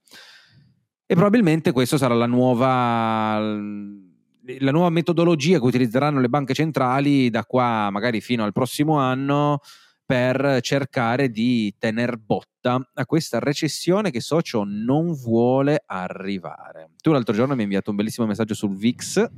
E 1.07 1.15
probabilmente 1.15 1.73
questa 1.73 1.97
sarà 1.97 2.15
la 2.15 2.27
nuova, 2.27 3.39
la 3.39 4.71
nuova 4.71 4.91
metodologia 4.91 5.59
che 5.59 5.65
utilizzeranno 5.65 6.21
le 6.21 6.29
banche 6.29 6.53
centrali 6.55 7.31
da 7.31 7.45
qua 7.45 7.89
magari 7.91 8.21
fino 8.21 8.45
al 8.45 8.53
prossimo 8.53 8.99
anno 8.99 9.61
per 10.05 10.59
cercare 10.63 11.31
di 11.31 11.75
tener 11.79 12.17
botta 12.17 12.81
a 12.95 13.07
questa 13.07 13.39
recessione 13.39 14.11
che 14.11 14.21
Socio 14.21 14.65
non 14.67 15.13
vuole 15.13 15.83
arrivare. 15.85 16.91
Tu 17.01 17.13
l'altro 17.13 17.35
giorno 17.35 17.53
mi 17.53 17.61
hai 17.61 17.65
inviato 17.65 17.91
un 17.91 17.97
bellissimo 17.97 18.27
messaggio 18.27 18.55
sul 18.55 18.75
VIX 18.75 19.31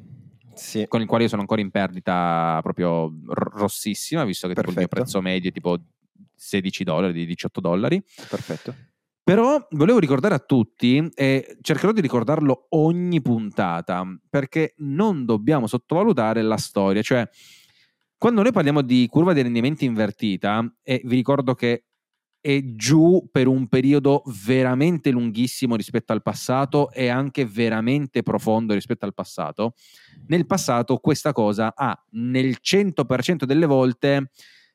sì. 0.55 0.87
con 0.87 1.01
il 1.01 1.07
quale 1.07 1.25
io 1.25 1.29
sono 1.29 1.41
ancora 1.41 1.61
in 1.61 1.71
perdita 1.71 2.61
proprio 2.63 3.13
rossissima, 3.27 4.25
visto 4.25 4.47
che 4.47 4.55
tipo 4.55 4.71
il 4.71 4.77
mio 4.77 4.89
prezzo 4.89 5.21
medio 5.21 5.51
è 5.51 5.53
tipo 5.53 5.77
16 6.41 6.85
dollari, 6.85 7.13
di 7.13 7.27
18 7.27 7.61
dollari. 7.61 8.03
Perfetto. 8.29 8.75
Però 9.23 9.65
volevo 9.73 9.99
ricordare 9.99 10.35
a 10.35 10.39
tutti, 10.39 11.07
e 11.15 11.59
cercherò 11.61 11.93
di 11.93 12.01
ricordarlo 12.01 12.67
ogni 12.71 13.21
puntata, 13.21 14.05
perché 14.29 14.75
non 14.79 15.27
dobbiamo 15.27 15.67
sottovalutare 15.67 16.43
la 16.43 16.57
storia. 16.57 17.03
Cioè, 17.03 17.29
quando 18.17 18.43
noi 18.43 18.51
parliamo 18.51 18.83
di 18.83 19.07
curva 19.09 19.33
di 19.33 19.43
rendimenti 19.43 19.85
invertita, 19.85 20.65
e 20.83 21.03
vi 21.05 21.17
ricordo 21.17 21.55
che 21.55 21.85
è 22.41 22.61
giù 22.75 23.29
per 23.31 23.47
un 23.47 23.69
periodo 23.69 24.23
veramente 24.47 25.11
lunghissimo 25.11 25.77
rispetto 25.77 26.15
al 26.15 26.23
passato 26.23 26.91
e 26.91 27.09
anche 27.09 27.45
veramente 27.45 28.23
profondo 28.23 28.73
rispetto 28.73 29.05
al 29.05 29.13
passato, 29.13 29.75
nel 30.29 30.47
passato 30.47 30.97
questa 30.97 31.33
cosa 31.33 31.75
ha 31.77 32.03
nel 32.13 32.57
100% 32.63 33.45
delle 33.45 33.67
volte 33.67 34.31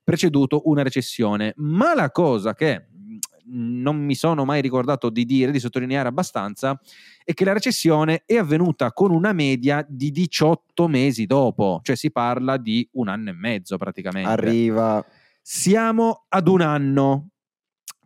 preceduto 0.06 0.62
una 0.66 0.84
recessione. 0.84 1.54
Ma 1.58 1.94
la 1.94 2.12
cosa 2.12 2.54
che 2.54 2.86
mh, 2.88 3.82
non 3.82 3.98
mi 3.98 4.16
sono 4.16 4.46
mai 4.46 4.62
ricordato 4.62 5.10
di 5.10 5.26
dire, 5.26 5.52
di 5.52 5.60
sottolineare 5.60 6.08
abbastanza, 6.08 6.80
è 7.26 7.34
che 7.34 7.44
la 7.44 7.52
recessione 7.52 8.24
è 8.26 8.38
avvenuta 8.38 8.94
con 8.94 9.12
una 9.12 9.34
media 9.34 9.86
di 9.90 10.12
18 10.12 10.88
mesi 10.88 11.26
dopo, 11.26 11.82
cioè 11.84 11.98
si 11.98 12.12
parla 12.12 12.56
di 12.56 12.88
un 12.94 13.10
anno 13.10 13.32
e 13.32 13.34
mezzo 13.34 13.76
praticamente. 13.78 14.30
Arriva. 14.30 15.06
Siamo 15.42 16.26
ad 16.30 16.48
un 16.48 16.62
anno. 16.62 17.30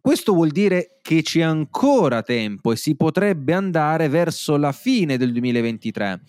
Questo 0.02 0.34
vuol 0.34 0.50
dire 0.50 0.98
che 1.02 1.22
c'è 1.22 1.42
ancora 1.42 2.24
tempo 2.24 2.72
e 2.72 2.78
si 2.78 2.96
potrebbe 2.96 3.54
andare 3.54 4.08
verso 4.08 4.56
la 4.56 4.72
fine 4.72 5.18
del 5.18 5.34
2023. 5.34 6.22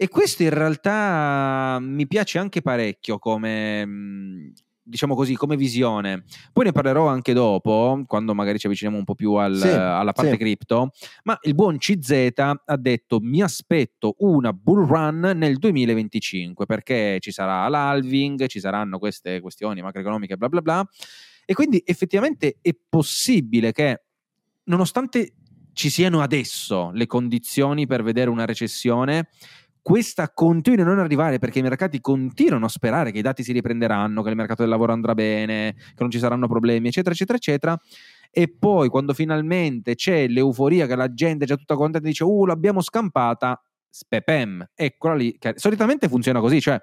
E 0.00 0.08
questo 0.08 0.44
in 0.44 0.50
realtà 0.50 1.78
mi 1.80 2.06
piace 2.06 2.38
anche 2.38 2.62
parecchio 2.62 3.18
come, 3.18 3.84
mh, 3.84 4.52
diciamo 4.88 5.14
così, 5.14 5.34
come 5.34 5.56
visione. 5.56 6.24
Poi 6.52 6.64
ne 6.64 6.72
parlerò 6.72 7.06
anche 7.06 7.32
dopo, 7.32 8.02
quando 8.06 8.34
magari 8.34 8.58
ci 8.58 8.66
avviciniamo 8.66 8.98
un 8.98 9.04
po' 9.04 9.14
più 9.14 9.34
al- 9.34 9.56
Sì, 9.56 9.68
alla 9.68 10.12
parte 10.12 10.32
sì. 10.32 10.36
cripto. 10.38 10.90
Ma 11.24 11.38
il 11.42 11.54
buon 11.54 11.78
CZ 11.78 12.32
ha 12.64 12.76
detto: 12.76 13.18
Mi 13.20 13.42
aspetto 13.42 14.14
una 14.18 14.52
bull 14.52 14.86
run 14.86 15.32
nel 15.36 15.58
2025 15.58 16.66
perché 16.66 17.18
ci 17.20 17.30
sarà 17.30 17.68
l'halving, 17.68 18.46
ci 18.46 18.60
saranno 18.60 18.98
queste 18.98 19.40
questioni 19.40 19.82
macroeconomiche, 19.82 20.36
bla 20.36 20.48
bla 20.48 20.62
bla. 20.62 20.88
E 21.44 21.54
quindi 21.54 21.82
effettivamente 21.84 22.58
è 22.60 22.74
possibile 22.88 23.72
che, 23.72 24.02
nonostante 24.64 25.32
ci 25.72 25.90
siano 25.90 26.20
adesso 26.22 26.90
le 26.92 27.06
condizioni 27.06 27.86
per 27.86 28.02
vedere 28.02 28.30
una 28.30 28.44
recessione, 28.44 29.28
questa 29.88 30.28
continui 30.28 30.82
a 30.82 30.84
non 30.84 30.98
arrivare 30.98 31.38
perché 31.38 31.60
i 31.60 31.62
mercati 31.62 32.02
continuano 32.02 32.66
a 32.66 32.68
sperare 32.68 33.10
che 33.10 33.20
i 33.20 33.22
dati 33.22 33.42
si 33.42 33.52
riprenderanno, 33.52 34.22
che 34.22 34.28
il 34.28 34.36
mercato 34.36 34.60
del 34.60 34.70
lavoro 34.70 34.92
andrà 34.92 35.14
bene, 35.14 35.72
che 35.72 36.00
non 36.00 36.10
ci 36.10 36.18
saranno 36.18 36.46
problemi, 36.46 36.88
eccetera, 36.88 37.14
eccetera, 37.14 37.38
eccetera. 37.38 37.80
E 38.30 38.54
poi 38.54 38.90
quando 38.90 39.14
finalmente 39.14 39.94
c'è 39.94 40.28
l'euforia 40.28 40.86
che 40.86 40.94
la 40.94 41.10
gente 41.14 41.44
è 41.44 41.46
già 41.46 41.56
tutta 41.56 41.74
contenta 41.74 42.06
e 42.06 42.10
dice 42.10 42.22
uh 42.22 42.44
l'abbiamo 42.44 42.82
scampata, 42.82 43.58
spepem, 43.88 44.72
eccola 44.74 45.14
lì. 45.14 45.34
Solitamente 45.54 46.06
funziona 46.06 46.40
così, 46.40 46.60
cioè 46.60 46.78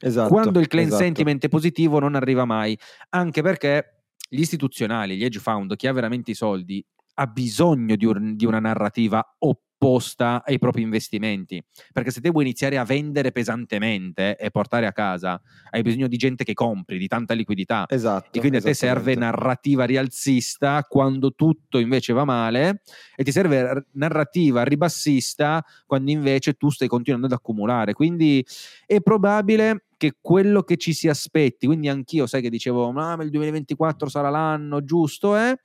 Esatto. 0.00 0.30
quando 0.30 0.58
il 0.58 0.66
client 0.66 0.92
esatto. 0.92 1.04
sentiment 1.04 1.44
è 1.44 1.48
positivo 1.50 1.98
non 1.98 2.14
arriva 2.14 2.46
mai, 2.46 2.74
anche 3.10 3.42
perché 3.42 4.04
gli 4.30 4.40
istituzionali, 4.40 5.18
gli 5.18 5.24
hedge 5.24 5.40
fund, 5.40 5.76
chi 5.76 5.88
ha 5.88 5.92
veramente 5.92 6.30
i 6.30 6.34
soldi, 6.34 6.82
ha 7.18 7.26
bisogno 7.26 7.96
di, 7.96 8.06
un- 8.06 8.34
di 8.34 8.46
una 8.46 8.60
narrativa 8.60 9.22
opposta 9.40 9.65
ai 9.78 10.58
propri 10.58 10.82
investimenti, 10.82 11.62
perché 11.92 12.10
se 12.10 12.20
te 12.20 12.30
vuoi 12.30 12.44
iniziare 12.44 12.78
a 12.78 12.84
vendere 12.84 13.30
pesantemente 13.30 14.36
e 14.36 14.50
portare 14.50 14.86
a 14.86 14.92
casa, 14.92 15.40
hai 15.70 15.82
bisogno 15.82 16.08
di 16.08 16.16
gente 16.16 16.44
che 16.44 16.54
compri, 16.54 16.98
di 16.98 17.06
tanta 17.06 17.34
liquidità. 17.34 17.86
Esatto. 17.88 18.36
E 18.36 18.40
quindi 18.40 18.58
a 18.58 18.60
te 18.60 18.74
serve 18.74 19.14
narrativa 19.14 19.84
rialzista 19.84 20.84
quando 20.88 21.34
tutto 21.34 21.78
invece 21.78 22.12
va 22.12 22.24
male 22.24 22.82
e 23.14 23.22
ti 23.22 23.32
serve 23.32 23.86
narrativa 23.92 24.64
ribassista 24.64 25.64
quando 25.86 26.10
invece 26.10 26.54
tu 26.54 26.70
stai 26.70 26.88
continuando 26.88 27.26
ad 27.26 27.32
accumulare. 27.32 27.92
Quindi 27.92 28.44
è 28.86 29.00
probabile 29.00 29.84
che 29.96 30.16
quello 30.20 30.62
che 30.62 30.76
ci 30.76 30.92
si 30.92 31.08
aspetti, 31.08 31.66
quindi 31.66 31.88
anch'io 31.88 32.26
sai 32.26 32.42
che 32.42 32.50
dicevo, 32.50 32.88
"Ah, 32.88 33.16
ma 33.16 33.22
il 33.22 33.30
2024 33.30 34.08
sarà 34.08 34.28
l'anno 34.28 34.84
giusto, 34.84 35.36
eh? 35.36 35.58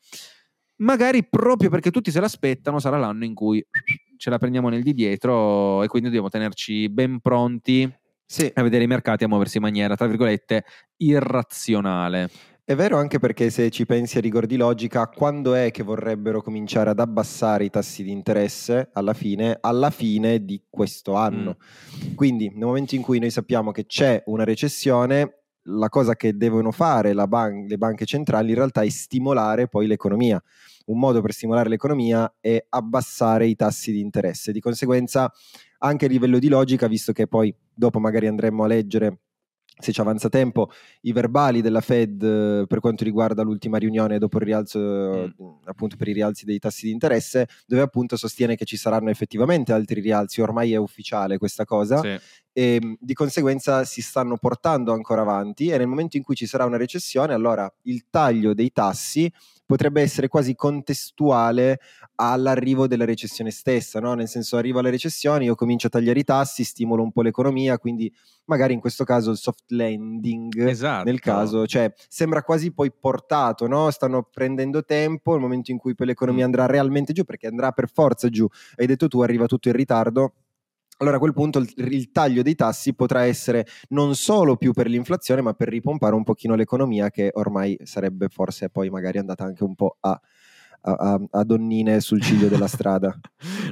Magari 0.81 1.25
proprio 1.27 1.69
perché 1.69 1.91
tutti 1.91 2.11
se 2.11 2.19
l'aspettano 2.19 2.79
sarà 2.79 2.97
l'anno 2.97 3.25
in 3.25 3.33
cui 3.33 3.65
ce 4.17 4.29
la 4.29 4.37
prendiamo 4.37 4.69
nel 4.69 4.83
di 4.83 4.93
dietro 4.93 5.81
e 5.83 5.87
quindi 5.87 6.09
dobbiamo 6.09 6.29
tenerci 6.29 6.89
ben 6.89 7.19
pronti 7.19 7.91
Sì, 8.25 8.49
a 8.53 8.61
vedere 8.61 8.83
i 8.85 8.87
mercati 8.87 9.25
a 9.25 9.27
muoversi 9.27 9.57
in 9.57 9.63
maniera, 9.63 9.95
tra 9.95 10.07
virgolette, 10.07 10.63
irrazionale. 10.97 12.29
È 12.63 12.75
vero 12.75 12.97
anche 12.97 13.19
perché 13.19 13.49
se 13.49 13.69
ci 13.69 13.85
pensi 13.85 14.19
a 14.19 14.21
rigor 14.21 14.45
di 14.45 14.55
logica, 14.55 15.07
quando 15.07 15.53
è 15.53 15.71
che 15.71 15.83
vorrebbero 15.83 16.41
cominciare 16.41 16.91
ad 16.91 16.99
abbassare 16.99 17.65
i 17.65 17.69
tassi 17.69 18.03
di 18.03 18.11
interesse 18.11 18.89
alla 18.93 19.13
fine? 19.13 19.57
Alla 19.59 19.89
fine 19.89 20.45
di 20.45 20.63
questo 20.69 21.15
anno. 21.15 21.57
Quindi 22.15 22.47
nel 22.47 22.67
momento 22.67 22.95
in 22.95 23.01
cui 23.01 23.19
noi 23.19 23.31
sappiamo 23.31 23.71
che 23.71 23.85
c'è 23.85 24.23
una 24.27 24.45
recessione, 24.45 25.41
la 25.63 25.89
cosa 25.89 26.15
che 26.15 26.37
devono 26.37 26.71
fare 26.71 27.13
ban- 27.13 27.65
le 27.67 27.77
banche 27.77 28.05
centrali 28.05 28.49
in 28.51 28.55
realtà 28.55 28.81
è 28.81 28.89
stimolare 28.89 29.67
poi 29.67 29.87
l'economia. 29.87 30.41
Un 30.85 30.99
modo 30.99 31.21
per 31.21 31.33
stimolare 31.33 31.69
l'economia 31.69 32.33
è 32.39 32.63
abbassare 32.69 33.47
i 33.47 33.55
tassi 33.55 33.91
di 33.91 33.99
interesse. 33.99 34.51
Di 34.51 34.59
conseguenza, 34.59 35.31
anche 35.79 36.05
a 36.05 36.09
livello 36.09 36.39
di 36.39 36.47
logica, 36.47 36.87
visto 36.87 37.11
che 37.11 37.27
poi 37.27 37.53
dopo 37.73 37.99
magari 37.99 38.27
andremo 38.27 38.63
a 38.63 38.67
leggere 38.67 39.19
se 39.81 39.91
ci 39.91 40.01
avanza 40.01 40.29
tempo, 40.29 40.69
i 41.01 41.11
verbali 41.11 41.61
della 41.61 41.81
Fed 41.81 42.21
eh, 42.21 42.65
per 42.67 42.79
quanto 42.79 43.03
riguarda 43.03 43.41
l'ultima 43.41 43.77
riunione 43.77 44.19
dopo 44.19 44.37
il 44.37 44.43
rialzo, 44.43 44.79
eh, 44.79 45.33
appunto 45.65 45.95
per 45.95 46.07
i 46.07 46.13
rialzi 46.13 46.45
dei 46.45 46.59
tassi 46.59 46.85
di 46.85 46.91
interesse, 46.91 47.47
dove 47.65 47.81
appunto 47.81 48.15
sostiene 48.15 48.55
che 48.55 48.65
ci 48.65 48.77
saranno 48.77 49.09
effettivamente 49.09 49.73
altri 49.73 49.99
rialzi, 50.01 50.41
ormai 50.41 50.73
è 50.73 50.77
ufficiale 50.77 51.37
questa 51.37 51.65
cosa, 51.65 51.99
Sì. 51.99 52.19
e 52.53 52.79
mh, 52.81 52.97
di 52.99 53.13
conseguenza 53.13 53.83
si 53.83 54.01
stanno 54.01 54.37
portando 54.37 54.93
ancora 54.93 55.21
avanti 55.21 55.69
e 55.69 55.77
nel 55.77 55.87
momento 55.87 56.15
in 56.17 56.23
cui 56.23 56.35
ci 56.35 56.45
sarà 56.45 56.65
una 56.65 56.77
recessione, 56.77 57.33
allora 57.33 57.71
il 57.83 58.05
taglio 58.09 58.53
dei 58.53 58.71
tassi 58.71 59.31
potrebbe 59.71 60.01
essere 60.01 60.27
quasi 60.27 60.53
contestuale 60.53 61.79
all'arrivo 62.15 62.87
della 62.87 63.05
recessione 63.05 63.51
stessa, 63.51 64.01
no? 64.01 64.13
nel 64.15 64.27
senso 64.27 64.57
arriva 64.57 64.81
la 64.81 64.89
recessione, 64.89 65.45
io 65.45 65.55
comincio 65.55 65.87
a 65.87 65.89
tagliare 65.89 66.19
i 66.19 66.23
tassi, 66.25 66.65
stimolo 66.65 67.03
un 67.03 67.11
po' 67.13 67.21
l'economia, 67.21 67.77
quindi 67.79 68.13
magari 68.45 68.73
in 68.73 68.81
questo 68.81 69.05
caso 69.05 69.31
il 69.31 69.37
soft 69.37 69.63
landing 69.71 70.67
Esatto. 70.67 71.05
nel 71.05 71.19
caso, 71.21 71.65
cioè 71.65 71.93
sembra 72.09 72.43
quasi 72.43 72.73
poi 72.73 72.91
portato, 72.91 73.67
no? 73.67 73.89
stanno 73.91 74.27
prendendo 74.29 74.83
tempo, 74.83 75.35
il 75.35 75.39
momento 75.41 75.71
in 75.71 75.77
cui 75.77 75.95
poi 75.95 76.07
l'economia 76.07 76.43
Mm. 76.43 76.47
andrà 76.47 76.65
realmente 76.65 77.13
giù, 77.13 77.23
perché 77.23 77.47
andrà 77.47 77.71
per 77.71 77.89
forza 77.89 78.27
giù, 78.29 78.45
hai 78.75 78.87
detto 78.87 79.07
tu, 79.07 79.21
arriva 79.21 79.45
tutto 79.45 79.69
in 79.69 79.75
ritardo. 79.75 80.33
Allora 81.01 81.15
a 81.15 81.19
quel 81.19 81.33
punto 81.33 81.57
il, 81.57 81.67
il 81.77 82.11
taglio 82.11 82.43
dei 82.43 82.53
tassi 82.53 82.93
potrà 82.93 83.23
essere 83.23 83.65
non 83.89 84.13
solo 84.13 84.55
più 84.55 84.71
per 84.71 84.87
l'inflazione, 84.87 85.41
ma 85.41 85.53
per 85.53 85.67
ripompare 85.67 86.13
un 86.13 86.23
pochino 86.23 86.53
l'economia 86.53 87.09
che 87.09 87.31
ormai 87.33 87.75
sarebbe 87.81 88.27
forse 88.29 88.69
poi 88.69 88.91
magari 88.91 89.17
andata 89.17 89.43
anche 89.43 89.63
un 89.63 89.73
po' 89.73 89.97
a, 89.99 90.21
a- 90.81 90.91
a- 90.91 91.21
a 91.31 91.43
donnine 91.43 91.99
sul 92.01 92.21
ciglio 92.21 92.47
della 92.47 92.67
strada. 92.69 93.17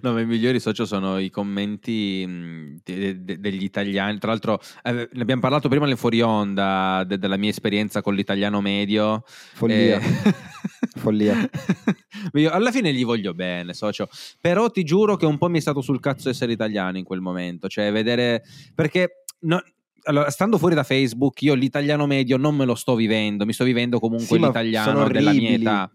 No, 0.01 0.14
ma 0.14 0.22
i 0.22 0.26
migliori 0.26 0.60
socio 0.60 0.86
sono 0.86 1.18
i 1.18 1.30
commenti 1.30 2.26
mh, 2.26 2.80
de- 2.84 3.24
de- 3.24 3.39
degli 3.39 3.64
italiani. 3.64 4.18
Tra 4.20 4.30
l'altro, 4.32 4.60
eh, 4.84 5.10
ne 5.12 5.22
abbiamo 5.22 5.41
parlato 5.41 5.70
prima 5.70 5.86
nel 5.86 5.97
fuori 5.97 6.22
onda 6.22 7.03
de- 7.05 7.18
della 7.18 7.38
mia 7.38 7.49
esperienza 7.49 8.01
con 8.01 8.16
l'italiano 8.16 8.62
medio. 8.62 9.24
Follia. 9.26 9.99
Eh, 9.99 10.34
Follia. 10.97 11.36
Io 12.34 12.49
alla 12.51 12.72
fine 12.72 12.93
gli 12.93 13.03
voglio 13.05 13.34
bene, 13.34 13.74
socio. 13.74 14.07
Però 14.39 14.70
ti 14.70 14.84
giuro 14.84 15.16
che 15.16 15.26
un 15.26 15.38
po' 15.38 15.47
mi 15.49 15.57
è 15.57 15.62
stato 15.62 15.82
sul 15.82 15.99
cazzo 15.99 16.30
essere 16.30 16.51
italiano 16.51 16.97
in 16.97 17.03
quel 17.03 17.22
momento. 17.22 17.68
Cioè, 17.68 17.91
vedere. 17.91 18.43
Perché. 18.76 19.24
no- 19.41 19.64
allora, 20.03 20.30
stando 20.32 20.57
fuori 20.57 20.76
da 20.76 20.84
Facebook, 20.84 21.41
io 21.41 21.53
l'italiano 21.53 22.07
medio 22.07 22.38
non 22.38 22.55
me 22.55 22.64
lo 22.66 22.74
sto 22.74 22.95
vivendo, 22.95 23.45
mi 23.45 23.51
sto 23.53 23.66
vivendo 23.66 23.99
comunque 23.99 24.38
Sì, 24.38 24.39
l'italiano 24.43 25.07
della 25.10 25.34
mia 25.34 25.49
età. 25.51 25.91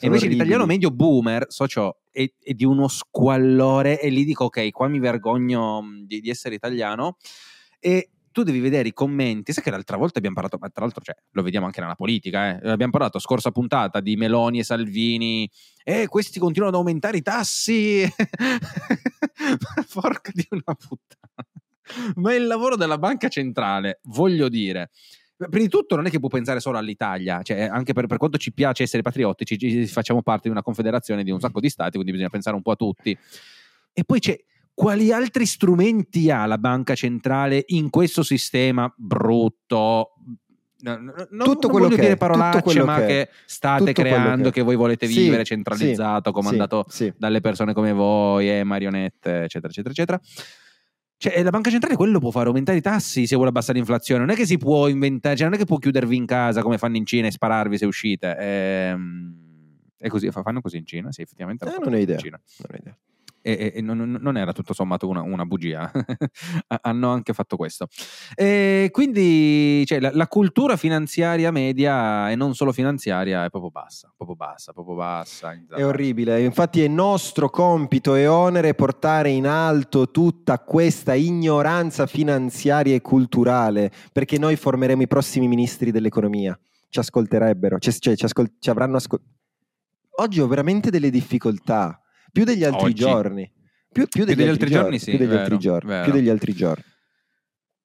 E 0.00 0.06
invece 0.06 0.26
l'italiano 0.26 0.62
orribili. 0.62 0.86
medio 0.86 0.90
boomer, 0.90 1.46
socio, 1.48 2.00
è, 2.12 2.30
è 2.40 2.52
di 2.52 2.64
uno 2.64 2.88
squallore 2.88 4.00
e 4.00 4.08
lì 4.10 4.24
dico 4.24 4.44
ok, 4.44 4.70
qua 4.70 4.88
mi 4.88 4.98
vergogno 5.00 5.82
di, 6.04 6.20
di 6.20 6.30
essere 6.30 6.54
italiano 6.54 7.16
e 7.80 8.10
tu 8.38 8.44
devi 8.44 8.60
vedere 8.60 8.86
i 8.86 8.92
commenti, 8.92 9.52
sai 9.52 9.64
che 9.64 9.70
l'altra 9.70 9.96
volta 9.96 10.18
abbiamo 10.18 10.36
parlato, 10.36 10.58
ma 10.60 10.68
tra 10.68 10.84
l'altro 10.84 11.02
cioè, 11.02 11.16
lo 11.32 11.42
vediamo 11.42 11.66
anche 11.66 11.80
nella 11.80 11.96
politica, 11.96 12.60
eh, 12.60 12.70
abbiamo 12.70 12.92
parlato 12.92 13.18
scorsa 13.18 13.50
puntata 13.50 13.98
di 13.98 14.14
Meloni 14.14 14.60
e 14.60 14.64
Salvini, 14.64 15.50
e 15.82 16.06
questi 16.06 16.38
continuano 16.38 16.76
ad 16.76 16.78
aumentare 16.78 17.16
i 17.16 17.22
tassi, 17.22 18.02
porca 19.92 20.30
di 20.32 20.46
una 20.50 20.62
puttana. 20.62 21.48
Ma 22.16 22.34
il 22.34 22.46
lavoro 22.46 22.76
della 22.76 22.98
banca 22.98 23.28
centrale, 23.28 23.98
voglio 24.04 24.48
dire, 24.48 24.90
prima 25.38 25.64
di 25.64 25.68
tutto 25.68 25.94
non 25.94 26.06
è 26.06 26.10
che 26.10 26.18
può 26.18 26.28
pensare 26.28 26.58
solo 26.58 26.78
all'Italia, 26.78 27.42
cioè 27.42 27.60
anche 27.62 27.92
per, 27.92 28.06
per 28.06 28.18
quanto 28.18 28.38
ci 28.38 28.52
piace 28.52 28.82
essere 28.82 29.02
patriottici, 29.02 29.56
ci- 29.56 29.86
facciamo 29.86 30.22
parte 30.22 30.42
di 30.44 30.50
una 30.50 30.62
confederazione 30.62 31.22
di 31.22 31.30
un 31.30 31.38
sacco 31.38 31.60
di 31.60 31.68
stati, 31.68 31.92
quindi 31.92 32.10
bisogna 32.10 32.30
pensare 32.30 32.56
un 32.56 32.62
po' 32.62 32.72
a 32.72 32.76
tutti. 32.76 33.16
E 33.92 34.04
poi 34.04 34.18
c'è 34.18 34.38
quali 34.74 35.12
altri 35.12 35.46
strumenti 35.46 36.30
ha 36.30 36.46
la 36.46 36.58
banca 36.58 36.94
centrale 36.94 37.64
in 37.68 37.90
questo 37.90 38.22
sistema 38.22 38.92
brutto? 38.96 40.14
No, 40.80 40.96
no, 40.96 41.12
no, 41.16 41.26
non, 41.30 41.46
Tutto 41.46 41.66
non 41.66 41.70
quello 41.70 41.86
voglio 41.86 41.96
che 41.96 42.02
dire 42.02 42.16
parolacce, 42.16 42.84
ma 42.84 43.00
che 43.00 43.06
che, 43.06 43.28
state 43.46 43.92
creando, 43.92 44.50
che 44.50 44.60
che, 44.60 44.62
voi 44.62 44.76
volete 44.76 45.08
vivere 45.08 45.40
sì, 45.40 45.54
centralizzato, 45.54 46.30
sì, 46.30 46.34
comandato 46.34 46.84
sì. 46.88 47.12
dalle 47.16 47.40
persone 47.40 47.72
come 47.72 47.92
voi, 47.92 48.48
e 48.48 48.62
marionette, 48.62 49.42
eccetera, 49.42 49.68
eccetera, 49.68 49.92
eccetera. 49.92 50.20
Cioè, 51.18 51.42
la 51.42 51.50
banca 51.50 51.68
centrale 51.68 51.96
quello 51.96 52.20
può 52.20 52.30
fare 52.30 52.46
aumentare 52.46 52.78
i 52.78 52.80
tassi 52.80 53.26
se 53.26 53.34
vuole 53.34 53.50
abbassare 53.50 53.76
l'inflazione. 53.76 54.20
Non 54.20 54.30
è 54.30 54.36
che 54.36 54.46
si 54.46 54.56
può 54.56 54.86
inventare, 54.86 55.34
cioè, 55.34 55.46
non 55.46 55.54
è 55.54 55.58
che 55.58 55.64
può 55.64 55.76
chiudervi 55.78 56.14
in 56.16 56.26
casa 56.26 56.62
come 56.62 56.78
fanno 56.78 56.96
in 56.96 57.04
Cina 57.04 57.26
e 57.26 57.32
spararvi 57.32 57.76
se 57.76 57.86
uscite. 57.86 58.36
Ehm, 58.38 59.46
È 59.98 60.06
così, 60.08 60.30
fa- 60.30 60.42
fanno 60.42 60.60
così 60.60 60.76
in 60.76 60.86
Cina? 60.86 61.10
Sì, 61.10 61.22
effettivamente. 61.22 61.64
Eh, 61.66 61.76
non 61.82 61.92
ho 61.92 61.96
idea. 61.96 62.18
Non 62.22 62.40
ho 62.70 62.76
idea. 62.76 62.96
E, 63.40 63.72
e- 63.76 63.80
non, 63.80 64.18
non 64.20 64.36
era 64.36 64.52
tutto 64.52 64.72
sommato 64.72 65.08
una, 65.08 65.22
una 65.22 65.44
bugia. 65.44 65.90
Hanno 66.82 67.10
anche 67.10 67.32
fatto 67.32 67.56
questo. 67.56 67.86
E 68.34 68.88
quindi 68.92 69.84
cioè, 69.86 70.00
la, 70.00 70.10
la 70.12 70.26
cultura 70.26 70.76
finanziaria 70.76 71.50
media 71.50 72.30
e 72.30 72.36
non 72.36 72.54
solo 72.54 72.72
finanziaria 72.72 73.44
è 73.44 73.50
proprio 73.50 73.70
bassa, 73.70 74.12
proprio 74.16 74.36
bassa, 74.36 74.72
proprio 74.72 74.96
bassa. 74.96 75.52
È 75.68 75.84
orribile, 75.84 76.42
infatti 76.42 76.82
è 76.82 76.88
nostro 76.88 77.48
compito 77.50 78.14
e 78.14 78.26
onere 78.26 78.74
portare 78.74 79.30
in 79.30 79.46
alto 79.46 80.10
tutta 80.10 80.58
questa 80.58 81.14
ignoranza 81.14 82.06
finanziaria 82.06 82.94
e 82.94 83.00
culturale, 83.00 83.90
perché 84.12 84.38
noi 84.38 84.56
formeremo 84.56 85.02
i 85.02 85.06
prossimi 85.06 85.48
ministri 85.48 85.90
dell'economia, 85.90 86.58
ci 86.88 86.98
ascolterebbero, 86.98 87.78
cioè, 87.78 87.92
cioè, 87.94 88.16
ci, 88.16 88.24
ascol- 88.24 88.54
ci 88.58 88.70
avranno 88.70 88.96
ascoltato. 88.96 89.30
Oggi 90.20 90.40
ho 90.40 90.48
veramente 90.48 90.90
delle 90.90 91.10
difficoltà, 91.10 92.00
più 92.30 92.44
degli 92.44 92.64
altri 92.64 92.86
Oggi? 92.86 92.94
giorni. 92.94 93.52
Più, 93.90 94.06
più 94.06 94.24
degli, 94.24 94.42
altri 94.42 94.70
giorni, 94.70 94.98
sì, 94.98 95.10
più 95.10 95.18
degli 95.18 95.28
vero, 95.28 95.40
altri 95.40 95.58
giorni, 95.58 95.88
vero. 95.88 96.04
più 96.04 96.12
degli 96.12 96.28
altri 96.28 96.52
giorni. 96.52 96.84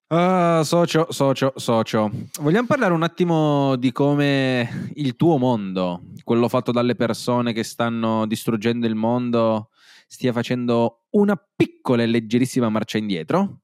Ah, 0.07 0.61
socio, 0.63 1.07
socio, 1.09 1.53
socio. 1.55 2.11
Vogliamo 2.41 2.67
parlare 2.67 2.93
un 2.93 3.01
attimo 3.01 3.75
di 3.77 3.91
come 3.91 4.91
il 4.95 5.15
tuo 5.15 5.37
mondo, 5.37 6.03
quello 6.23 6.47
fatto 6.49 6.71
dalle 6.71 6.95
persone 6.95 7.51
che 7.51 7.63
stanno 7.63 8.27
distruggendo 8.27 8.85
il 8.85 8.93
mondo, 8.95 9.69
stia 10.05 10.31
facendo 10.31 11.05
una 11.11 11.35
piccola 11.55 12.03
e 12.03 12.05
leggerissima 12.05 12.69
marcia 12.69 12.99
indietro? 12.99 13.61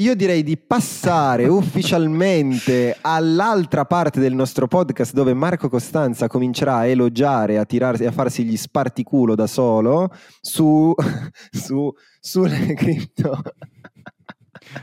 Io 0.00 0.14
direi 0.14 0.42
di 0.42 0.56
passare 0.56 1.44
ufficialmente 1.48 2.96
all'altra 3.02 3.84
parte 3.84 4.18
del 4.18 4.32
nostro 4.32 4.66
podcast 4.66 5.12
dove 5.12 5.34
Marco 5.34 5.68
Costanza 5.68 6.26
comincerà 6.26 6.76
a 6.76 6.86
elogiare, 6.86 7.58
a 7.58 7.66
tirarsi, 7.66 8.06
a 8.06 8.10
farsi 8.10 8.44
gli 8.44 8.56
sparticulo 8.56 9.34
da 9.34 9.46
solo 9.46 10.10
su, 10.40 10.94
su, 11.52 11.92
sulle 12.18 12.72
cripto. 12.74 13.42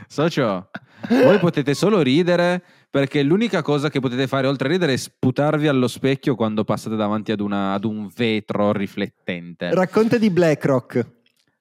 Socio, 0.06 0.70
voi 1.08 1.38
potete 1.38 1.74
solo 1.74 2.00
ridere 2.00 2.62
perché 2.88 3.22
l'unica 3.24 3.60
cosa 3.60 3.90
che 3.90 3.98
potete 3.98 4.28
fare 4.28 4.46
oltre 4.46 4.68
a 4.68 4.70
ridere 4.70 4.92
è 4.92 4.96
sputarvi 4.96 5.66
allo 5.66 5.88
specchio 5.88 6.36
quando 6.36 6.62
passate 6.62 6.94
davanti 6.94 7.32
ad, 7.32 7.40
una- 7.40 7.72
ad 7.72 7.84
un 7.84 8.08
vetro 8.14 8.70
riflettente. 8.72 9.74
Racconta 9.74 10.16
di 10.16 10.30
BlackRock. 10.30 11.16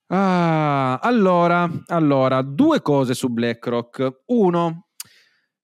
Ah, 0.10 1.00
allora, 1.02 1.70
allora, 1.88 2.42
due 2.42 2.82
cose 2.82 3.14
su 3.14 3.28
BlackRock. 3.30 4.22
Uno, 4.28 4.87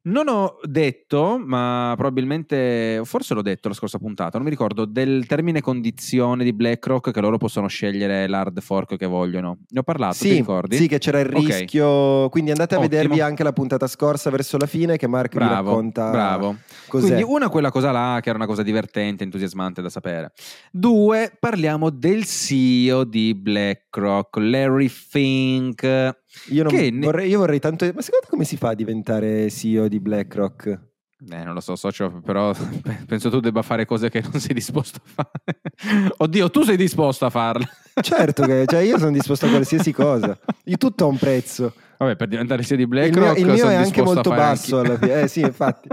non 0.04 0.28
ho 0.28 0.58
detto, 0.64 1.42
ma 1.44 1.94
probabilmente, 1.96 3.02
forse 3.04 3.34
l'ho 3.34 3.42
detto 3.42 3.70
la 3.70 3.74
scorsa 3.74 3.98
puntata, 3.98 4.38
non 4.38 4.44
mi 4.46 4.50
ricordo, 4.50 4.86
del 4.86 5.26
termine 5.26 5.62
condizione 5.62 6.44
di 6.44 6.54
BlackRock 6.54 7.12
che 7.12 7.22
loro 7.22 7.38
possono 7.38 7.68
scegliere 7.68 8.28
l'hard 8.28 8.60
fork 8.62 8.98
che 8.98 9.06
vogliono. 9.06 9.60
Ne 9.70 9.80
ho 9.80 9.84
parlato, 9.84 10.18
ti 10.20 10.28
Sì, 10.30 10.36
ricordi? 10.36 10.76
sì, 10.76 10.88
che 10.88 10.98
c'era 10.98 11.20
il 11.20 11.28
Ok. 11.34 11.34
rischio. 11.46 12.30
Quindi 12.30 12.52
andate 12.52 12.76
a 12.76 12.80
Ottimo. 12.80 12.94
vedervi 12.96 13.22
anche 13.22 13.44
la 13.44 13.54
puntata 13.54 13.88
scorsa 13.88 14.30
verso 14.30 14.58
la 14.58 14.66
fine 14.68 14.98
che 14.98 15.08
vi 15.08 15.14
Bravo, 15.30 15.70
racconta 15.70 16.10
bravo. 16.10 16.58
cos'è. 16.88 17.06
Quindi 17.06 17.24
una 17.24 17.50
quella 17.50 17.72
cosa 17.72 17.92
là 17.92 18.20
che 18.22 18.30
era 18.30 18.38
una 18.38 18.48
cosa 18.48 18.62
divertente, 18.64 19.24
entusiasmante 19.24 19.82
da 19.82 19.90
sapere. 19.90 20.34
Due, 20.72 21.32
parliamo 21.40 21.90
del 21.90 22.26
CEO 22.26 23.04
di 23.06 23.34
BlackRock, 23.36 24.38
Larry 24.38 24.88
Fink. 24.90 26.22
Io, 26.50 26.64
ne- 26.64 26.92
vorrei, 27.06 27.30
io 27.30 27.40
vorrei 27.40 27.60
tanto. 27.60 27.86
Ma 27.86 28.02
secondo 28.02 28.26
te 28.26 28.30
come 28.30 28.44
si 28.44 28.58
fa 28.58 28.70
a 28.70 28.74
diventare 28.76 29.50
CEO 29.50 29.88
di 29.88 30.00
BlackRock? 30.00 30.92
Eh, 31.30 31.44
non 31.44 31.54
lo 31.54 31.62
so, 31.62 31.76
socio, 31.78 32.20
però 32.24 32.54
penso 33.08 33.30
tu 33.30 33.40
debba 33.40 33.62
fare 33.62 33.86
cose 33.86 34.10
che 34.10 34.22
non 34.22 34.42
sei 34.42 34.54
disposto 34.54 35.00
a 35.04 35.10
fare. 35.24 36.12
Oddio, 36.18 36.50
tu 36.50 36.64
sei 36.64 36.76
disposto 36.76 37.26
a 37.26 37.30
farle. 37.30 37.66
Certo 38.02 38.44
che 38.46 38.66
cioè 38.68 38.80
io 38.82 38.98
sono 38.98 39.12
disposto 39.12 39.46
a 39.46 39.50
qualsiasi 39.50 39.92
cosa. 39.94 40.38
Io 40.66 40.78
tutto 40.78 41.06
ha 41.06 41.08
un 41.08 41.18
prezzo. 41.18 41.74
Vabbè, 42.00 42.16
per 42.16 42.28
diventare 42.28 42.64
CEO 42.64 42.76
di 42.78 42.84
Il 42.84 42.90
mio, 42.90 43.00
BlackRock 43.00 43.38
il 43.38 43.46
mio 43.46 43.70
è 43.70 43.76
anche 43.76 44.02
molto 44.02 44.30
basso 44.32 44.80
anche- 44.80 44.90
alla 44.90 44.98
fine. 45.00 45.22
Eh 45.22 45.28
sì, 45.28 45.40
infatti. 45.42 45.88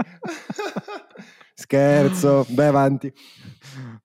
Scherzo, 1.53 2.45
vai 2.49 2.67
avanti. 2.67 3.13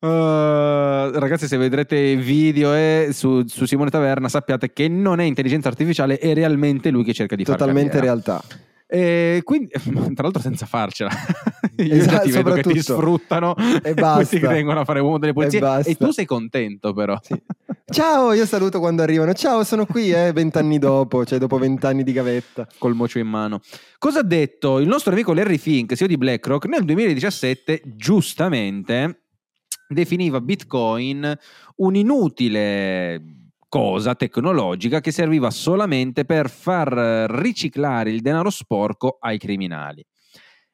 Uh, 0.07 1.19
ragazzi, 1.19 1.49
se 1.49 1.57
vedrete 1.57 1.97
i 1.97 2.17
video 2.17 2.73
eh, 2.75 3.09
su, 3.13 3.45
su 3.47 3.65
Simone 3.65 3.91
Taverna, 3.91 4.29
sappiate 4.29 4.73
che 4.73 4.89
non 4.89 5.19
è 5.19 5.25
intelligenza 5.25 5.69
artificiale, 5.69 6.19
è 6.19 6.33
realmente 6.33 6.91
lui 6.91 7.03
che 7.03 7.13
cerca 7.13 7.35
di 7.35 7.45
fare 7.45 7.59
Totalmente 7.59 7.99
realtà. 7.99 8.41
E 8.89 9.41
quindi, 9.43 9.69
tra 10.15 10.23
l'altro, 10.23 10.41
senza 10.41 10.65
farcela, 10.65 11.11
io 11.79 11.95
Esatto, 11.95 12.23
ti 12.25 12.31
vedo 12.31 12.53
che 12.53 12.63
ti 12.63 12.81
sfruttano 12.81 13.57
E 13.57 13.81
questi 13.95 13.95
basta. 13.95 14.39
che 14.39 14.47
vengono 14.47 14.81
a 14.81 14.85
fare 14.85 15.01
uomo 15.01 15.19
delle 15.19 15.33
pulizie. 15.33 15.61
E. 15.61 15.91
E, 15.91 15.95
tu 15.97 16.13
sei 16.13 16.25
contento, 16.25 16.93
però. 16.93 17.19
Sì. 17.21 17.35
Ciao, 17.87 18.33
io 18.33 18.47
saluto 18.47 18.79
quando 18.79 19.03
arrivano. 19.03 19.33
Ciao, 19.33 19.65
sono 19.65 19.87
qui, 19.87 20.13
eh, 20.13 20.33
vent'anni 20.33 20.79
dopo, 20.79 21.25
cioè 21.25 21.41
dopo 21.41 21.59
vent'anni 21.59 22.05
di 22.05 22.13
gavetta. 22.13 22.69
col 22.79 22.95
mocio 22.95 23.19
in 23.19 23.27
mano. 23.27 23.61
Cosa 23.99 24.21
ha 24.21 24.25
detto 24.25 24.79
il 24.79 24.87
nostro 24.87 25.13
amico 25.13 25.33
Larry 25.33 25.59
Fink, 25.59 25.95
CEO 25.95 26.07
di 26.07 26.17
BlackRock, 26.17 26.67
nel 26.67 26.85
2017, 26.85 27.83
giustamente 27.87 29.23
definiva 29.89 30.41
Bitcoin 30.41 31.37
un 31.77 31.95
inutile 31.95 33.23
cosa 33.69 34.15
tecnologica 34.15 35.01
che 35.01 35.11
serviva 35.11 35.51
solamente 35.51 36.25
per 36.25 36.49
far 36.49 36.93
riciclare 37.31 38.11
il 38.11 38.21
denaro 38.21 38.51
sporco 38.51 39.19
ai 39.21 39.39
criminali. 39.39 40.05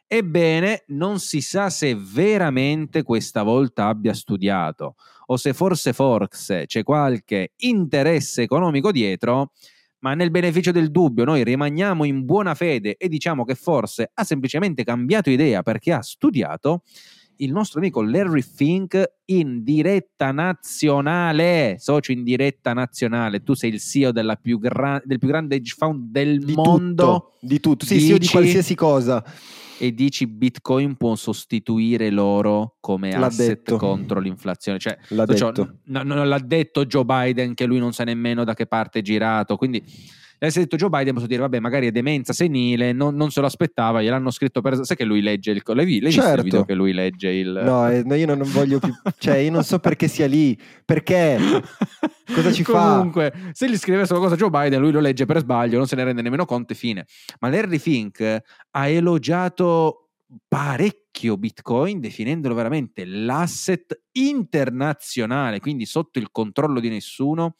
Ebbene, 0.06 0.84
non 0.88 1.18
si 1.20 1.40
sa 1.40 1.70
se 1.70 1.96
veramente 1.96 3.02
questa 3.02 3.42
volta 3.42 3.86
abbia 3.86 4.12
studiato 4.12 4.96
o 5.26 5.36
se 5.38 5.54
forse 5.54 5.94
forse 5.94 6.66
c'è 6.66 6.82
qualche 6.82 7.52
interesse 7.56 8.42
economico 8.42 8.92
dietro, 8.92 9.52
ma 10.00 10.12
nel 10.12 10.30
beneficio 10.30 10.70
del 10.70 10.90
dubbio 10.90 11.24
noi 11.24 11.42
rimaniamo 11.42 12.04
in 12.04 12.26
buona 12.26 12.54
fede 12.54 12.96
e 12.98 13.08
diciamo 13.08 13.44
che 13.44 13.54
forse 13.54 14.10
ha 14.12 14.22
semplicemente 14.24 14.84
cambiato 14.84 15.30
idea 15.30 15.62
perché 15.62 15.92
ha 15.92 16.02
studiato 16.02 16.82
il 17.42 17.52
nostro 17.52 17.80
amico 17.80 18.02
Larry 18.02 18.42
Fink 18.42 19.02
in 19.26 19.62
diretta 19.64 20.30
nazionale, 20.32 21.76
socio 21.78 22.12
in 22.12 22.22
diretta 22.22 22.72
nazionale. 22.72 23.42
Tu 23.42 23.54
sei 23.54 23.70
il 23.72 23.80
CEO 23.80 24.12
della 24.12 24.36
più 24.36 24.58
gra- 24.58 25.00
del 25.04 25.18
più 25.18 25.28
grande 25.28 25.56
hedge 25.56 25.74
fund 25.76 26.10
del 26.10 26.38
Di 26.44 26.52
mondo. 26.54 27.04
tutto, 27.04 27.32
di 27.40 27.60
tutto. 27.60 27.84
Sì, 27.84 27.98
sì, 28.00 28.06
io 28.06 28.12
di 28.14 28.18
Dici- 28.20 28.32
qualsiasi 28.32 28.74
cosa. 28.74 29.24
E 29.78 29.92
dici 29.92 30.28
Bitcoin 30.28 30.94
può 30.96 31.16
sostituire 31.16 32.10
l'oro 32.10 32.76
come 32.78 33.10
L'ha 33.18 33.26
asset 33.26 33.48
detto. 33.48 33.76
contro 33.78 34.20
l'inflazione. 34.20 34.78
Cioè, 34.78 34.96
L'ha 35.08 35.24
detto. 35.24 35.78
no- 35.86 36.02
non 36.04 36.28
l'ha 36.28 36.38
detto 36.38 36.84
Joe 36.86 37.04
Biden 37.04 37.54
che 37.54 37.64
lui 37.66 37.78
non 37.80 37.92
sa 37.92 38.04
nemmeno 38.04 38.44
da 38.44 38.54
che 38.54 38.66
parte 38.66 39.00
è 39.00 39.02
girato. 39.02 39.56
Quindi, 39.56 39.82
se 40.50 40.60
detto 40.60 40.76
Joe 40.76 40.88
Biden, 40.88 41.14
posso 41.14 41.26
dire, 41.26 41.40
vabbè, 41.40 41.60
magari 41.60 41.86
è 41.86 41.90
demenza 41.92 42.32
senile, 42.32 42.92
non, 42.92 43.14
non 43.14 43.30
se 43.30 43.40
lo 43.40 43.46
aspettava, 43.46 44.02
gliel'hanno 44.02 44.30
scritto 44.30 44.60
per. 44.60 44.84
Sai 44.84 44.96
che 44.96 45.04
lui 45.04 45.22
legge 45.22 45.52
il. 45.52 45.62
L'hai, 45.64 45.74
l'hai 45.74 45.84
visto 45.84 46.06
il 46.06 46.26
Certo. 46.26 46.42
video 46.42 46.64
che 46.64 46.74
lui 46.74 46.92
legge 46.92 47.28
il. 47.28 47.60
No, 47.64 47.88
eh, 47.88 48.02
no, 48.04 48.14
io 48.14 48.26
non, 48.26 48.38
non 48.38 48.50
voglio 48.50 48.78
più. 48.78 48.92
Cioè, 49.18 49.36
io 49.36 49.50
non 49.50 49.62
so 49.62 49.78
perché 49.78 50.08
sia 50.08 50.26
lì. 50.26 50.58
Perché? 50.84 51.38
Cosa 52.34 52.50
ci 52.50 52.64
fa? 52.64 52.96
Comunque, 52.96 53.32
se 53.52 53.70
gli 53.70 53.76
scrivesse 53.76 54.14
qualcosa 54.14 54.36
Joe 54.36 54.50
Biden, 54.50 54.80
lui 54.80 54.90
lo 54.90 55.00
legge 55.00 55.26
per 55.26 55.38
sbaglio, 55.38 55.76
non 55.76 55.86
se 55.86 55.96
ne 55.96 56.04
rende 56.04 56.22
nemmeno 56.22 56.44
conto 56.44 56.72
e 56.72 56.76
fine. 56.76 57.06
Ma 57.40 57.48
Larry 57.48 57.78
Fink 57.78 58.42
ha 58.70 58.88
elogiato 58.88 60.10
parecchio 60.48 61.36
Bitcoin, 61.36 62.00
definendolo 62.00 62.54
veramente 62.54 63.04
l'asset 63.04 64.02
internazionale, 64.12 65.60
quindi 65.60 65.86
sotto 65.86 66.18
il 66.18 66.30
controllo 66.30 66.80
di 66.80 66.88
nessuno. 66.88 67.56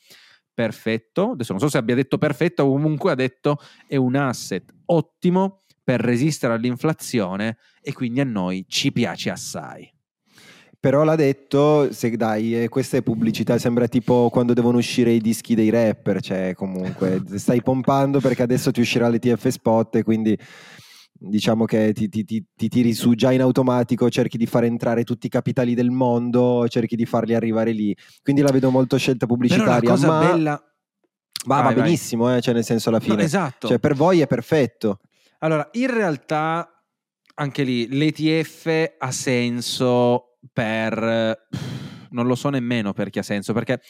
Perfetto, 0.55 1.31
adesso 1.31 1.53
non 1.53 1.61
so 1.61 1.69
se 1.69 1.79
abbia 1.79 1.95
detto 1.95 2.19
perfetto, 2.19 2.67
comunque 2.67 3.11
ha 3.11 3.15
detto 3.15 3.59
è 3.87 3.97
un 3.97 4.17
asset 4.17 4.73
ottimo 4.87 5.63
per 5.83 6.01
resistere 6.01 6.53
all'inflazione 6.53 7.57
e 7.81 7.93
quindi 7.93 8.21
a 8.21 8.25
noi 8.25 8.65
ci 8.69 8.93
piace 8.93 9.31
assai. 9.31 9.91
Però 10.79 11.05
l'ha 11.05 11.15
detto, 11.15 11.93
se 11.93 12.11
dai, 12.17 12.65
eh, 12.65 12.69
questa 12.69 12.97
è 12.97 13.03
pubblicità, 13.03 13.57
sembra 13.57 13.87
tipo 13.87 14.29
quando 14.31 14.53
devono 14.53 14.79
uscire 14.79 15.13
i 15.13 15.21
dischi 15.21 15.55
dei 15.55 15.71
rapper, 15.71 16.21
cioè 16.21 16.55
comunque 16.57 17.23
stai 17.39 17.63
pompando 17.63 18.19
perché 18.19 18.43
adesso 18.43 18.73
ti 18.73 18.81
uscirà 18.81 19.09
l'ETF 19.09 19.47
spot 19.47 19.95
e 19.95 20.03
quindi 20.03 20.37
diciamo 21.25 21.64
che 21.64 21.93
ti, 21.93 22.09
ti- 22.09 22.25
ti- 22.25 22.45
ti 22.55 22.68
tiri 22.68 22.93
su 22.95 23.14
già 23.14 23.31
in 23.33 23.41
automatico, 23.41 24.11
cerchi 24.11 24.37
di 24.37 24.47
far 24.47 24.64
entrare 24.64 25.05
tutti 25.05 25.27
i 25.27 25.31
capitali 25.31 25.75
del 25.75 25.91
mondo, 25.91 26.66
cerchi 26.68 26.97
di 26.97 27.07
farli 27.07 27.35
arrivare 27.35 27.73
lì. 27.73 27.97
Quindi 28.23 28.43
la 28.43 28.51
vedo 28.51 28.70
molto 28.70 28.97
scelta 28.97 29.27
Però 29.27 29.37
pubblicitaria, 29.39 29.89
cosa 29.91 30.07
ma, 30.09 30.18
bella... 30.18 30.51
ma 31.47 31.57
va 31.57 31.62
Vai, 31.62 31.75
vai. 31.75 31.83
benissimo, 31.85 32.35
eh, 32.35 32.41
cioè 32.41 32.55
nel 32.55 32.64
senso 32.64 32.89
alla 32.89 32.99
No, 32.99 33.05
fine. 33.05 33.23
esatto. 33.23 33.68
Cioè 33.68 33.79
per 33.79 33.95
voi 33.95 34.20
è 34.20 34.27
perfetto. 34.27 35.01
Allora, 35.39 35.68
in 35.73 35.93
realtà, 35.93 36.68
anche 37.35 37.62
lì, 37.62 37.89
l'ETF 37.89 38.95
ha 38.99 39.11
senso 39.11 40.39
per... 40.53 41.39
Non 42.11 42.27
lo 42.27 42.35
so 42.35 42.49
nemmeno 42.51 42.93
perché 42.93 43.20
ha 43.20 43.23
senso, 43.25 43.53
perché... 43.53 43.81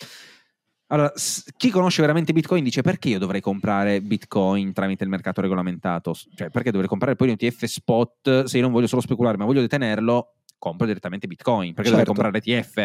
Allora, 0.92 1.10
chi 1.56 1.70
conosce 1.70 2.02
veramente 2.02 2.34
Bitcoin 2.34 2.62
dice 2.62 2.82
perché 2.82 3.08
io 3.08 3.18
dovrei 3.18 3.40
comprare 3.40 4.02
Bitcoin 4.02 4.74
tramite 4.74 5.04
il 5.04 5.08
mercato 5.08 5.40
regolamentato? 5.40 6.14
Cioè, 6.34 6.50
perché 6.50 6.70
dovrei 6.70 6.88
comprare 6.88 7.16
poi 7.16 7.28
un 7.28 7.36
ETF 7.38 7.64
spot 7.64 8.44
se 8.44 8.56
io 8.58 8.62
non 8.62 8.72
voglio 8.72 8.86
solo 8.86 9.00
speculare, 9.00 9.38
ma 9.38 9.46
voglio 9.46 9.62
detenerlo? 9.62 10.34
Compro 10.58 10.84
direttamente 10.84 11.26
Bitcoin. 11.26 11.72
Perché 11.72 11.90
Certo. 11.90 12.12
dovrei 12.12 12.30
comprare 12.30 12.62
l'ETF? 12.62 12.76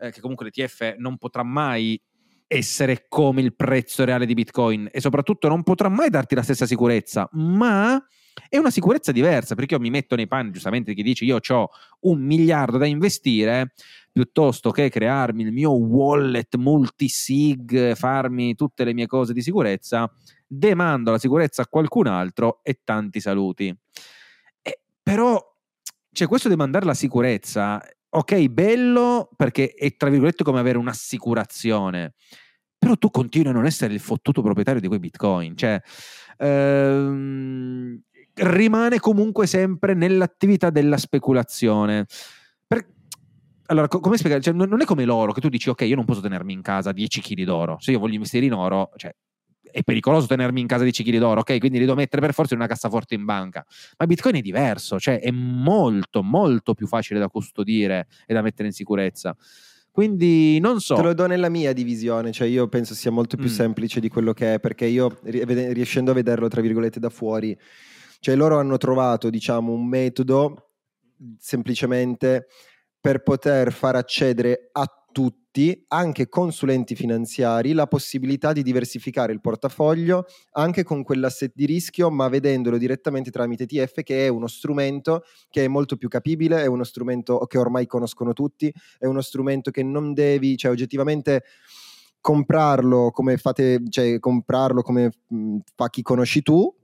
Eh, 0.00 0.10
che 0.12 0.20
comunque 0.20 0.44
l'ETF 0.44 0.96
non 0.98 1.16
potrà 1.16 1.42
mai 1.42 1.98
essere 2.46 3.06
come 3.08 3.40
il 3.40 3.54
prezzo 3.54 4.04
reale 4.04 4.26
di 4.26 4.34
Bitcoin 4.34 4.90
e 4.92 5.00
soprattutto 5.00 5.48
non 5.48 5.62
potrà 5.62 5.88
mai 5.88 6.10
darti 6.10 6.34
la 6.34 6.42
stessa 6.42 6.66
sicurezza, 6.66 7.26
ma 7.32 8.04
è 8.48 8.58
una 8.58 8.70
sicurezza 8.70 9.12
diversa 9.12 9.54
perché 9.54 9.74
io 9.74 9.80
mi 9.80 9.90
metto 9.90 10.14
nei 10.14 10.26
panni 10.26 10.50
giustamente 10.50 10.90
di 10.90 10.96
chi 10.96 11.02
dice 11.02 11.24
io 11.24 11.38
ho 11.46 11.68
un 12.00 12.20
miliardo 12.20 12.76
da 12.76 12.86
investire 12.86 13.72
piuttosto 14.14 14.70
che 14.70 14.90
crearmi 14.90 15.42
il 15.42 15.50
mio 15.50 15.72
wallet 15.72 16.54
multisig, 16.54 17.94
farmi 17.96 18.54
tutte 18.54 18.84
le 18.84 18.94
mie 18.94 19.08
cose 19.08 19.32
di 19.32 19.42
sicurezza, 19.42 20.08
demando 20.46 21.10
la 21.10 21.18
sicurezza 21.18 21.62
a 21.62 21.66
qualcun 21.66 22.06
altro 22.06 22.60
e 22.62 22.78
tanti 22.84 23.18
saluti. 23.18 23.76
Eh, 24.62 24.80
però, 25.02 25.36
cioè, 26.12 26.28
questo 26.28 26.48
demandare 26.48 26.86
la 26.86 26.94
sicurezza, 26.94 27.82
ok, 28.08 28.46
bello 28.46 29.30
perché 29.34 29.74
è 29.74 29.96
tra 29.96 30.10
virgolette 30.10 30.44
come 30.44 30.60
avere 30.60 30.78
un'assicurazione, 30.78 32.14
però 32.78 32.94
tu 32.94 33.10
continui 33.10 33.50
a 33.50 33.52
non 33.52 33.66
essere 33.66 33.94
il 33.94 34.00
fottuto 34.00 34.42
proprietario 34.42 34.80
di 34.80 34.86
quei 34.86 35.00
bitcoin, 35.00 35.56
cioè 35.56 35.82
ehm, 36.38 38.00
rimane 38.34 39.00
comunque 39.00 39.48
sempre 39.48 39.94
nell'attività 39.94 40.70
della 40.70 40.98
speculazione. 40.98 42.06
Per- 42.64 42.93
allora, 43.66 43.88
co- 43.88 44.00
come 44.00 44.16
spiegare? 44.16 44.40
Cioè, 44.42 44.52
non 44.54 44.80
è 44.80 44.84
come 44.84 45.04
l'oro 45.04 45.32
che 45.32 45.40
tu 45.40 45.48
dici, 45.48 45.68
ok, 45.68 45.82
io 45.82 45.96
non 45.96 46.04
posso 46.04 46.20
tenermi 46.20 46.52
in 46.52 46.62
casa 46.62 46.92
10 46.92 47.20
kg 47.20 47.44
d'oro. 47.44 47.76
Se 47.80 47.90
io 47.90 47.98
voglio 47.98 48.14
investire 48.14 48.46
in 48.46 48.52
oro, 48.52 48.90
cioè, 48.96 49.14
è 49.70 49.82
pericoloso 49.82 50.26
tenermi 50.26 50.60
in 50.60 50.66
casa 50.68 50.84
10 50.84 51.02
kg 51.02 51.18
d'oro, 51.18 51.40
ok? 51.40 51.58
Quindi 51.58 51.78
li 51.78 51.84
devo 51.84 51.96
mettere 51.96 52.22
per 52.22 52.32
forza 52.32 52.54
in 52.54 52.60
una 52.60 52.68
cassaforte 52.68 53.14
in 53.14 53.24
banca. 53.24 53.64
Ma 53.98 54.06
Bitcoin 54.06 54.36
è 54.36 54.40
diverso, 54.40 55.00
cioè 55.00 55.18
è 55.20 55.30
molto, 55.32 56.22
molto 56.22 56.74
più 56.74 56.86
facile 56.86 57.18
da 57.18 57.28
custodire 57.28 58.06
e 58.26 58.34
da 58.34 58.42
mettere 58.42 58.68
in 58.68 58.74
sicurezza. 58.74 59.36
Quindi 59.90 60.58
non 60.60 60.80
so. 60.80 60.94
Te 60.96 61.02
lo 61.02 61.14
do 61.14 61.26
nella 61.26 61.48
mia 61.48 61.72
divisione, 61.72 62.32
cioè 62.32 62.46
io 62.48 62.68
penso 62.68 62.94
sia 62.94 63.10
molto 63.12 63.36
più 63.36 63.46
Mm. 63.46 63.52
semplice 63.52 64.00
di 64.00 64.08
quello 64.08 64.32
che 64.32 64.54
è, 64.54 64.60
perché 64.60 64.86
io 64.86 65.18
ri- 65.22 65.44
vede- 65.44 65.72
riuscendo 65.72 66.10
a 66.10 66.14
vederlo 66.14 66.48
tra 66.48 66.60
virgolette 66.60 66.98
da 67.00 67.10
fuori, 67.10 67.56
cioè 68.20 68.34
loro 68.36 68.58
hanno 68.58 68.76
trovato 68.76 69.30
diciamo 69.30 69.72
un 69.72 69.86
metodo 69.86 70.70
semplicemente 71.38 72.46
per 73.04 73.22
poter 73.22 73.70
far 73.70 73.96
accedere 73.96 74.70
a 74.72 74.90
tutti, 75.12 75.84
anche 75.88 76.30
consulenti 76.30 76.94
finanziari, 76.94 77.74
la 77.74 77.86
possibilità 77.86 78.54
di 78.54 78.62
diversificare 78.62 79.30
il 79.30 79.42
portafoglio 79.42 80.24
anche 80.52 80.84
con 80.84 81.02
quell'asset 81.02 81.52
di 81.54 81.66
rischio, 81.66 82.10
ma 82.10 82.28
vedendolo 82.28 82.78
direttamente 82.78 83.30
tramite 83.30 83.64
ETF, 83.64 84.02
che 84.04 84.24
è 84.24 84.28
uno 84.28 84.46
strumento 84.46 85.24
che 85.50 85.64
è 85.64 85.68
molto 85.68 85.98
più 85.98 86.08
capibile, 86.08 86.62
è 86.62 86.66
uno 86.66 86.82
strumento 86.82 87.40
che 87.40 87.58
ormai 87.58 87.86
conoscono 87.86 88.32
tutti, 88.32 88.72
è 88.98 89.04
uno 89.04 89.20
strumento 89.20 89.70
che 89.70 89.82
non 89.82 90.14
devi, 90.14 90.56
cioè 90.56 90.70
oggettivamente 90.70 91.42
comprarlo 92.22 93.10
come 93.10 93.36
fate, 93.36 93.82
cioè 93.90 94.18
comprarlo 94.18 94.80
come 94.80 95.10
mh, 95.26 95.58
fa 95.74 95.90
chi 95.90 96.00
conosci 96.00 96.40
tu, 96.40 96.74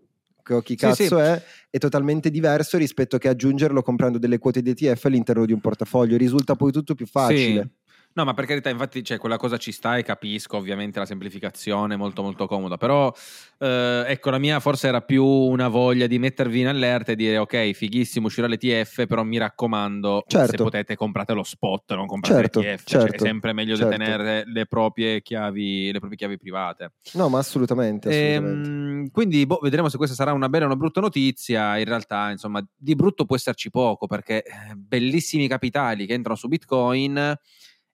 che- 0.59 0.63
chi 0.63 0.73
Sì, 0.73 0.77
cazzo 0.77 0.97
sì. 0.97 1.15
è, 1.15 1.43
è 1.71 1.79
totalmente 1.79 2.31
diverso 2.31 2.77
rispetto 2.79 3.19
che 3.19 3.29
aggiungerlo 3.29 3.83
comprando 3.83 4.19
delle 4.19 4.39
quote 4.39 4.63
di 4.63 4.71
ETF 4.71 5.05
all'interno 5.07 5.45
di 5.47 5.53
un 5.53 5.61
portafoglio. 5.61 6.17
Risulta 6.17 6.55
poi 6.57 6.73
tutto 6.73 6.95
più 6.95 7.07
facile. 7.07 7.63
Sì. 7.63 7.79
No, 8.13 8.25
ma 8.25 8.35
per 8.35 8.45
carità, 8.45 8.69
infatti, 8.71 9.05
cioè, 9.05 9.19
quella 9.19 9.37
cosa 9.37 9.57
ci 9.57 9.71
sta 9.71 9.97
e 9.97 10.03
capisco 10.03 10.57
ovviamente 10.57 10.99
la 10.99 11.07
semplificazione, 11.07 11.95
molto 11.95 12.23
molto 12.23 12.47
comoda, 12.47 12.77
però 12.77 13.13
eh, 13.59 14.05
ecco, 14.07 14.31
la 14.31 14.39
mia 14.39 14.59
forse 14.59 14.89
era 14.89 15.01
più 15.01 15.25
una 15.25 15.69
voglia 15.69 16.09
di 16.09 16.19
mettervi 16.19 16.61
in 16.61 16.67
allerta 16.67 17.13
e 17.13 17.17
dire 17.17 17.39
ok, 17.39 17.71
fighissimo, 17.71 18.27
uscirà 18.27 18.49
l'ETF, 18.49 19.07
però 19.07 19.23
mi 19.23 19.39
raccomando, 19.39 20.25
se 20.27 20.39
Certo. 20.39 20.65
potete 20.65 20.97
comprate 20.97 21.35
lo 21.35 21.45
spot, 21.45 21.95
non 21.95 22.07
comprate 22.07 22.41
Certo, 22.41 22.61
l'ETF, 22.61 22.83
cioè, 22.85 23.01
è 23.01 23.05
certo, 23.05 23.25
sempre 23.25 23.53
meglio 23.53 23.77
certo. 23.77 23.91
detenere 23.91 24.43
le 24.45 24.67
proprie 24.67 25.23
chiavi, 25.23 25.93
le 25.93 25.99
proprie 25.99 26.19
chiavi 26.19 26.37
private. 26.37 26.93
No, 27.13 27.29
ma 27.29 27.39
assolutamente, 27.39 28.09
assolutamente. 28.09 28.69
Ehm, 28.69 29.11
quindi 29.11 29.47
boh, 29.47 29.61
vedremo 29.63 29.89
se 29.89 29.97
questa 29.97 30.17
sarà 30.17 30.33
una 30.33 30.49
bella 30.49 30.65
o 30.65 30.67
una 30.67 30.77
brutta 30.77 31.01
notizia. 31.01 31.79
In 31.79 31.85
realtà, 31.85 32.31
insomma, 32.31 32.65
di 32.77 32.95
brutto 32.97 33.25
può 33.25 33.37
esserci 33.37 33.71
poco 33.71 34.09
perché 34.09 34.43
eh, 34.43 34.75
bellissimi 34.75 35.47
capitali 35.47 36.07
che 36.07 36.15
entrano 36.15 36.37
su 36.37 36.49
Bitcoin 36.49 37.39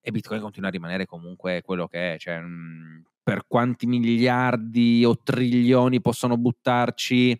e 0.06 0.12
Bitcoin 0.12 0.40
continua 0.40 0.68
a 0.68 0.72
rimanere 0.72 1.04
comunque 1.04 1.62
quello 1.62 1.88
che 1.88 2.14
è. 2.14 2.16
Cioè, 2.16 2.38
mh, 2.38 3.02
per 3.24 3.42
quanti 3.48 3.86
miliardi 3.86 5.04
o 5.04 5.18
trilioni 5.20 6.00
possono 6.00 6.36
buttarci, 6.36 7.36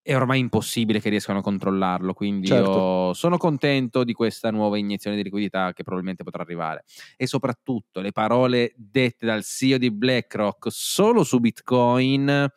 è 0.00 0.14
ormai 0.14 0.38
impossibile 0.38 1.00
che 1.00 1.08
riescano 1.08 1.40
a 1.40 1.42
controllarlo. 1.42 2.12
Quindi 2.12 2.46
Certo. 2.46 2.70
io 2.70 3.14
sono 3.14 3.36
contento 3.36 4.04
di 4.04 4.12
questa 4.12 4.52
nuova 4.52 4.78
iniezione 4.78 5.16
di 5.16 5.24
liquidità 5.24 5.72
che 5.72 5.82
probabilmente 5.82 6.22
potrà 6.22 6.44
arrivare 6.44 6.84
e 7.16 7.26
soprattutto 7.26 7.98
le 7.98 8.12
parole 8.12 8.72
dette 8.76 9.26
dal 9.26 9.42
CEO 9.42 9.78
di 9.78 9.90
BlackRock 9.90 10.68
solo 10.70 11.24
su 11.24 11.40
Bitcoin 11.40 12.48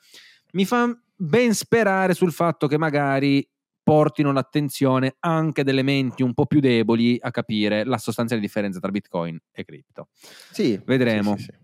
mi 0.52 0.66
fa 0.66 0.96
ben 1.16 1.56
sperare 1.56 2.14
sul 2.14 2.32
fatto 2.32 2.68
che 2.68 2.78
magari 2.78 3.44
portino 3.90 4.32
l'attenzione 4.32 5.16
anche 5.20 5.64
delle 5.64 5.82
menti 5.84 6.22
un 6.24 6.34
po' 6.34 6.46
più 6.46 6.60
deboli 6.60 7.18
a 7.20 7.32
capire 7.32 7.84
la 7.84 7.98
sostanziale 7.98 8.42
differenza 8.42 8.80
tra 8.80 8.92
Bitcoin 8.92 9.40
e 9.52 9.64
cripto. 9.66 10.08
Sì, 10.52 10.80
Vedremo. 10.86 11.36
sì, 11.38 11.44
sì, 11.44 11.52
sì. 11.52 11.58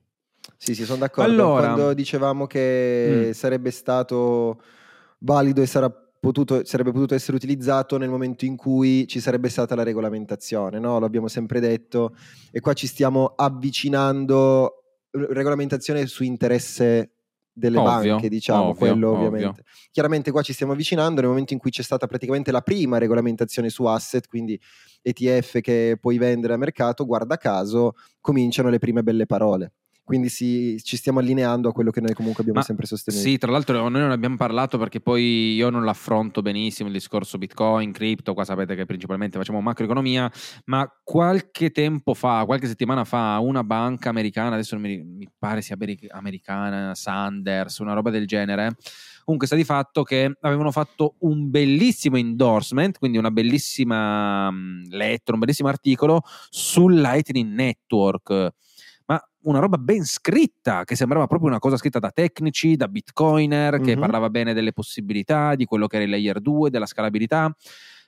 Sì, 0.57 0.75
sì, 0.75 0.85
sono 0.85 0.99
d'accordo. 0.99 1.31
Allora- 1.31 1.61
Quando 1.73 1.93
dicevamo 1.93 2.45
che 2.47 3.27
Mm. 3.27 3.31
sarebbe 3.31 3.71
stato 3.71 4.61
valido 5.19 5.61
e 5.61 5.65
sarà 5.65 5.89
potuto- 5.89 6.63
sarebbe 6.65 6.91
potuto 6.91 7.13
essere 7.15 7.35
utilizzato 7.37 7.97
nel 7.97 8.09
momento 8.09 8.45
in 8.45 8.55
cui 8.55 9.07
ci 9.07 9.19
sarebbe 9.19 9.49
stata 9.49 9.75
la 9.75 9.83
regolamentazione, 9.83 10.79
no? 10.79 10.97
Lo 10.99 11.05
abbiamo 11.05 11.27
sempre 11.27 11.59
detto 11.59 12.15
e 12.51 12.59
qua 12.59 12.73
ci 12.73 12.87
stiamo 12.87 13.33
avvicinando 13.35 14.83
regolamentazione 15.11 16.05
su 16.07 16.23
interesse 16.23 17.11
delle 17.57 17.77
Ovvio, 17.77 18.11
banche, 18.11 18.27
diciamo, 18.27 18.63
ovvio, 18.63 18.75
quello 18.75 19.11
ovvio. 19.11 19.27
ovviamente. 19.27 19.63
Chiaramente 19.91 20.31
qua 20.31 20.41
ci 20.41 20.51
stiamo 20.51 20.73
avvicinando 20.73 21.21
nel 21.21 21.29
momento 21.29 21.53
in 21.53 21.59
cui 21.59 21.71
c'è 21.71 21.83
stata 21.83 22.05
praticamente 22.05 22.51
la 22.51 22.61
prima 22.61 22.97
regolamentazione 22.97 23.69
su 23.69 23.85
asset, 23.85 24.27
quindi 24.27 24.59
ETF 25.01 25.61
che 25.61 25.97
puoi 25.99 26.17
vendere 26.17 26.53
a 26.53 26.57
mercato, 26.57 27.05
guarda 27.05 27.37
caso, 27.37 27.93
cominciano 28.19 28.69
le 28.69 28.77
prime 28.77 29.03
belle 29.03 29.25
parole. 29.25 29.71
Quindi 30.05 30.29
si- 30.29 30.79
ci 30.83 30.97
stiamo 30.97 31.17
allineando 31.17 31.69
a 31.69 31.71
quello 31.73 31.89
che 31.89 31.99
noi 31.99 32.13
comunque 32.13 32.41
abbiamo 32.41 32.59
Ma 32.59 32.65
sempre 32.65 32.85
sostenuto. 32.85 33.23
Sì, 33.23 33.39
tra 33.39 33.49
l'altro 33.49 33.89
noi 33.89 34.01
non 34.01 34.11
abbiamo 34.11 34.35
parlato 34.35 34.77
perché 34.77 35.01
poi 35.01 35.55
io 35.55 35.71
non 35.71 35.83
l'affronto 35.83 36.43
benissimo 36.43 36.89
il 36.89 36.93
discorso 36.93 37.39
Bitcoin, 37.39 37.91
cripto, 37.91 38.35
qua 38.35 38.45
sapete 38.45 38.75
che 38.75 38.85
principalmente 38.85 39.39
facciamo 39.39 39.61
macroeconomia, 39.61 40.31
ma 40.65 40.87
qualche 41.03 41.71
tempo 41.71 42.13
fa, 42.13 42.45
qualche 42.45 42.67
settimana 42.67 43.03
fa, 43.03 43.39
una 43.39 43.63
banca 43.63 44.09
americana, 44.09 44.53
adesso 44.53 44.77
mi, 44.77 45.03
mi 45.03 45.27
pare 45.39 45.63
sia 45.63 45.73
ameri- 45.73 46.07
americana, 46.11 46.93
Sanders, 46.93 47.79
una 47.79 47.93
roba 47.93 48.11
del 48.11 48.27
genere, 48.27 48.75
comunque 49.23 49.47
sta 49.47 49.55
di 49.55 49.63
fatto 49.63 50.03
che 50.03 50.37
avevano 50.41 50.69
fatto 50.69 51.15
un 51.21 51.49
bellissimo 51.49 52.17
endorsement, 52.17 52.99
quindi 52.99 53.17
una 53.17 53.31
bellissima 53.31 54.51
mh, 54.51 54.89
lettera, 54.89 55.33
un 55.33 55.39
bellissimo 55.39 55.67
articolo 55.67 56.21
sul 56.51 56.93
Lightning 56.93 57.51
Network 57.51 58.53
ma 59.07 59.21
una 59.43 59.59
roba 59.59 59.77
ben 59.77 60.03
scritta, 60.03 60.83
che 60.83 60.95
sembrava 60.95 61.27
proprio 61.27 61.49
una 61.49 61.59
cosa 61.59 61.77
scritta 61.77 61.99
da 61.99 62.09
tecnici, 62.11 62.75
da 62.75 62.87
bitcoiner, 62.87 63.79
che 63.79 63.93
Mhm. 63.93 63.99
parlava 63.99 64.29
bene 64.29 64.53
delle 64.53 64.73
possibilità, 64.73 65.55
di 65.55 65.65
quello 65.65 65.87
che 65.87 65.97
era 65.97 66.05
il 66.05 66.11
layer 66.11 66.41
2, 66.41 66.69
della 66.69 66.85
scalabilità. 66.87 67.55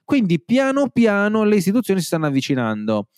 Quindi 0.03 0.41
piano 0.41 0.89
piano 0.89 1.43
le 1.43 1.57
istituzioni 1.57 1.99
si 1.99 2.05
stanno 2.07 2.27
avvicinando 2.27 3.09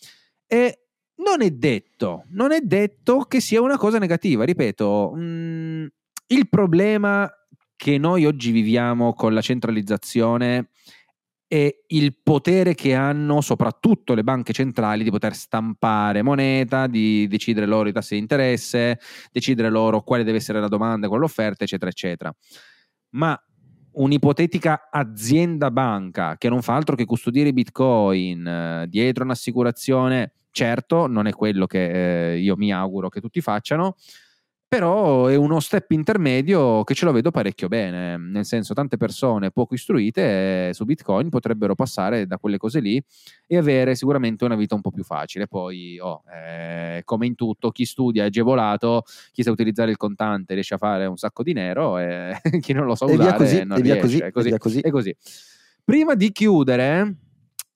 e 0.48 0.86
non 1.18 1.42
è 1.42 1.52
detto, 1.52 2.24
non 2.30 2.52
è 2.52 2.62
detto 2.62 3.20
che 3.22 3.40
sia 3.42 3.62
una 3.62 3.78
cosa 3.78 4.00
negativa, 4.00 4.44
ripeto, 4.44 5.14
mm, 5.16 5.86
il 6.28 6.50
problema 6.50 7.30
che 7.76 7.98
noi 7.98 8.26
oggi 8.26 8.52
viviamo 8.52 9.14
con 9.14 9.34
la 9.34 9.42
centralizzazione 9.42 10.70
e 11.52 11.84
il 11.88 12.16
potere 12.22 12.76
che 12.76 12.93
hanno 12.93 13.41
soprattutto 13.41 14.14
le 14.14 14.24
banche 14.24 14.54
centrali 14.54 15.04
di 15.04 15.10
poter 15.10 15.34
stampare 15.34 16.22
moneta, 16.22 16.86
di 16.86 17.28
decidere 17.28 17.66
loro 17.66 17.89
i 17.89 17.91
tassi 17.91 18.14
di 18.14 18.20
interesse, 18.22 19.00
decidere 19.32 19.72
loro 19.72 20.04
quale 20.04 20.24
deve 20.24 20.38
essere 20.38 20.60
la 20.60 20.68
domanda 20.68 21.08
quale 21.08 21.24
l'offerta, 21.24 21.64
eccetera, 21.64 21.89
eccetera. 21.89 22.32
Ma 23.16 23.36
un'ipotetica 23.93 24.89
azienda 24.91 25.72
banca 25.72 26.38
che 26.38 26.50
non 26.50 26.62
fa 26.62 26.76
altro 26.76 26.95
che 26.95 27.06
custodire 27.06 27.52
bitcoin 27.52 28.45
eh, 28.45 28.86
dietro 28.88 29.24
un'assicurazione, 29.24 30.34
certo, 30.52 31.08
non 31.08 31.26
è 31.26 31.32
quello 31.32 31.66
che 31.66 32.34
eh, 32.34 32.38
io 32.38 32.56
mi 32.58 32.72
auguro 32.72 33.10
che 33.10 33.22
tutti 33.22 33.41
facciano, 33.41 33.95
però 34.70 35.26
è 35.26 35.36
uno 35.36 35.59
step 35.59 35.89
intermedio 35.89 36.84
che 36.84 36.93
ce 36.93 37.05
lo 37.05 37.11
vedo 37.11 37.32
parecchio 37.32 37.67
bene, 37.67 38.17
nel 38.17 38.45
senso 38.45 38.76
tante 38.76 38.97
persone 38.97 39.49
poco 39.49 39.74
istruite 39.74 40.67
eh, 40.70 40.74
su 40.76 40.86
Bitcoin 40.86 41.30
potrebbero 41.30 41.74
passare 41.74 42.28
da 42.28 42.38
quelle 42.38 42.57
cose 42.57 42.80
lì 42.80 43.03
e 43.47 43.57
avere 43.57 43.95
sicuramente 43.95 44.45
una 44.45 44.55
vita 44.55 44.76
un 44.76 44.82
po' 44.82 44.91
più 44.91 45.03
facile. 45.03 45.47
Poi, 45.47 45.97
oh, 45.99 46.22
eh, 46.32 47.01
come 47.03 47.26
in 47.26 47.34
tutto, 47.34 47.72
chi 47.72 47.84
studia 47.84 48.22
è 48.22 48.26
agevolato, 48.28 49.05
chi 49.32 49.41
sa 49.41 49.49
utilizzare 49.49 49.89
il 49.89 49.97
contante 49.97 50.53
riesce 50.53 50.76
a 50.76 50.78
fare 50.78 51.07
un 51.07 51.17
sacco 51.17 51.41
di 51.41 51.53
nero 51.53 51.97
e 51.97 52.39
chi 52.61 52.74
non 52.74 52.86
lo 52.86 52.93
sa 52.93 53.07
e 53.07 53.13
usare 53.13 53.30
via 53.30 53.34
così, 53.38 53.63
non 53.63 53.80
e 53.80 53.82
via 53.82 53.93
riesce. 53.95 54.01
così, 54.01 54.20
È 54.22 54.26
e 54.28 54.32
così. 54.32 54.49
via 54.49 54.57
così. 54.59 54.80
È 54.82 54.89
così. 54.91 55.15
Prima 55.84 56.13
di 56.13 56.32
chiudere, 56.32 57.15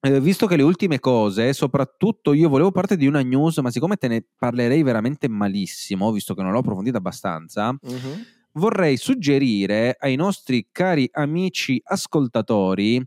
eh, 0.06 0.20
visto 0.20 0.48
che 0.48 0.56
le 0.58 0.64
ultime 0.64 1.00
cose, 1.00 1.54
soprattutto 1.54 2.34
io 2.34 2.50
volevo 2.50 2.72
parte 2.72 2.98
di 2.98 3.08
una 3.08 3.22
news, 3.22 3.58
ma 3.60 3.72
siccome 3.72 3.96
te 3.96 4.08
ne 4.10 4.26
parlerei 4.38 4.84
veramente 4.84 5.28
malissimo, 5.30 6.12
visto 6.12 6.34
che 6.34 6.42
non 6.44 6.52
l'ho 6.52 6.60
approfondita 6.60 6.98
abbastanza, 6.98 7.72
Mhm. 7.72 8.26
vorrei 8.54 8.98
suggerire 8.98 9.96
ai 10.00 10.16
nostri 10.16 10.68
cari 10.72 11.10
amici 11.14 11.82
ascoltatori 11.84 13.02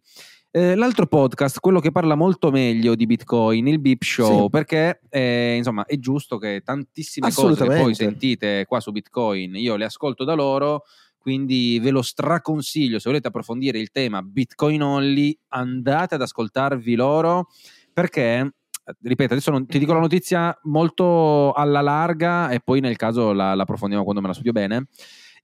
eh, 0.52 0.74
l'altro 0.74 1.06
podcast, 1.06 1.60
quello 1.60 1.80
che 1.80 1.90
parla 1.92 2.14
molto 2.14 2.50
meglio 2.50 2.94
di 2.94 3.04
Bitcoin, 3.04 3.66
il 3.68 3.78
Beep 3.78 4.02
Show, 4.02 4.44
Sì. 4.44 4.48
perché 4.48 5.00
eh, 5.10 5.54
insomma 5.54 5.84
è 5.84 5.98
giusto 5.98 6.38
che 6.38 6.62
tantissime 6.64 7.26
cose 7.30 7.68
che 7.68 7.76
poi 7.82 7.94
sentite 7.94 8.64
qua 8.66 8.80
su 8.80 8.90
Bitcoin, 8.90 9.54
io 9.56 9.76
le 9.76 9.84
ascolto 9.84 10.24
da 10.24 10.32
loro, 10.32 10.84
quindi 11.26 11.80
ve 11.80 11.90
lo 11.90 12.02
straconsiglio, 12.02 13.00
se 13.00 13.08
volete 13.08 13.26
approfondire 13.26 13.80
il 13.80 13.90
tema 13.90 14.22
Bitcoin 14.22 14.80
only, 14.80 15.36
andate 15.48 16.14
ad 16.14 16.22
ascoltarvi 16.22 16.94
loro, 16.94 17.48
perché 17.92 18.54
ripeto, 19.02 19.32
adesso 19.32 19.50
non, 19.50 19.66
ti 19.66 19.80
dico 19.80 19.92
la 19.92 19.98
notizia 19.98 20.56
molto 20.66 21.50
alla 21.50 21.80
larga 21.80 22.50
e 22.50 22.60
poi 22.60 22.78
nel 22.78 22.94
caso 22.94 23.32
la, 23.32 23.54
la 23.54 23.62
approfondiamo 23.62 24.04
quando 24.04 24.20
me 24.20 24.28
la 24.28 24.34
studio 24.34 24.52
bene. 24.52 24.86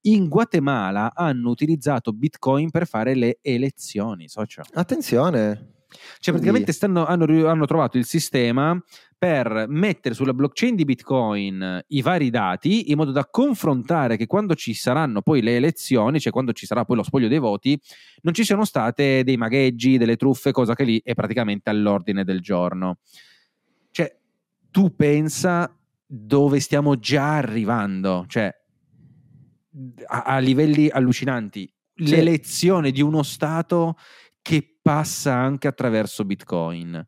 In 0.03 0.29
Guatemala 0.29 1.11
hanno 1.13 1.51
utilizzato 1.51 2.13
Bitcoin 2.13 2.71
per 2.71 2.87
fare 2.87 3.17
le 3.17 3.39
elezioni, 3.43 4.29
socio. 4.29 4.63
Attenzione. 4.75 5.82
Cioè, 6.19 6.35
praticamente 6.35 6.73
stanno- 6.73 7.07
hanno, 7.07 7.49
hanno 7.49 7.67
trovato 7.67 7.99
il 7.99 8.05
sistema 8.05 8.81
per 9.17 9.67
mettere 9.69 10.17
sulla 10.17 10.35
blockchain 10.35 10.75
di 10.75 10.85
Bitcoin 10.85 11.85
i 11.89 12.03
vari 12.03 12.29
dati 12.29 12.91
in 12.91 12.97
modo 12.97 13.13
da 13.13 13.25
confrontare 13.27 14.17
che 14.17 14.27
quando 14.27 14.57
ci 14.57 14.75
saranno 14.75 15.23
poi 15.23 15.43
le 15.43 15.55
elezioni, 15.55 16.19
cioè 16.19 16.33
quando 16.33 16.53
ci 16.53 16.67
sarà 16.67 16.85
poi 16.85 16.97
lo 16.97 17.05
spoglio 17.05 17.29
dei 17.29 17.39
voti, 17.39 17.81
non 18.23 18.35
ci 18.35 18.45
siano 18.45 18.65
state 18.65 19.23
dei 19.23 19.37
magheggi, 19.37 19.97
delle 19.97 20.17
truffe, 20.17 20.51
cosa 20.51 20.75
che 20.75 20.83
lì 20.83 21.01
è 21.05 21.15
praticamente 21.15 21.71
all'ordine 21.71 22.25
del 22.25 22.41
giorno. 22.41 22.99
Cioè, 23.93 24.13
tu 24.71 24.97
pensa 24.97 25.73
dove 26.05 26.61
stiamo 26.61 26.99
già 26.99 27.37
arrivando, 27.37 28.25
cioè 28.27 28.53
a, 30.07 30.23
a 30.23 30.39
livelli 30.39 30.89
allucinanti. 30.89 31.73
Sì. 31.95 32.09
L'elezione 32.09 32.91
di 32.91 33.03
uno 33.03 33.23
Stato 33.23 33.97
che 34.43 34.79
passa 34.83 35.33
anche 35.35 35.69
attraverso 35.69 36.25
Bitcoin. 36.25 37.07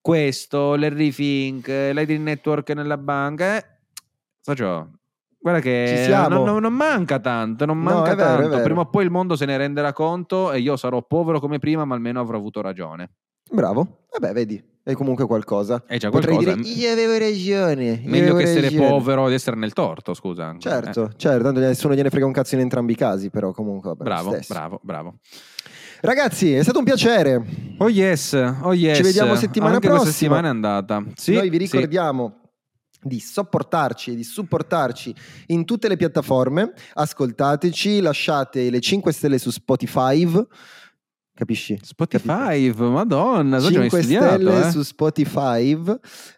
Questo, 0.00 0.74
l'Henry 0.74 1.10
Fink, 1.10 1.66
Lightning 1.68 2.22
Network 2.22 2.70
nella 2.70 2.98
banca, 2.98 3.56
eh, 3.56 3.64
socio, 4.40 4.90
guarda 5.38 5.60
che 5.60 6.06
non, 6.28 6.44
non- 6.44 6.60
non 6.62 6.72
manca 6.74 7.18
tanto, 7.18 7.64
non 7.64 7.78
No, 7.78 7.84
manca 7.84 8.14
vero, 8.14 8.28
è 8.28 8.34
tanto. 8.34 8.48
vero. 8.50 8.62
Prima 8.62 8.80
o 8.82 8.90
poi 8.90 9.04
il 9.04 9.10
mondo 9.10 9.34
se 9.34 9.46
ne 9.46 9.56
renderà 9.56 9.92
conto 9.94 10.52
e 10.52 10.60
io 10.60 10.76
sarò 10.76 11.02
povero 11.02 11.40
come 11.40 11.58
prima, 11.58 11.84
ma 11.86 11.94
almeno 11.94 12.20
avrò 12.20 12.36
avuto 12.36 12.60
ragione. 12.60 13.12
Bravo. 13.50 14.04
Vabbè, 14.18 14.32
vedi, 14.34 14.62
è 14.82 14.92
comunque 14.92 15.26
qualcosa. 15.26 15.82
È 15.86 15.96
già 15.96 16.10
Potrei 16.10 16.34
qualcosa. 16.36 16.56
dire, 16.62 16.68
io 16.80 16.92
avevo 16.92 17.16
ragione. 17.18 17.84
io 17.84 18.00
Meglio 18.10 18.22
avevo 18.24 18.36
che 18.36 18.42
essere 18.44 18.60
ragione." 18.68 18.88
povero 18.88 19.26
ed 19.28 19.32
essere 19.32 19.56
nel 19.56 19.72
torto, 19.72 20.12
scusa. 20.12 20.50
Eh, 20.54 20.58
Certo, 20.58 21.12
certo, 21.16 21.42
tanto 21.44 21.60
nessuno 21.60 21.94
gliene 21.94 22.10
frega 22.10 22.26
un 22.26 22.32
cazzo 22.32 22.54
in 22.56 22.60
entrambi 22.60 22.92
i 22.92 22.96
casi, 22.96 23.30
però 23.30 23.52
comunque 23.52 23.88
vabbè, 23.90 24.02
bravo, 24.04 24.38
bravo, 24.46 24.80
bravo. 24.82 25.14
Ragazzi, 26.04 26.52
è 26.52 26.62
stato 26.62 26.80
un 26.80 26.84
piacere. 26.84 27.42
Oh 27.78 27.88
yes, 27.88 28.34
oh 28.34 28.74
yes. 28.74 28.98
Ci 28.98 29.02
vediamo 29.02 29.34
settimana 29.36 29.76
Anche 29.76 29.88
prossima. 29.88 30.10
settimana 30.10 30.48
è 30.48 30.50
andata. 30.50 31.02
Sì, 31.14 31.32
Noi 31.32 31.48
vi 31.48 31.56
ricordiamo 31.56 32.40
di 33.00 33.18
sopportarci 33.18 34.12
e 34.12 34.14
di 34.14 34.22
supportarci 34.22 35.14
in 35.46 35.64
tutte 35.64 35.88
le 35.88 35.96
piattaforme. 35.96 36.74
Ascoltateci, 36.92 38.02
lasciate 38.02 38.68
le 38.68 38.80
5 38.80 39.12
stelle 39.12 39.38
su 39.38 39.48
Spotify. 39.48 40.28
Capisci? 41.36 41.76
Spotify, 41.82 42.72
madonna, 42.76 43.58
che 43.58 43.66
hai 43.66 43.72
5 43.72 44.00
studiato, 44.02 44.26
stelle 44.34 44.66
eh. 44.66 44.70
su 44.70 44.82
Spotify. 44.82 45.76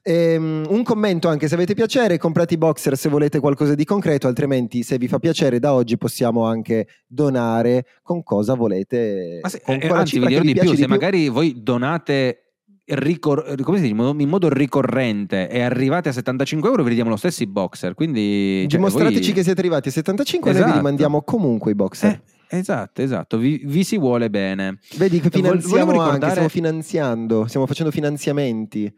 Ehm, 0.03 0.65
un 0.71 0.83
commento 0.85 1.29
anche 1.29 1.49
se 1.49 1.55
avete 1.55 1.75
piacere, 1.75 2.17
comprate 2.17 2.55
i 2.55 2.57
boxer 2.57 2.97
se 2.97 3.11
volete 3.11 3.39
qualcosa 3.39 3.75
di 3.75 3.85
concreto, 3.85 4.27
altrimenti 4.27 4.83
se 4.83 4.97
vi 4.97 5.07
fa 5.07 5.19
piacere 5.19 5.59
da 5.59 5.75
oggi 5.75 5.99
possiamo 5.99 6.47
anche 6.47 6.87
donare 7.07 7.85
con 8.03 8.23
cosa 8.23 8.55
volete. 8.55 9.41
Ma 9.43 9.49
se- 9.51 9.61
con 9.63 9.75
eh, 9.79 9.87
anzi, 9.89 10.19
vi 10.19 10.27
dirò 10.29 10.41
di 10.41 10.53
più, 10.53 10.63
piace 10.63 10.77
se 10.77 10.87
magari 10.87 11.29
voi 11.29 11.63
donate 11.63 12.53
ricor- 12.87 13.61
come 13.63 13.77
si 13.77 13.93
dice, 13.93 13.95
in 13.95 14.29
modo- 14.29 14.49
ricorrente 14.49 15.51
e 15.51 15.61
arrivate 15.61 16.09
a 16.09 16.13
75 16.13 16.71
euro, 16.71 16.83
vi 16.83 16.89
ridiamo 16.89 17.11
lo 17.11 17.17
stesso 17.17 17.43
i 17.43 17.47
boxer. 17.47 17.93
Quindi 17.93 18.61
cioè, 18.61 18.79
Dimostrateci 18.79 19.21
voi- 19.21 19.33
che 19.35 19.43
siete 19.43 19.61
arrivati 19.61 19.89
a 19.89 19.93
75 19.93 20.49
e 20.51 20.53
noi 20.55 20.63
vi 20.63 20.69
Esatto. 20.69 20.83
rimandiamo 20.83 21.23
comunque 21.23 21.73
i 21.73 21.75
boxer. 21.75 22.11
Eh, 22.13 22.21
esatto, 22.49 23.03
esatto, 23.03 23.39
vi, 23.39 23.63
vi 23.65 23.85
si 23.85 23.99
vuole 23.99 24.31
bene. 24.31 24.79
Vedi 24.97 25.21
che 25.21 25.29
Vol- 25.29 25.61
finanziamo 25.61 25.85
volevo 25.93 26.03
anche, 26.03 26.31
stiamo 26.31 26.49
finanziando, 26.49 27.47
stiamo 27.47 27.67
facendo 27.67 27.91
finanziamenti. 27.91 28.93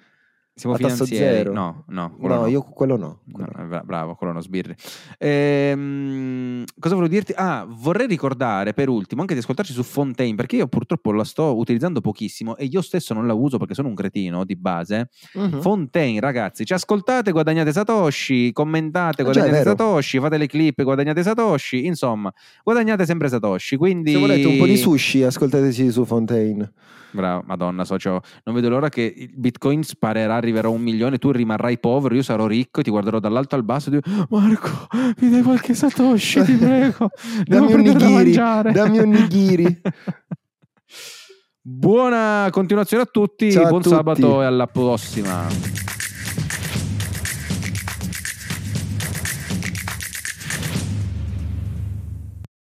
Siamo 0.59 0.74
A 0.74 0.78
tasso 0.78 1.04
finanzieri. 1.04 1.36
zero? 1.36 1.52
No, 1.52 1.84
no, 1.88 2.16
quello 2.18 2.34
No, 2.34 2.40
no. 2.40 2.46
io 2.48 2.62
quello 2.62 2.96
no. 2.96 3.20
No, 3.26 3.46
eh, 3.46 3.62
bra- 3.64 3.82
bravo, 3.84 4.14
quello 4.16 4.32
non 4.32 4.42
sbirri. 4.42 4.74
Ehm, 5.18 6.64
cosa 6.80 6.94
volevo 6.96 7.12
dirti? 7.12 7.32
Ah, 7.36 7.64
vorrei 7.68 8.06
ricordare 8.06 8.72
per 8.72 8.88
ultimo 8.88 9.20
anche 9.20 9.34
di 9.34 9.40
ascoltarci 9.40 9.72
su 9.72 9.82
Fontaine, 9.82 10.34
perché 10.34 10.56
io 10.56 10.66
purtroppo 10.66 11.12
la 11.12 11.24
sto 11.24 11.56
utilizzando 11.56 12.00
pochissimo 12.00 12.56
e 12.56 12.64
io 12.64 12.80
stesso 12.82 13.14
non 13.14 13.26
la 13.26 13.34
uso 13.34 13.59
perché 13.59 13.74
sono 13.74 13.88
un 13.88 13.94
cretino 13.94 14.44
di 14.44 14.56
base. 14.56 15.11
Mhm. 15.34 15.61
Fontaine, 15.61 16.20
ragazzi, 16.20 16.64
ci 16.64 16.72
ascoltate, 16.72 17.30
guadagnate 17.30 17.72
Satoshi, 17.72 18.50
commentate, 18.52 19.22
Eh 19.22 19.24
guadagnate 19.24 19.52
vero. 19.52 19.70
Satoshi, 19.70 20.18
fate 20.18 20.38
le 20.38 20.46
clip, 20.46 20.82
guadagnate 20.82 21.22
Satoshi, 21.22 21.86
insomma, 21.86 22.32
guadagnate 22.64 23.04
sempre 23.06 23.28
Satoshi. 23.28 23.76
Quindi 23.76 24.12
Se 24.12 24.18
volete 24.18 24.46
un 24.46 24.59
po' 24.59 24.66
di 24.66 24.76
sushi, 24.76 25.22
ascoltateci 25.22 25.90
su 25.90 26.04
Fontaine. 26.04 26.72
Bravo, 27.11 27.42
madonna, 27.46 27.84
socio. 27.84 28.20
Non 28.44 28.54
vedo 28.54 28.68
l'ora 28.68 28.88
che 28.88 29.12
il 29.16 29.30
Bitcoin 29.34 29.82
sparerà, 29.82 30.34
arriverà 30.36 30.68
a 30.68 30.70
un 30.70 30.80
milione, 30.82 31.18
tu 31.18 31.30
rimarrai 31.30 31.78
povero, 31.78 32.14
io 32.14 32.22
sarò 32.22 32.46
ricco 32.46 32.80
e 32.80 32.82
ti 32.82 32.90
guarderò 32.90 33.18
dall'alto 33.18 33.54
al 33.54 33.64
basso 33.64 33.88
e 33.90 34.00
dico 34.00 34.26
Marco, 34.30 34.86
mi 35.20 35.30
dai 35.30 35.42
qualche 35.42 35.74
Satoshi, 35.74 36.42
ti 36.44 36.52
prego. 36.54 37.11
Devo 37.44 37.66
Dammi 37.66 37.72
un 37.74 37.80
nigiri, 37.80 38.12
mangiare." 38.12 38.72
dammi 38.72 38.98
un 38.98 39.09
nigiri. 39.11 39.80
Buona 41.61 42.48
continuazione 42.50 43.02
a 43.02 43.06
tutti, 43.06 43.52
Ciao 43.52 43.64
a 43.64 43.68
buon 43.68 43.82
tutti. 43.82 43.94
sabato 43.94 44.40
e 44.42 44.44
alla 44.46 44.66
prossima. 44.66 45.46